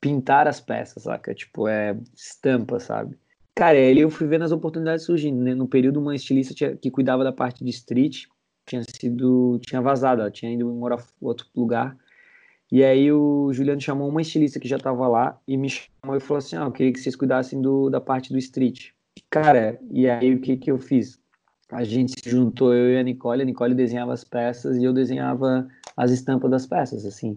pintar 0.00 0.46
as 0.46 0.60
peças, 0.60 1.02
saca? 1.02 1.34
Tipo, 1.34 1.66
é 1.66 1.96
estampa, 2.14 2.78
sabe? 2.78 3.18
Cara, 3.54 3.76
aí 3.76 3.98
eu 3.98 4.10
fui 4.10 4.26
vendo 4.26 4.44
as 4.44 4.52
oportunidades 4.52 5.04
surgindo, 5.04 5.42
né? 5.42 5.54
No 5.54 5.68
período, 5.68 6.00
uma 6.00 6.14
estilista 6.14 6.54
tinha, 6.54 6.76
que 6.76 6.90
cuidava 6.90 7.24
da 7.24 7.32
parte 7.32 7.64
de 7.64 7.70
street 7.70 8.26
tinha 8.66 8.82
sido, 8.82 9.58
tinha 9.60 9.80
vazado, 9.80 10.20
ela 10.20 10.30
tinha 10.30 10.52
ido 10.52 10.66
morar 10.72 11.02
outro 11.20 11.46
lugar. 11.54 11.96
E 12.72 12.82
aí 12.82 13.12
o 13.12 13.52
Juliano 13.52 13.80
chamou 13.80 14.08
uma 14.08 14.22
estilista 14.22 14.58
que 14.58 14.68
já 14.68 14.78
tava 14.78 15.06
lá 15.06 15.38
e 15.46 15.56
me 15.56 15.68
chamou 15.68 16.16
e 16.16 16.20
falou 16.20 16.38
assim, 16.38 16.56
ah, 16.56 16.64
eu 16.64 16.72
queria 16.72 16.92
que 16.92 17.00
vocês 17.00 17.14
cuidassem 17.14 17.60
do, 17.60 17.90
da 17.90 18.00
parte 18.00 18.32
do 18.32 18.38
street. 18.38 18.90
Cara, 19.30 19.78
e 19.90 20.08
aí 20.08 20.34
o 20.34 20.40
que 20.40 20.56
que 20.56 20.70
eu 20.70 20.78
fiz? 20.78 21.18
a 21.70 21.84
gente 21.84 22.20
se 22.20 22.30
juntou, 22.30 22.74
eu 22.74 22.92
e 22.92 22.98
a 22.98 23.02
Nicole, 23.02 23.42
a 23.42 23.44
Nicole 23.44 23.74
desenhava 23.74 24.12
as 24.12 24.22
peças 24.22 24.76
e 24.76 24.84
eu 24.84 24.92
desenhava 24.92 25.68
as 25.96 26.10
estampas 26.10 26.50
das 26.50 26.66
peças, 26.66 27.04
assim. 27.04 27.34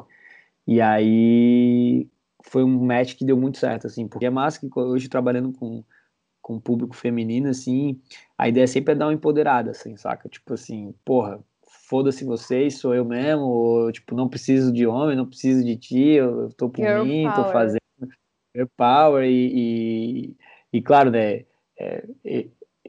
E 0.65 0.81
aí 0.81 2.07
foi 2.43 2.63
um 2.63 2.85
match 2.85 3.15
que 3.15 3.25
deu 3.25 3.37
muito 3.37 3.57
certo, 3.57 3.87
assim, 3.87 4.07
porque 4.07 4.25
é 4.25 4.29
massa 4.29 4.59
que 4.59 4.79
hoje 4.79 5.09
trabalhando 5.09 5.51
com, 5.53 5.83
com 6.47 6.61
público 6.61 6.95
feminino, 6.95 7.49
assim, 7.49 7.99
a 8.37 8.47
ideia 8.47 8.65
sempre 8.65 8.93
é 8.93 8.95
dar 8.95 9.07
uma 9.07 9.13
empoderada, 9.13 9.71
assim, 9.71 9.97
saca? 9.97 10.29
Tipo 10.29 10.53
assim, 10.53 10.95
porra, 11.03 11.41
foda-se 11.89 12.23
vocês, 12.23 12.77
sou 12.77 12.95
eu 12.95 13.03
mesmo, 13.03 13.43
ou, 13.43 13.91
tipo, 13.91 14.15
não 14.15 14.29
preciso 14.29 14.71
de 14.71 14.87
homem, 14.87 15.17
não 15.17 15.25
preciso 15.25 15.61
de 15.61 15.75
ti, 15.75 16.11
eu 16.11 16.47
tô 16.53 16.69
por 16.69 16.85
mim, 17.03 17.23
power. 17.23 17.35
tô 17.35 17.51
fazendo 17.51 17.81
Your 18.55 18.69
power 18.77 19.25
e, 19.25 20.31
e, 20.31 20.35
e 20.71 20.81
claro, 20.81 21.11
né, 21.11 21.43
é, 21.77 22.05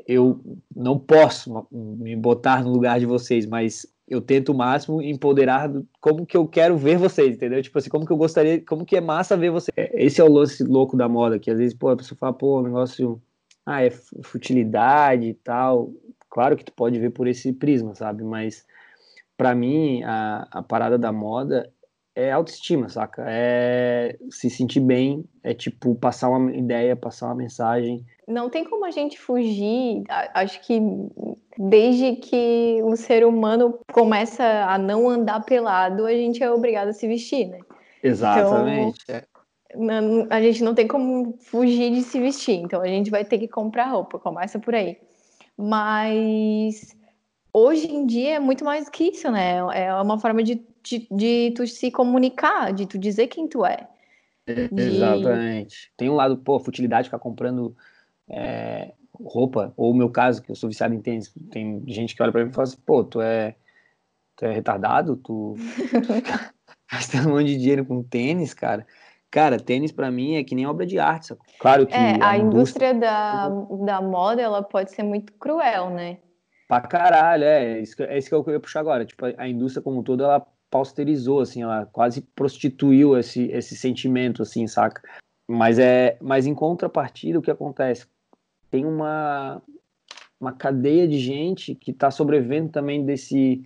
eu 0.07 0.41
não 0.75 0.97
posso 0.97 1.67
me 1.73 2.15
botar 2.15 2.63
no 2.63 2.71
lugar 2.71 3.01
de 3.01 3.07
vocês, 3.07 3.45
mas 3.45 3.93
eu 4.07 4.21
tento 4.21 4.51
o 4.51 4.55
máximo 4.55 5.03
empoderar 5.03 5.69
como 6.01 6.25
que 6.25 6.37
eu 6.37 6.47
quero 6.47 6.77
ver 6.77 6.97
vocês, 6.97 7.35
entendeu? 7.35 7.61
Tipo 7.61 7.77
assim, 7.77 7.91
como 7.91 8.07
que 8.07 8.13
eu 8.13 8.17
gostaria, 8.17 8.65
como 8.65 8.87
que 8.87 8.97
é 8.97 9.01
massa 9.01 9.37
ver 9.37 9.51
vocês. 9.51 9.75
É, 9.77 10.05
esse 10.05 10.21
é 10.21 10.25
o 10.25 10.33
lance 10.33 10.63
louco 10.63 10.97
da 10.97 11.09
moda, 11.09 11.41
que 11.41 11.51
às 11.51 11.59
vezes, 11.59 11.75
pô, 11.75 11.89
a 11.89 11.97
pessoa 11.97 12.17
fala, 12.17 12.33
pô, 12.33 12.61
o 12.61 12.63
negócio, 12.63 13.21
ah, 13.69 13.85
é 13.85 13.91
futilidade 14.23 15.27
e 15.27 15.35
tal. 15.35 15.93
Claro 16.31 16.57
que 16.57 16.65
tu 16.65 16.73
pode 16.73 16.99
ver 16.99 17.11
por 17.11 17.27
esse 17.27 17.53
prisma, 17.53 17.95
sabe? 17.95 18.23
Mas 18.25 18.67
para 19.37 19.55
mim, 19.55 20.03
a, 20.05 20.49
a 20.51 20.63
parada 20.63 20.99
da 20.99 21.13
moda 21.13 21.71
é 22.15 22.33
autoestima, 22.33 22.89
saca? 22.89 23.25
É 23.29 24.17
se 24.31 24.51
sentir 24.51 24.81
bem, 24.81 25.25
é 25.43 25.55
tipo 25.55 25.95
passar 25.95 26.31
uma 26.31 26.53
ideia, 26.53 26.97
passar 26.97 27.27
uma 27.27 27.37
mensagem, 27.37 28.05
não 28.29 28.51
tem 28.51 28.63
como 28.63 28.85
a 28.85 28.91
gente 28.91 29.19
fugir. 29.19 30.05
Acho 30.35 30.61
que 30.61 30.81
desde 31.57 32.17
que 32.17 32.79
o 32.85 32.95
ser 32.95 33.25
humano 33.25 33.81
começa 33.91 34.45
a 34.45 34.77
não 34.77 35.09
andar 35.09 35.41
pelado, 35.45 36.05
a 36.05 36.13
gente 36.13 36.43
é 36.43 36.51
obrigado 36.51 36.89
a 36.89 36.93
se 36.93 37.09
vestir, 37.09 37.49
né? 37.49 37.61
Exatamente. 38.03 39.03
Então, 39.09 39.23
a 40.31 40.43
gente 40.43 40.63
não 40.63 40.75
tem 40.75 40.87
como 40.87 41.37
fugir 41.39 41.93
de 41.93 42.03
se 42.03 42.21
vestir, 42.21 42.57
então 42.57 42.81
a 42.81 42.87
gente 42.87 43.11
vai 43.11 43.25
ter 43.25 43.39
que 43.39 43.49
comprar 43.49 43.87
roupa, 43.87 44.19
começa 44.19 44.59
por 44.59 44.75
aí. 44.75 44.97
Mas 45.57 46.97
hoje 47.53 47.87
em 47.93 48.07
dia 48.07 48.37
é 48.37 48.41
muito 48.41 48.65
mais 48.65 48.89
que 48.89 49.05
isso, 49.05 49.31
né? 49.31 49.57
É 49.75 49.95
uma 49.95 50.19
forma 50.19 50.43
de, 50.43 50.63
de, 50.83 51.07
de 51.11 51.53
tu 51.55 51.67
se 51.67 51.91
comunicar, 51.91 52.73
de 52.73 52.87
tu 52.87 52.99
dizer 52.99 53.29
quem 53.29 53.49
tu 53.49 53.65
é. 53.65 53.89
De... 54.47 54.83
Exatamente. 54.83 55.93
Tem 55.97 56.09
um 56.09 56.15
lado, 56.15 56.39
pô, 56.39 56.59
futilidade 56.59 57.09
ficar 57.09 57.19
comprando 57.19 57.77
é, 58.29 58.93
roupa, 59.13 59.73
ou 59.77 59.91
o 59.91 59.97
meu 59.97 60.11
caso, 60.11 60.43
que 60.43 60.51
eu 60.51 60.55
sou 60.55 60.69
viciado 60.69 60.95
em 60.95 61.01
tênis, 61.01 61.33
tem 61.51 61.83
gente 61.87 62.15
que 62.15 62.23
olha 62.23 62.33
para 62.33 62.45
mim 62.45 62.51
e 62.51 62.55
fala 62.55 62.67
assim, 62.67 62.79
pô, 62.85 63.05
tu 63.05 63.21
é, 63.21 63.55
tu 64.37 64.45
é 64.45 64.53
retardado? 64.53 65.17
Tu, 65.17 65.57
gastando 66.91 67.29
um 67.29 67.33
monte 67.33 67.47
de 67.47 67.59
dinheiro 67.59 67.85
com 67.85 68.03
tênis, 68.03 68.55
cara? 68.55 68.87
Cara, 69.31 69.59
tênis 69.59 69.93
para 69.93 70.11
mim 70.11 70.37
é 70.37 70.45
que 70.45 70.55
nem 70.55 70.67
obra 70.67 70.87
de 70.87 70.99
arte, 70.99 71.27
sabe? 71.27 71.41
Claro 71.59 71.87
que... 71.87 71.95
É, 71.95 72.23
a, 72.23 72.31
a 72.31 72.39
indústria, 72.39 72.91
indústria 72.91 72.95
da, 72.95 73.49
da 73.85 74.01
moda, 74.01 74.41
ela 74.41 74.63
pode 74.63 74.91
ser 74.91 75.03
muito 75.03 75.33
cruel, 75.35 75.91
né? 75.91 76.19
Pra 76.67 76.81
caralho, 76.81 77.45
é, 77.45 77.81
isso, 77.81 78.03
é 78.03 78.19
isso 78.19 78.29
que 78.29 78.35
eu 78.35 78.45
queria 78.45 78.61
puxar 78.61 78.81
agora. 78.81 79.05
Tipo, 79.05 79.27
a 79.37 79.49
indústria 79.49 79.83
como 79.83 80.01
um 80.01 80.03
todo, 80.03 80.25
ela 80.25 80.47
pausterizou, 80.71 81.41
assim, 81.41 81.63
ela 81.63 81.87
quase 81.87 82.23
prostituiu 82.35 83.17
esse, 83.17 83.51
esse 83.51 83.77
sentimento, 83.77 84.43
assim, 84.43 84.67
saca? 84.67 85.03
Mas 85.47 85.79
é, 85.79 86.19
mas 86.21 86.47
em 86.47 86.55
contrapartida, 86.55 87.39
o 87.39 87.43
que 87.43 87.51
acontece? 87.51 88.07
tem 88.71 88.85
uma, 88.85 89.63
uma 90.41 90.53
cadeia 90.53 91.07
de 91.07 91.19
gente 91.19 91.75
que 91.75 91.91
está 91.91 92.11
sobrevivendo 92.11 92.71
também 92.71 93.05
desse 93.05 93.65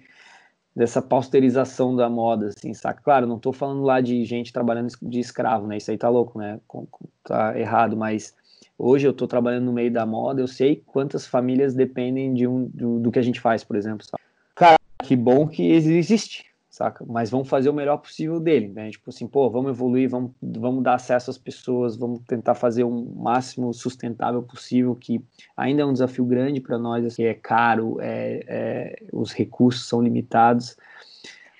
dessa 0.74 1.02
pausterização 1.02 1.94
da 1.94 2.08
moda, 2.08 2.48
assim, 2.48 2.72
saca? 2.72 3.02
Claro, 3.02 3.26
não 3.26 3.36
estou 3.36 3.52
falando 3.52 3.82
lá 3.82 4.00
de 4.00 4.24
gente 4.24 4.52
trabalhando 4.52 4.88
de 5.02 5.20
escravo, 5.20 5.66
né? 5.66 5.76
Isso 5.76 5.90
aí 5.90 5.98
tá 5.98 6.08
louco, 6.08 6.38
né? 6.38 6.58
Tá 7.22 7.58
errado, 7.58 7.96
mas 7.96 8.34
hoje 8.78 9.06
eu 9.06 9.10
estou 9.12 9.28
trabalhando 9.28 9.64
no 9.64 9.72
meio 9.72 9.92
da 9.92 10.06
moda, 10.06 10.40
eu 10.40 10.48
sei 10.48 10.82
quantas 10.86 11.26
famílias 11.26 11.74
dependem 11.74 12.32
de 12.32 12.46
um 12.46 12.70
do, 12.72 12.98
do 13.00 13.12
que 13.12 13.18
a 13.18 13.22
gente 13.22 13.40
faz, 13.40 13.62
por 13.62 13.76
exemplo. 13.76 14.04
Sabe? 14.04 14.22
Cara, 14.54 14.76
que 15.02 15.14
bom 15.14 15.46
que 15.46 15.70
existe, 15.70 16.46
saca? 16.72 17.04
Mas 17.06 17.28
vamos 17.28 17.48
fazer 17.48 17.68
o 17.68 17.74
melhor 17.74 17.98
possível 17.98 18.40
dele, 18.40 18.68
né? 18.68 18.90
Tipo 18.90 19.10
assim, 19.10 19.28
pô, 19.28 19.50
vamos 19.50 19.72
evoluir, 19.72 20.08
vamos, 20.08 20.32
vamos 20.40 20.82
dar 20.82 20.94
acesso 20.94 21.30
às 21.30 21.36
pessoas, 21.36 21.96
vamos 21.96 22.20
tentar 22.26 22.54
fazer 22.54 22.82
o 22.82 22.90
máximo 22.90 23.74
sustentável 23.74 24.42
possível, 24.42 24.96
que 24.96 25.22
ainda 25.54 25.82
é 25.82 25.84
um 25.84 25.92
desafio 25.92 26.24
grande 26.24 26.62
para 26.62 26.78
nós, 26.78 27.04
assim, 27.04 27.24
é 27.24 27.34
caro, 27.34 27.98
é, 28.00 28.42
é, 28.48 29.02
os 29.12 29.32
recursos 29.32 29.86
são 29.86 30.00
limitados. 30.00 30.74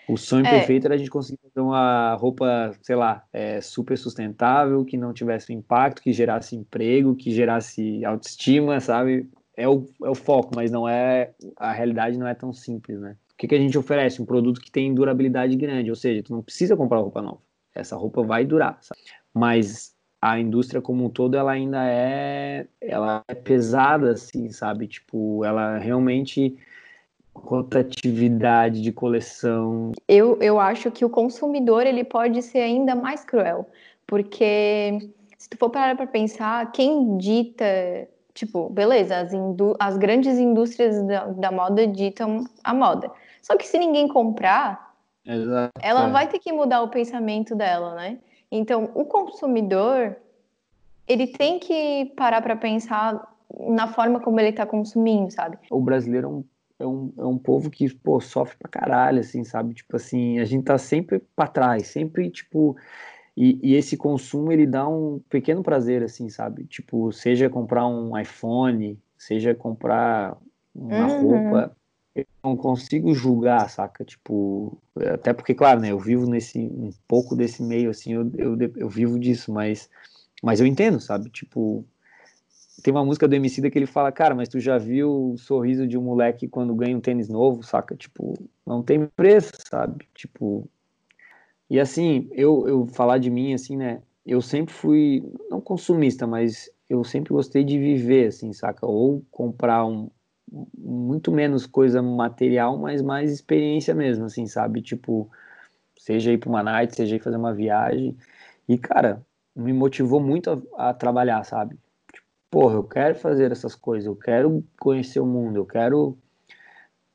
O 0.09 0.17
sonho 0.17 0.47
é. 0.47 0.51
perfeito 0.51 0.87
era 0.87 0.95
a 0.95 0.99
gente 0.99 1.11
conseguir 1.11 1.39
fazer 1.43 1.61
uma 1.61 2.15
roupa, 2.15 2.73
sei 2.81 2.97
lá, 2.97 3.23
é, 3.33 3.61
super 3.61 3.99
sustentável, 3.99 4.83
que 4.83 4.97
não 4.97 5.13
tivesse 5.13 5.53
impacto, 5.53 6.01
que 6.01 6.13
gerasse 6.13 6.57
emprego, 6.57 7.15
que 7.15 7.31
gerasse 7.31 8.03
autoestima, 8.03 8.81
sabe? 8.81 9.29
É 9.55 9.69
o, 9.69 9.87
é 10.03 10.09
o 10.09 10.15
foco, 10.15 10.53
mas 10.57 10.71
não 10.71 10.89
é 10.89 11.33
a 11.59 11.71
realidade 11.71 12.17
não 12.19 12.27
é 12.27 12.35
tão 12.35 12.51
simples, 12.55 12.99
né? 12.99 13.15
Que, 13.43 13.49
que 13.49 13.55
a 13.57 13.59
gente 13.59 13.77
oferece? 13.77 14.23
Um 14.23 14.25
produto 14.25 14.61
que 14.61 14.71
tem 14.71 14.95
durabilidade 14.95 15.57
grande, 15.57 15.91
ou 15.91 15.97
seja, 15.97 16.23
tu 16.23 16.33
não 16.33 16.43
precisa 16.43 16.77
comprar 16.77 16.99
roupa 16.99 17.21
nova. 17.21 17.41
Essa 17.75 17.97
roupa 17.97 18.23
vai 18.23 18.45
durar, 18.45 18.79
sabe? 18.81 19.01
Mas 19.35 19.97
a 20.21 20.39
indústria 20.39 20.81
como 20.81 21.05
um 21.05 21.11
todo 21.11 21.37
ela 21.37 21.51
ainda 21.51 21.85
é 21.85 22.69
ela 22.81 23.25
é 23.27 23.35
pesada 23.35 24.13
assim 24.13 24.51
sabe 24.51 24.87
tipo 24.87 25.45
ela 25.45 25.79
realmente 25.79 26.57
rotatividade 27.35 28.81
de 28.81 28.93
coleção 28.93 29.91
eu, 30.07 30.39
eu 30.41 30.61
acho 30.61 30.93
que 30.93 31.05
o 31.05 31.11
consumidor 31.11 31.85
ele 31.85 32.05
pode 32.05 32.41
ser 32.41 32.61
ainda 32.61 32.95
mais 32.95 33.25
cruel 33.25 33.69
porque 34.07 35.11
se 35.37 35.51
tu 35.51 35.57
for 35.59 35.71
parar 35.71 35.97
para 35.97 36.07
pensar 36.07 36.71
quem 36.71 37.17
dita 37.17 37.65
tipo 38.33 38.71
beleza 38.71 39.17
as, 39.17 39.33
as 39.81 39.97
grandes 39.97 40.39
indústrias 40.39 41.03
da, 41.05 41.25
da 41.27 41.51
moda 41.51 41.85
ditam 41.85 42.45
a 42.63 42.73
moda 42.73 43.11
só 43.43 43.57
que 43.57 43.67
se 43.67 43.79
ninguém 43.79 44.09
comprar 44.09 44.95
Exato. 45.27 45.73
ela 45.83 46.09
vai 46.09 46.29
ter 46.29 46.39
que 46.39 46.53
mudar 46.53 46.81
o 46.83 46.89
pensamento 46.89 47.55
dela 47.55 47.95
né 47.95 48.19
então, 48.55 48.91
o 48.95 49.07
consumidor, 49.07 50.15
ele 51.09 51.27
tem 51.27 51.59
que 51.59 52.13
parar 52.15 52.43
para 52.43 52.55
pensar 52.55 53.35
na 53.71 53.89
forma 53.89 54.21
como 54.21 54.39
ele 54.39 54.51
está 54.51 54.67
consumindo, 54.67 55.31
sabe? 55.31 55.57
O 55.71 55.81
brasileiro 55.81 56.27
é 56.27 56.31
um, 56.31 56.45
é 56.79 56.87
um, 56.87 57.13
é 57.17 57.25
um 57.25 57.39
povo 57.39 57.71
que, 57.71 57.89
pô, 57.95 58.21
sofre 58.21 58.59
pra 58.59 58.69
caralho, 58.69 59.21
assim, 59.21 59.43
sabe? 59.43 59.73
Tipo 59.73 59.97
assim, 59.97 60.39
a 60.39 60.45
gente 60.45 60.65
tá 60.65 60.77
sempre 60.77 61.19
para 61.35 61.49
trás, 61.49 61.87
sempre, 61.87 62.31
tipo... 62.31 62.77
E, 63.35 63.59
e, 63.63 63.75
esse 63.75 63.97
consumo, 63.97 64.53
ele 64.53 64.67
dá 64.67 64.87
um 64.87 65.19
pequeno 65.31 65.63
prazer, 65.63 66.03
assim, 66.03 66.29
sabe? 66.29 66.67
Tipo, 66.67 67.11
seja 67.11 67.49
comprar 67.49 67.87
um 67.87 68.19
iPhone, 68.19 69.01
seja 69.17 69.55
comprar 69.55 70.37
uma 70.75 71.07
uhum. 71.07 71.23
roupa 71.23 71.75
eu 72.15 72.27
não 72.45 72.57
consigo 72.57 73.15
julgar, 73.15 73.69
saca? 73.71 74.05
Tipo, 74.05 74.79
até 75.15 75.33
porque, 75.33 75.55
claro, 75.55 75.81
né, 75.81 75.93
eu 75.93 75.99
vivo 75.99 76.27
nesse, 76.27 76.59
um 76.59 76.91
pouco 77.09 77.35
desse 77.35 77.63
meio, 77.63 77.91
assim, 77.91 78.13
eu, 78.13 78.31
eu, 78.37 78.57
eu 78.77 78.89
vivo 78.89 79.19
disso, 79.19 79.53
mas, 79.53 79.89
mas 80.43 80.61
eu 80.61 80.67
entendo, 80.67 81.01
sabe? 81.01 81.31
Tipo, 81.31 81.85
tem 82.83 82.93
uma 82.93 83.05
música 83.05 83.27
do 83.27 83.35
Emicida 83.35 83.71
que 83.71 83.79
ele 83.79 83.87
fala, 83.87 84.13
cara, 84.13 84.35
mas 84.35 84.49
tu 84.49 84.61
já 84.61 84.77
viu 84.77 85.33
o 85.33 85.39
sorriso 85.39 85.87
de 85.87 85.97
um 85.97 86.03
moleque 86.03 86.49
quando 86.49 86.75
ganha 86.75 86.97
um 86.97 87.01
tênis 87.01 87.29
novo, 87.29 87.63
saca? 87.63 87.95
Tipo, 87.97 88.35
não 88.67 88.83
tem 88.83 89.07
preço, 89.07 89.53
sabe? 89.71 90.07
Tipo, 90.15 90.69
e 91.71 91.81
assim, 91.81 92.29
eu, 92.33 92.69
eu 92.69 92.87
falar 92.87 93.19
de 93.19 93.31
mim, 93.31 93.55
assim, 93.55 93.77
né, 93.77 94.03
eu 94.27 94.43
sempre 94.43 94.75
fui, 94.75 95.25
não 95.49 95.61
consumista, 95.61 96.27
mas 96.27 96.71
eu 96.89 97.03
sempre 97.03 97.33
gostei 97.33 97.65
de 97.65 97.79
viver, 97.79 98.27
assim, 98.27 98.53
saca? 98.53 98.87
Ou 98.87 99.25
comprar 99.31 99.87
um, 99.87 100.11
muito 100.77 101.33
menos 101.33 101.67
coisa 101.67 102.03
material, 102.03 102.77
mas 102.79 103.01
mais 103.01 103.33
experiência 103.33 103.95
mesmo, 103.95 104.27
assim, 104.27 104.47
sabe? 104.47 104.83
Tipo, 104.83 105.31
seja 105.97 106.33
ir 106.33 106.39
para 106.39 106.51
uma 106.51 106.63
night, 106.63 106.95
seja 106.95 107.17
ir 107.17 107.21
fazer 107.21 107.37
uma 107.37 107.55
viagem. 107.55 108.17
E, 108.69 108.77
cara, 108.77 109.25
me 109.57 109.73
motivou 109.73 110.21
muito 110.21 110.65
a, 110.77 110.91
a 110.91 110.95
trabalhar, 110.95 111.43
sabe? 111.45 111.79
Tipo, 112.13 112.27
porra, 112.51 112.75
eu 112.75 112.85
quero 112.85 113.15
fazer 113.15 113.51
essas 113.51 113.75
coisas, 113.75 114.07
eu 114.07 114.17
quero 114.17 114.65
conhecer 114.79 115.21
o 115.21 115.27
mundo, 115.27 115.57
eu 115.57 115.67
quero 115.67 116.19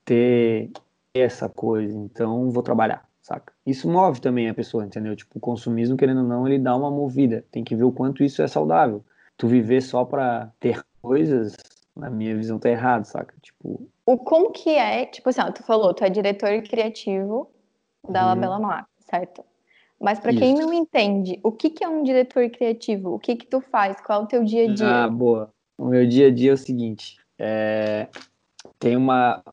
ter 0.04 0.72
essa 1.14 1.48
coisa, 1.50 1.98
então 1.98 2.50
vou 2.50 2.64
trabalhar, 2.64 3.08
saca? 3.22 3.54
Isso 3.66 3.90
move 3.90 4.22
também 4.22 4.50
a 4.50 4.54
pessoa, 4.54 4.86
entendeu? 4.86 5.16
Tipo, 5.16 5.38
o 5.38 5.42
consumismo, 5.42 5.98
querendo 5.98 6.22
ou 6.22 6.28
não, 6.28 6.48
ele 6.48 6.58
dá 6.58 6.76
uma 6.76 6.90
movida. 6.90 7.46
Tem 7.52 7.64
que 7.64 7.76
ver 7.76 7.84
o 7.84 7.92
quanto 7.92 8.24
isso 8.24 8.42
é 8.42 8.48
saudável. 8.48 9.04
Tu 9.38 9.48
viver 9.48 9.82
só 9.82 10.06
para 10.06 10.52
ter 10.60 10.84
coisas 11.02 11.56
na 11.98 12.10
minha 12.10 12.36
visão 12.36 12.60
tá 12.60 12.70
errado, 12.70 13.06
saca? 13.06 13.34
Tipo. 13.42 13.90
O 14.06 14.18
como 14.18 14.52
que 14.52 14.70
é, 14.70 15.06
tipo 15.06 15.30
assim, 15.30 15.42
ó, 15.42 15.52
tu 15.52 15.64
falou, 15.64 15.94
tu 15.94 16.04
é 16.04 16.10
diretor 16.10 16.62
criativo 16.64 17.50
da 18.08 18.22
uhum. 18.22 18.28
Labela 18.28 18.60
Marca, 18.60 18.90
certo? 19.00 19.44
Mas 20.00 20.20
para 20.20 20.32
quem 20.32 20.54
não 20.54 20.72
entende, 20.72 21.40
o 21.44 21.52
que, 21.52 21.72
que 21.72 21.84
é 21.84 21.90
um 21.90 22.04
diretor 22.04 22.48
criativo? 22.52 23.16
O 23.16 23.20
que 23.20 23.36
que 23.36 23.48
tu 23.48 23.60
faz? 23.60 24.00
Qual 24.00 24.22
é 24.22 24.24
o 24.24 24.28
teu 24.28 24.44
dia 24.44 24.70
a 24.70 24.74
dia? 24.74 25.04
Ah, 25.04 25.10
boa. 25.10 25.52
O 25.76 25.86
meu 25.88 26.08
dia 26.08 26.28
a 26.28 26.32
dia 26.32 26.52
é 26.52 26.54
o 26.54 26.58
seguinte, 26.58 27.18
é... 27.38 28.08
tem 28.80 28.96
uma 28.96 29.44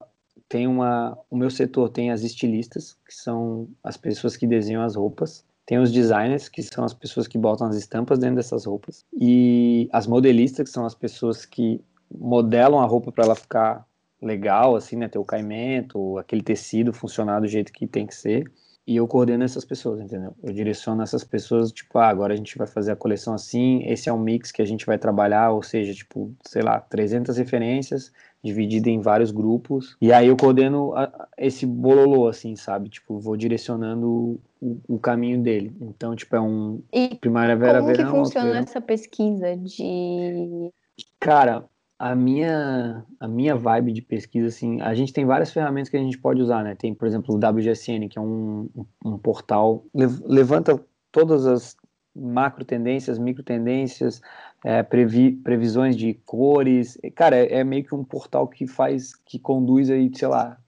tem 0.48 0.66
uma 0.66 1.18
o 1.30 1.36
meu 1.36 1.50
setor 1.50 1.88
tem 1.88 2.10
as 2.10 2.22
estilistas, 2.22 2.96
que 3.06 3.14
são 3.14 3.68
as 3.82 3.96
pessoas 3.96 4.36
que 4.36 4.46
desenham 4.46 4.82
as 4.82 4.94
roupas. 4.94 5.44
Tem 5.66 5.78
os 5.78 5.90
designers, 5.90 6.48
que 6.48 6.62
são 6.62 6.84
as 6.84 6.92
pessoas 6.92 7.26
que 7.26 7.38
botam 7.38 7.66
as 7.66 7.76
estampas 7.76 8.18
dentro 8.18 8.36
dessas 8.36 8.66
roupas. 8.66 9.04
E 9.18 9.88
as 9.92 10.06
modelistas, 10.06 10.68
que 10.68 10.74
são 10.74 10.84
as 10.84 10.94
pessoas 10.94 11.46
que 11.46 11.80
modelam 12.10 12.80
a 12.80 12.86
roupa 12.86 13.12
para 13.12 13.24
ela 13.24 13.34
ficar 13.34 13.86
legal, 14.20 14.74
assim, 14.74 14.96
né? 14.96 15.08
Ter 15.08 15.18
o 15.18 15.24
caimento, 15.24 16.18
aquele 16.18 16.42
tecido 16.42 16.92
funcionar 16.92 17.40
do 17.40 17.46
jeito 17.46 17.72
que 17.72 17.86
tem 17.86 18.06
que 18.06 18.14
ser. 18.14 18.44
E 18.86 18.96
eu 18.96 19.08
coordeno 19.08 19.42
essas 19.42 19.64
pessoas, 19.64 19.98
entendeu? 19.98 20.34
Eu 20.42 20.52
direciono 20.52 21.02
essas 21.02 21.24
pessoas, 21.24 21.72
tipo, 21.72 21.98
ah, 21.98 22.08
agora 22.08 22.34
a 22.34 22.36
gente 22.36 22.58
vai 22.58 22.66
fazer 22.66 22.92
a 22.92 22.96
coleção 22.96 23.32
assim, 23.32 23.82
esse 23.86 24.10
é 24.10 24.12
o 24.12 24.18
mix 24.18 24.52
que 24.52 24.60
a 24.60 24.64
gente 24.64 24.84
vai 24.84 24.98
trabalhar, 24.98 25.52
ou 25.52 25.62
seja, 25.62 25.94
tipo, 25.94 26.34
sei 26.42 26.60
lá, 26.60 26.78
300 26.80 27.38
referências, 27.38 28.12
dividida 28.42 28.90
em 28.90 29.00
vários 29.00 29.30
grupos. 29.30 29.96
E 30.02 30.12
aí 30.12 30.28
eu 30.28 30.36
coordeno 30.36 30.92
esse 31.38 31.64
bololô, 31.64 32.28
assim, 32.28 32.56
sabe? 32.56 32.90
Tipo, 32.90 33.18
vou 33.18 33.38
direcionando 33.38 34.38
o, 34.60 34.78
o 34.86 34.98
caminho 34.98 35.42
dele. 35.42 35.74
Então, 35.80 36.14
tipo, 36.14 36.36
é 36.36 36.40
um 36.40 36.82
e 36.92 37.14
primavera, 37.14 37.80
como 37.80 37.90
verão... 37.90 38.10
Como 38.10 38.24
que 38.24 38.34
funciona 38.34 38.58
essa 38.58 38.82
pesquisa 38.82 39.56
de... 39.56 40.70
Cara, 41.18 41.64
a 42.04 42.14
minha, 42.14 43.02
a 43.18 43.26
minha 43.26 43.56
vibe 43.56 43.90
de 43.90 44.02
pesquisa, 44.02 44.48
assim, 44.48 44.78
a 44.82 44.92
gente 44.94 45.10
tem 45.10 45.24
várias 45.24 45.50
ferramentas 45.50 45.88
que 45.88 45.96
a 45.96 46.00
gente 46.00 46.18
pode 46.18 46.38
usar, 46.38 46.62
né? 46.62 46.74
Tem, 46.74 46.92
por 46.92 47.08
exemplo, 47.08 47.34
o 47.34 47.38
WGSN, 47.38 48.10
que 48.10 48.18
é 48.18 48.20
um, 48.20 48.68
um 49.02 49.16
portal, 49.16 49.86
levanta 49.94 50.78
todas 51.10 51.46
as 51.46 51.74
macro 52.14 52.62
tendências, 52.62 53.18
micro 53.18 53.42
tendências, 53.42 54.20
é, 54.62 54.82
previ, 54.82 55.32
previsões 55.32 55.96
de 55.96 56.12
cores. 56.26 56.98
Cara, 57.14 57.36
é, 57.36 57.60
é, 57.60 57.64
meio 57.64 57.82
que 57.82 57.94
um 57.94 58.04
portal 58.04 58.46
que 58.48 58.66
faz, 58.66 59.14
que 59.24 59.38
conduz 59.38 59.88
aí, 59.88 60.10
sei 60.14 60.28
lá, 60.28 60.58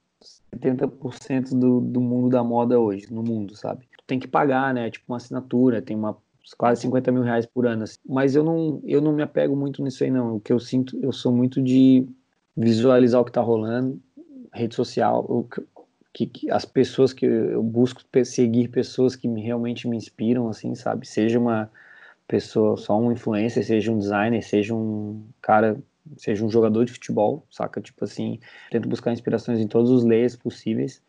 70% 0.55 1.51
do, 1.51 1.83
do 1.83 2.01
mundo 2.01 2.31
da 2.31 2.43
moda 2.43 2.81
hoje, 2.81 3.13
no 3.13 3.23
mundo, 3.23 3.55
sabe? 3.55 3.87
Tem 4.07 4.19
que 4.19 4.27
pagar, 4.27 4.73
né? 4.73 4.91
Tipo 4.91 5.13
uma 5.13 5.19
assinatura, 5.19 5.83
tem 5.83 5.95
uma 5.99 6.17
quase 6.55 6.83
50 6.83 7.11
mil 7.11 7.23
reais 7.23 7.47
por 7.47 7.67
ano. 7.67 7.85
Assim. 7.85 7.99
Mas 8.07 8.35
eu 8.35 8.45
não, 8.45 8.81
eu 8.85 9.01
não 9.01 9.13
me 9.13 9.23
apego 9.23 9.57
muito 9.57 9.83
nisso 9.83 10.05
aí, 10.05 10.11
não. 10.11 10.37
O 10.37 10.41
que 10.41 10.53
eu 10.53 10.61
sinto, 10.61 10.99
eu 11.03 11.13
sou 11.13 11.33
muito 11.33 11.63
de 11.63 12.07
visualizar 12.57 13.21
o 13.21 13.25
que 13.25 13.31
está 13.31 13.41
rolando, 13.41 14.01
rede 14.53 14.75
social, 14.75 15.25
o 15.29 15.47
que, 16.13 16.27
que, 16.27 16.51
as 16.51 16.65
pessoas 16.65 17.13
que 17.13 17.27
eu 17.27 17.63
busco 17.63 18.01
seguir 18.25 18.69
pessoas 18.69 19.15
que 19.15 19.29
me, 19.29 19.43
realmente 19.43 19.87
me 19.87 19.97
inspiram, 19.97 20.49
assim, 20.49 20.75
sabe? 20.75 21.07
Seja 21.07 21.39
uma 21.39 21.71
pessoa, 22.27 22.77
só 22.77 22.99
um 22.99 23.13
influencer, 23.13 23.65
seja 23.65 23.93
um 23.93 23.99
designer, 23.99 24.43
seja 24.43 24.75
um 24.75 25.23
cara, 25.43 25.77
seja 26.17 26.45
um 26.45 26.51
jogador 26.51 26.85
de 26.85 26.93
futebol, 26.93 27.45
saca? 27.51 27.81
Tipo 27.81 28.05
assim, 28.05 28.41
tento 28.71 28.89
buscar 28.89 29.13
inspirações 29.13 29.61
em 29.61 29.69
todos 29.69 29.91
os 29.91 30.05
layers 30.05 30.35
possíveis. 30.35 31.03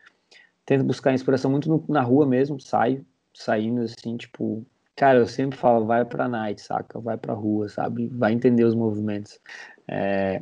Tento 0.65 0.83
buscar 0.83 1.13
inspiração 1.13 1.49
muito 1.49 1.69
no, 1.69 1.83
na 1.87 2.01
rua 2.01 2.25
mesmo, 2.25 2.59
saio, 2.59 3.05
saindo 3.33 3.81
assim, 3.83 4.17
tipo, 4.17 4.65
Cara, 4.97 5.19
eu 5.19 5.27
sempre 5.27 5.55
falo, 5.55 5.85
vai 5.85 6.03
pra 6.03 6.27
night, 6.27 6.59
saca? 6.59 6.99
Vai 6.99 7.15
pra 7.17 7.35
rua, 7.35 7.69
sabe? 7.69 8.07
Vai 8.07 8.33
entender 8.33 8.63
os 8.63 8.73
movimentos. 8.73 9.39
É, 9.87 10.41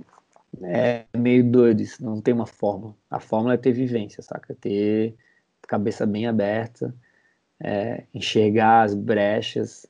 é 0.64 1.06
meio 1.16 1.44
doido 1.44 1.82
isso, 1.82 2.02
não 2.02 2.22
tem 2.22 2.34
uma 2.34 2.46
fórmula. 2.46 2.96
A 3.12 3.20
fórmula 3.20 3.56
é 3.56 3.58
ter 3.58 3.74
vivência, 3.74 4.24
saca? 4.24 4.56
Ter 4.56 5.14
cabeça 5.68 6.06
bem 6.06 6.26
aberta, 6.26 6.96
é, 7.60 8.06
enxergar 8.14 8.84
as 8.84 8.96
brechas. 8.96 9.86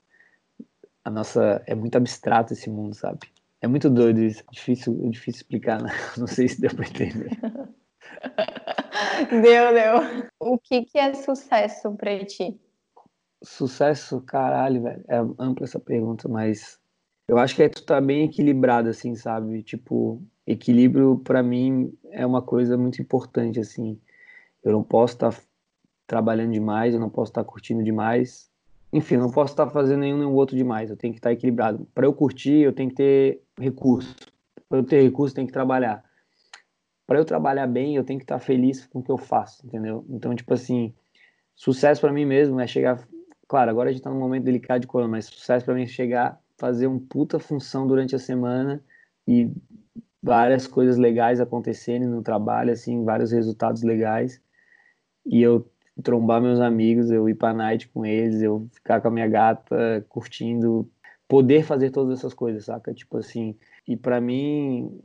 A 1.04 1.12
nossa. 1.12 1.62
É 1.68 1.76
muito 1.76 1.96
abstrato 1.96 2.54
esse 2.54 2.68
mundo, 2.68 2.96
sabe? 2.96 3.20
É 3.62 3.68
muito 3.68 3.88
doido 3.88 4.20
isso. 4.24 4.42
É 4.42 4.52
difícil, 4.52 5.00
é 5.06 5.10
difícil 5.10 5.42
explicar, 5.42 5.80
né? 5.82 5.92
Não 6.18 6.26
sei 6.26 6.48
se 6.48 6.60
deu 6.60 6.76
pra 6.76 6.88
entender. 6.88 7.30
deu, 9.30 9.74
deu. 9.74 10.30
O 10.40 10.58
que, 10.58 10.86
que 10.86 10.98
é 10.98 11.14
sucesso 11.14 11.96
pra 11.96 12.26
ti? 12.26 12.60
Sucesso, 13.44 14.22
caralho, 14.22 14.84
velho. 14.84 15.04
É 15.08 15.18
ampla 15.40 15.66
essa 15.66 15.80
pergunta, 15.80 16.28
mas 16.28 16.80
eu 17.28 17.38
acho 17.38 17.56
que 17.56 17.64
é 17.64 17.70
tu 17.70 17.84
tá 17.84 18.00
bem 18.00 18.26
equilibrado, 18.26 18.90
assim, 18.90 19.16
sabe? 19.16 19.64
Tipo, 19.64 20.22
equilíbrio 20.46 21.18
para 21.24 21.42
mim 21.42 21.92
é 22.12 22.26
uma 22.26 22.42
coisa 22.42 22.78
muito 22.78 23.02
importante, 23.02 23.60
assim. 23.60 24.00
Eu 24.64 24.72
não 24.72 24.84
posso 24.84 25.16
estar 25.16 25.32
tá 25.32 25.42
trabalhando 26.08 26.54
demais, 26.54 26.94
eu 26.94 27.00
não 27.00 27.10
posso 27.10 27.32
estar 27.32 27.44
tá 27.44 27.50
curtindo 27.50 27.84
demais. 27.84 28.50
Enfim, 28.94 29.16
eu 29.16 29.22
não 29.22 29.32
posso 29.32 29.54
estar 29.54 29.66
tá 29.66 29.72
fazendo 29.72 30.02
nenhum 30.02 30.18
nem 30.18 30.28
outro 30.28 30.56
demais. 30.56 30.90
Eu 30.90 30.98
tenho 30.98 31.14
que 31.14 31.20
estar 31.20 31.30
tá 31.30 31.34
equilibrado. 31.34 31.88
Para 31.94 32.06
eu 32.06 32.14
curtir, 32.14 32.60
eu 32.60 32.74
tenho 32.74 32.90
que 32.90 32.96
ter 32.96 33.42
recurso. 33.60 34.16
Para 34.70 34.80
eu 34.80 34.84
ter 34.84 35.02
recurso, 35.02 35.34
eu 35.34 35.36
tenho 35.36 35.48
que 35.48 35.54
trabalhar. 35.54 36.04
Para 37.08 37.20
eu 37.20 37.26
trabalhar 37.26 37.68
bem, 37.68 37.96
eu 37.96 38.04
tenho 38.04 38.20
que 38.20 38.24
estar 38.24 38.40
tá 38.40 38.46
feliz 38.46 38.86
com 38.86 39.00
o 39.00 39.04
que 39.04 39.12
eu 39.12 39.18
faço, 39.18 39.66
entendeu? 39.66 40.06
Então, 40.10 40.34
tipo 40.36 40.54
assim, 40.54 40.94
sucesso 41.56 42.02
para 42.02 42.14
mim 42.14 42.26
mesmo 42.26 42.60
é 42.60 42.68
chegar 42.68 43.08
Claro, 43.48 43.70
agora 43.70 43.90
a 43.90 43.94
gente 43.94 44.02
tá 44.02 44.10
num 44.10 44.20
momento 44.20 44.44
delicado 44.44 44.82
de 44.82 44.88
corona, 44.88 45.12
mas 45.12 45.26
sucesso 45.26 45.66
para 45.66 45.76
mim 45.76 45.84
é 45.84 45.88
chegar, 45.88 46.42
fazer 46.58 46.88
um 46.88 47.00
puta 47.00 47.38
função 47.40 47.86
durante 47.86 48.16
a 48.16 48.20
semana 48.20 48.84
e 49.28 49.52
várias 50.22 50.66
coisas 50.68 50.98
legais 50.98 51.40
acontecerem 51.40 52.08
no 52.08 52.24
trabalho, 52.24 52.72
assim, 52.72 53.04
vários 53.04 53.32
resultados 53.32 53.84
legais. 53.84 54.42
E 55.26 55.42
eu 55.42 55.70
trombar 56.04 56.42
meus 56.42 56.60
amigos, 56.60 57.12
eu 57.12 57.30
ir 57.30 57.36
pra 57.36 57.54
night 57.54 57.88
com 57.90 58.06
eles, 58.06 58.42
eu 58.42 58.68
ficar 58.74 59.02
com 59.02 59.08
a 59.10 59.12
minha 59.12 59.28
gata 59.28 60.06
curtindo, 60.10 60.90
poder 61.28 61.64
fazer 61.64 61.92
todas 61.92 62.20
essas 62.20 62.34
coisas, 62.34 62.66
saca? 62.66 62.94
Tipo 62.94 63.18
assim, 63.18 63.56
e 63.88 63.96
para 63.96 64.20
mim 64.22 65.00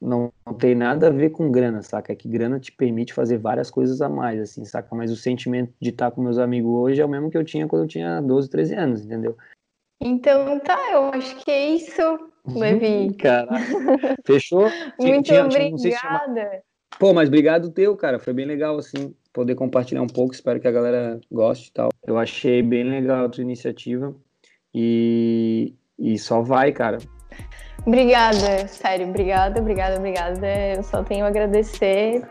não, 0.00 0.32
tem 0.58 0.74
nada 0.74 1.08
a 1.08 1.10
ver 1.10 1.30
com 1.30 1.50
grana, 1.50 1.82
saca? 1.82 2.12
É 2.12 2.16
que 2.16 2.28
grana 2.28 2.60
te 2.60 2.70
permite 2.72 3.12
fazer 3.12 3.38
várias 3.38 3.70
coisas 3.70 4.00
a 4.00 4.08
mais, 4.08 4.40
assim, 4.40 4.64
saca? 4.64 4.94
Mas 4.94 5.10
o 5.10 5.16
sentimento 5.16 5.72
de 5.80 5.90
estar 5.90 6.10
com 6.10 6.22
meus 6.22 6.38
amigos 6.38 6.70
hoje 6.70 7.00
é 7.00 7.04
o 7.04 7.08
mesmo 7.08 7.30
que 7.30 7.38
eu 7.38 7.44
tinha 7.44 7.66
quando 7.66 7.82
eu 7.82 7.88
tinha 7.88 8.20
12, 8.20 8.50
13 8.50 8.74
anos, 8.74 9.04
entendeu? 9.04 9.36
Então 10.00 10.58
tá, 10.60 10.78
eu 10.92 11.08
acho 11.08 11.36
que 11.42 11.50
é 11.50 11.68
isso, 11.70 12.02
Levi. 12.46 13.14
Caraca. 13.14 13.56
Fechou? 14.26 14.70
Muito 14.98 15.26
tinha, 15.26 15.44
obrigada. 15.44 16.62
Pô, 16.98 17.12
mas 17.12 17.28
obrigado 17.28 17.70
teu, 17.70 17.96
cara. 17.96 18.18
Foi 18.18 18.32
bem 18.32 18.46
legal, 18.46 18.76
assim, 18.76 19.14
poder 19.32 19.54
compartilhar 19.54 20.02
um 20.02 20.06
pouco. 20.06 20.34
Espero 20.34 20.60
que 20.60 20.68
a 20.68 20.72
galera 20.72 21.20
goste 21.30 21.70
e 21.70 21.72
tal. 21.72 21.88
Eu 22.06 22.18
achei 22.18 22.62
bem 22.62 22.84
legal 22.84 23.24
a 23.24 23.28
tua 23.28 23.42
iniciativa. 23.42 24.14
E, 24.74 25.74
e 25.98 26.18
só 26.18 26.42
vai, 26.42 26.72
cara. 26.72 26.98
Obrigada, 27.86 28.66
sério, 28.68 29.08
obrigada, 29.08 29.60
obrigada, 29.60 29.96
obrigada. 29.96 30.46
Eu 30.74 30.82
só 30.82 31.02
tenho 31.04 31.24
a 31.24 31.28
agradecer 31.28 32.26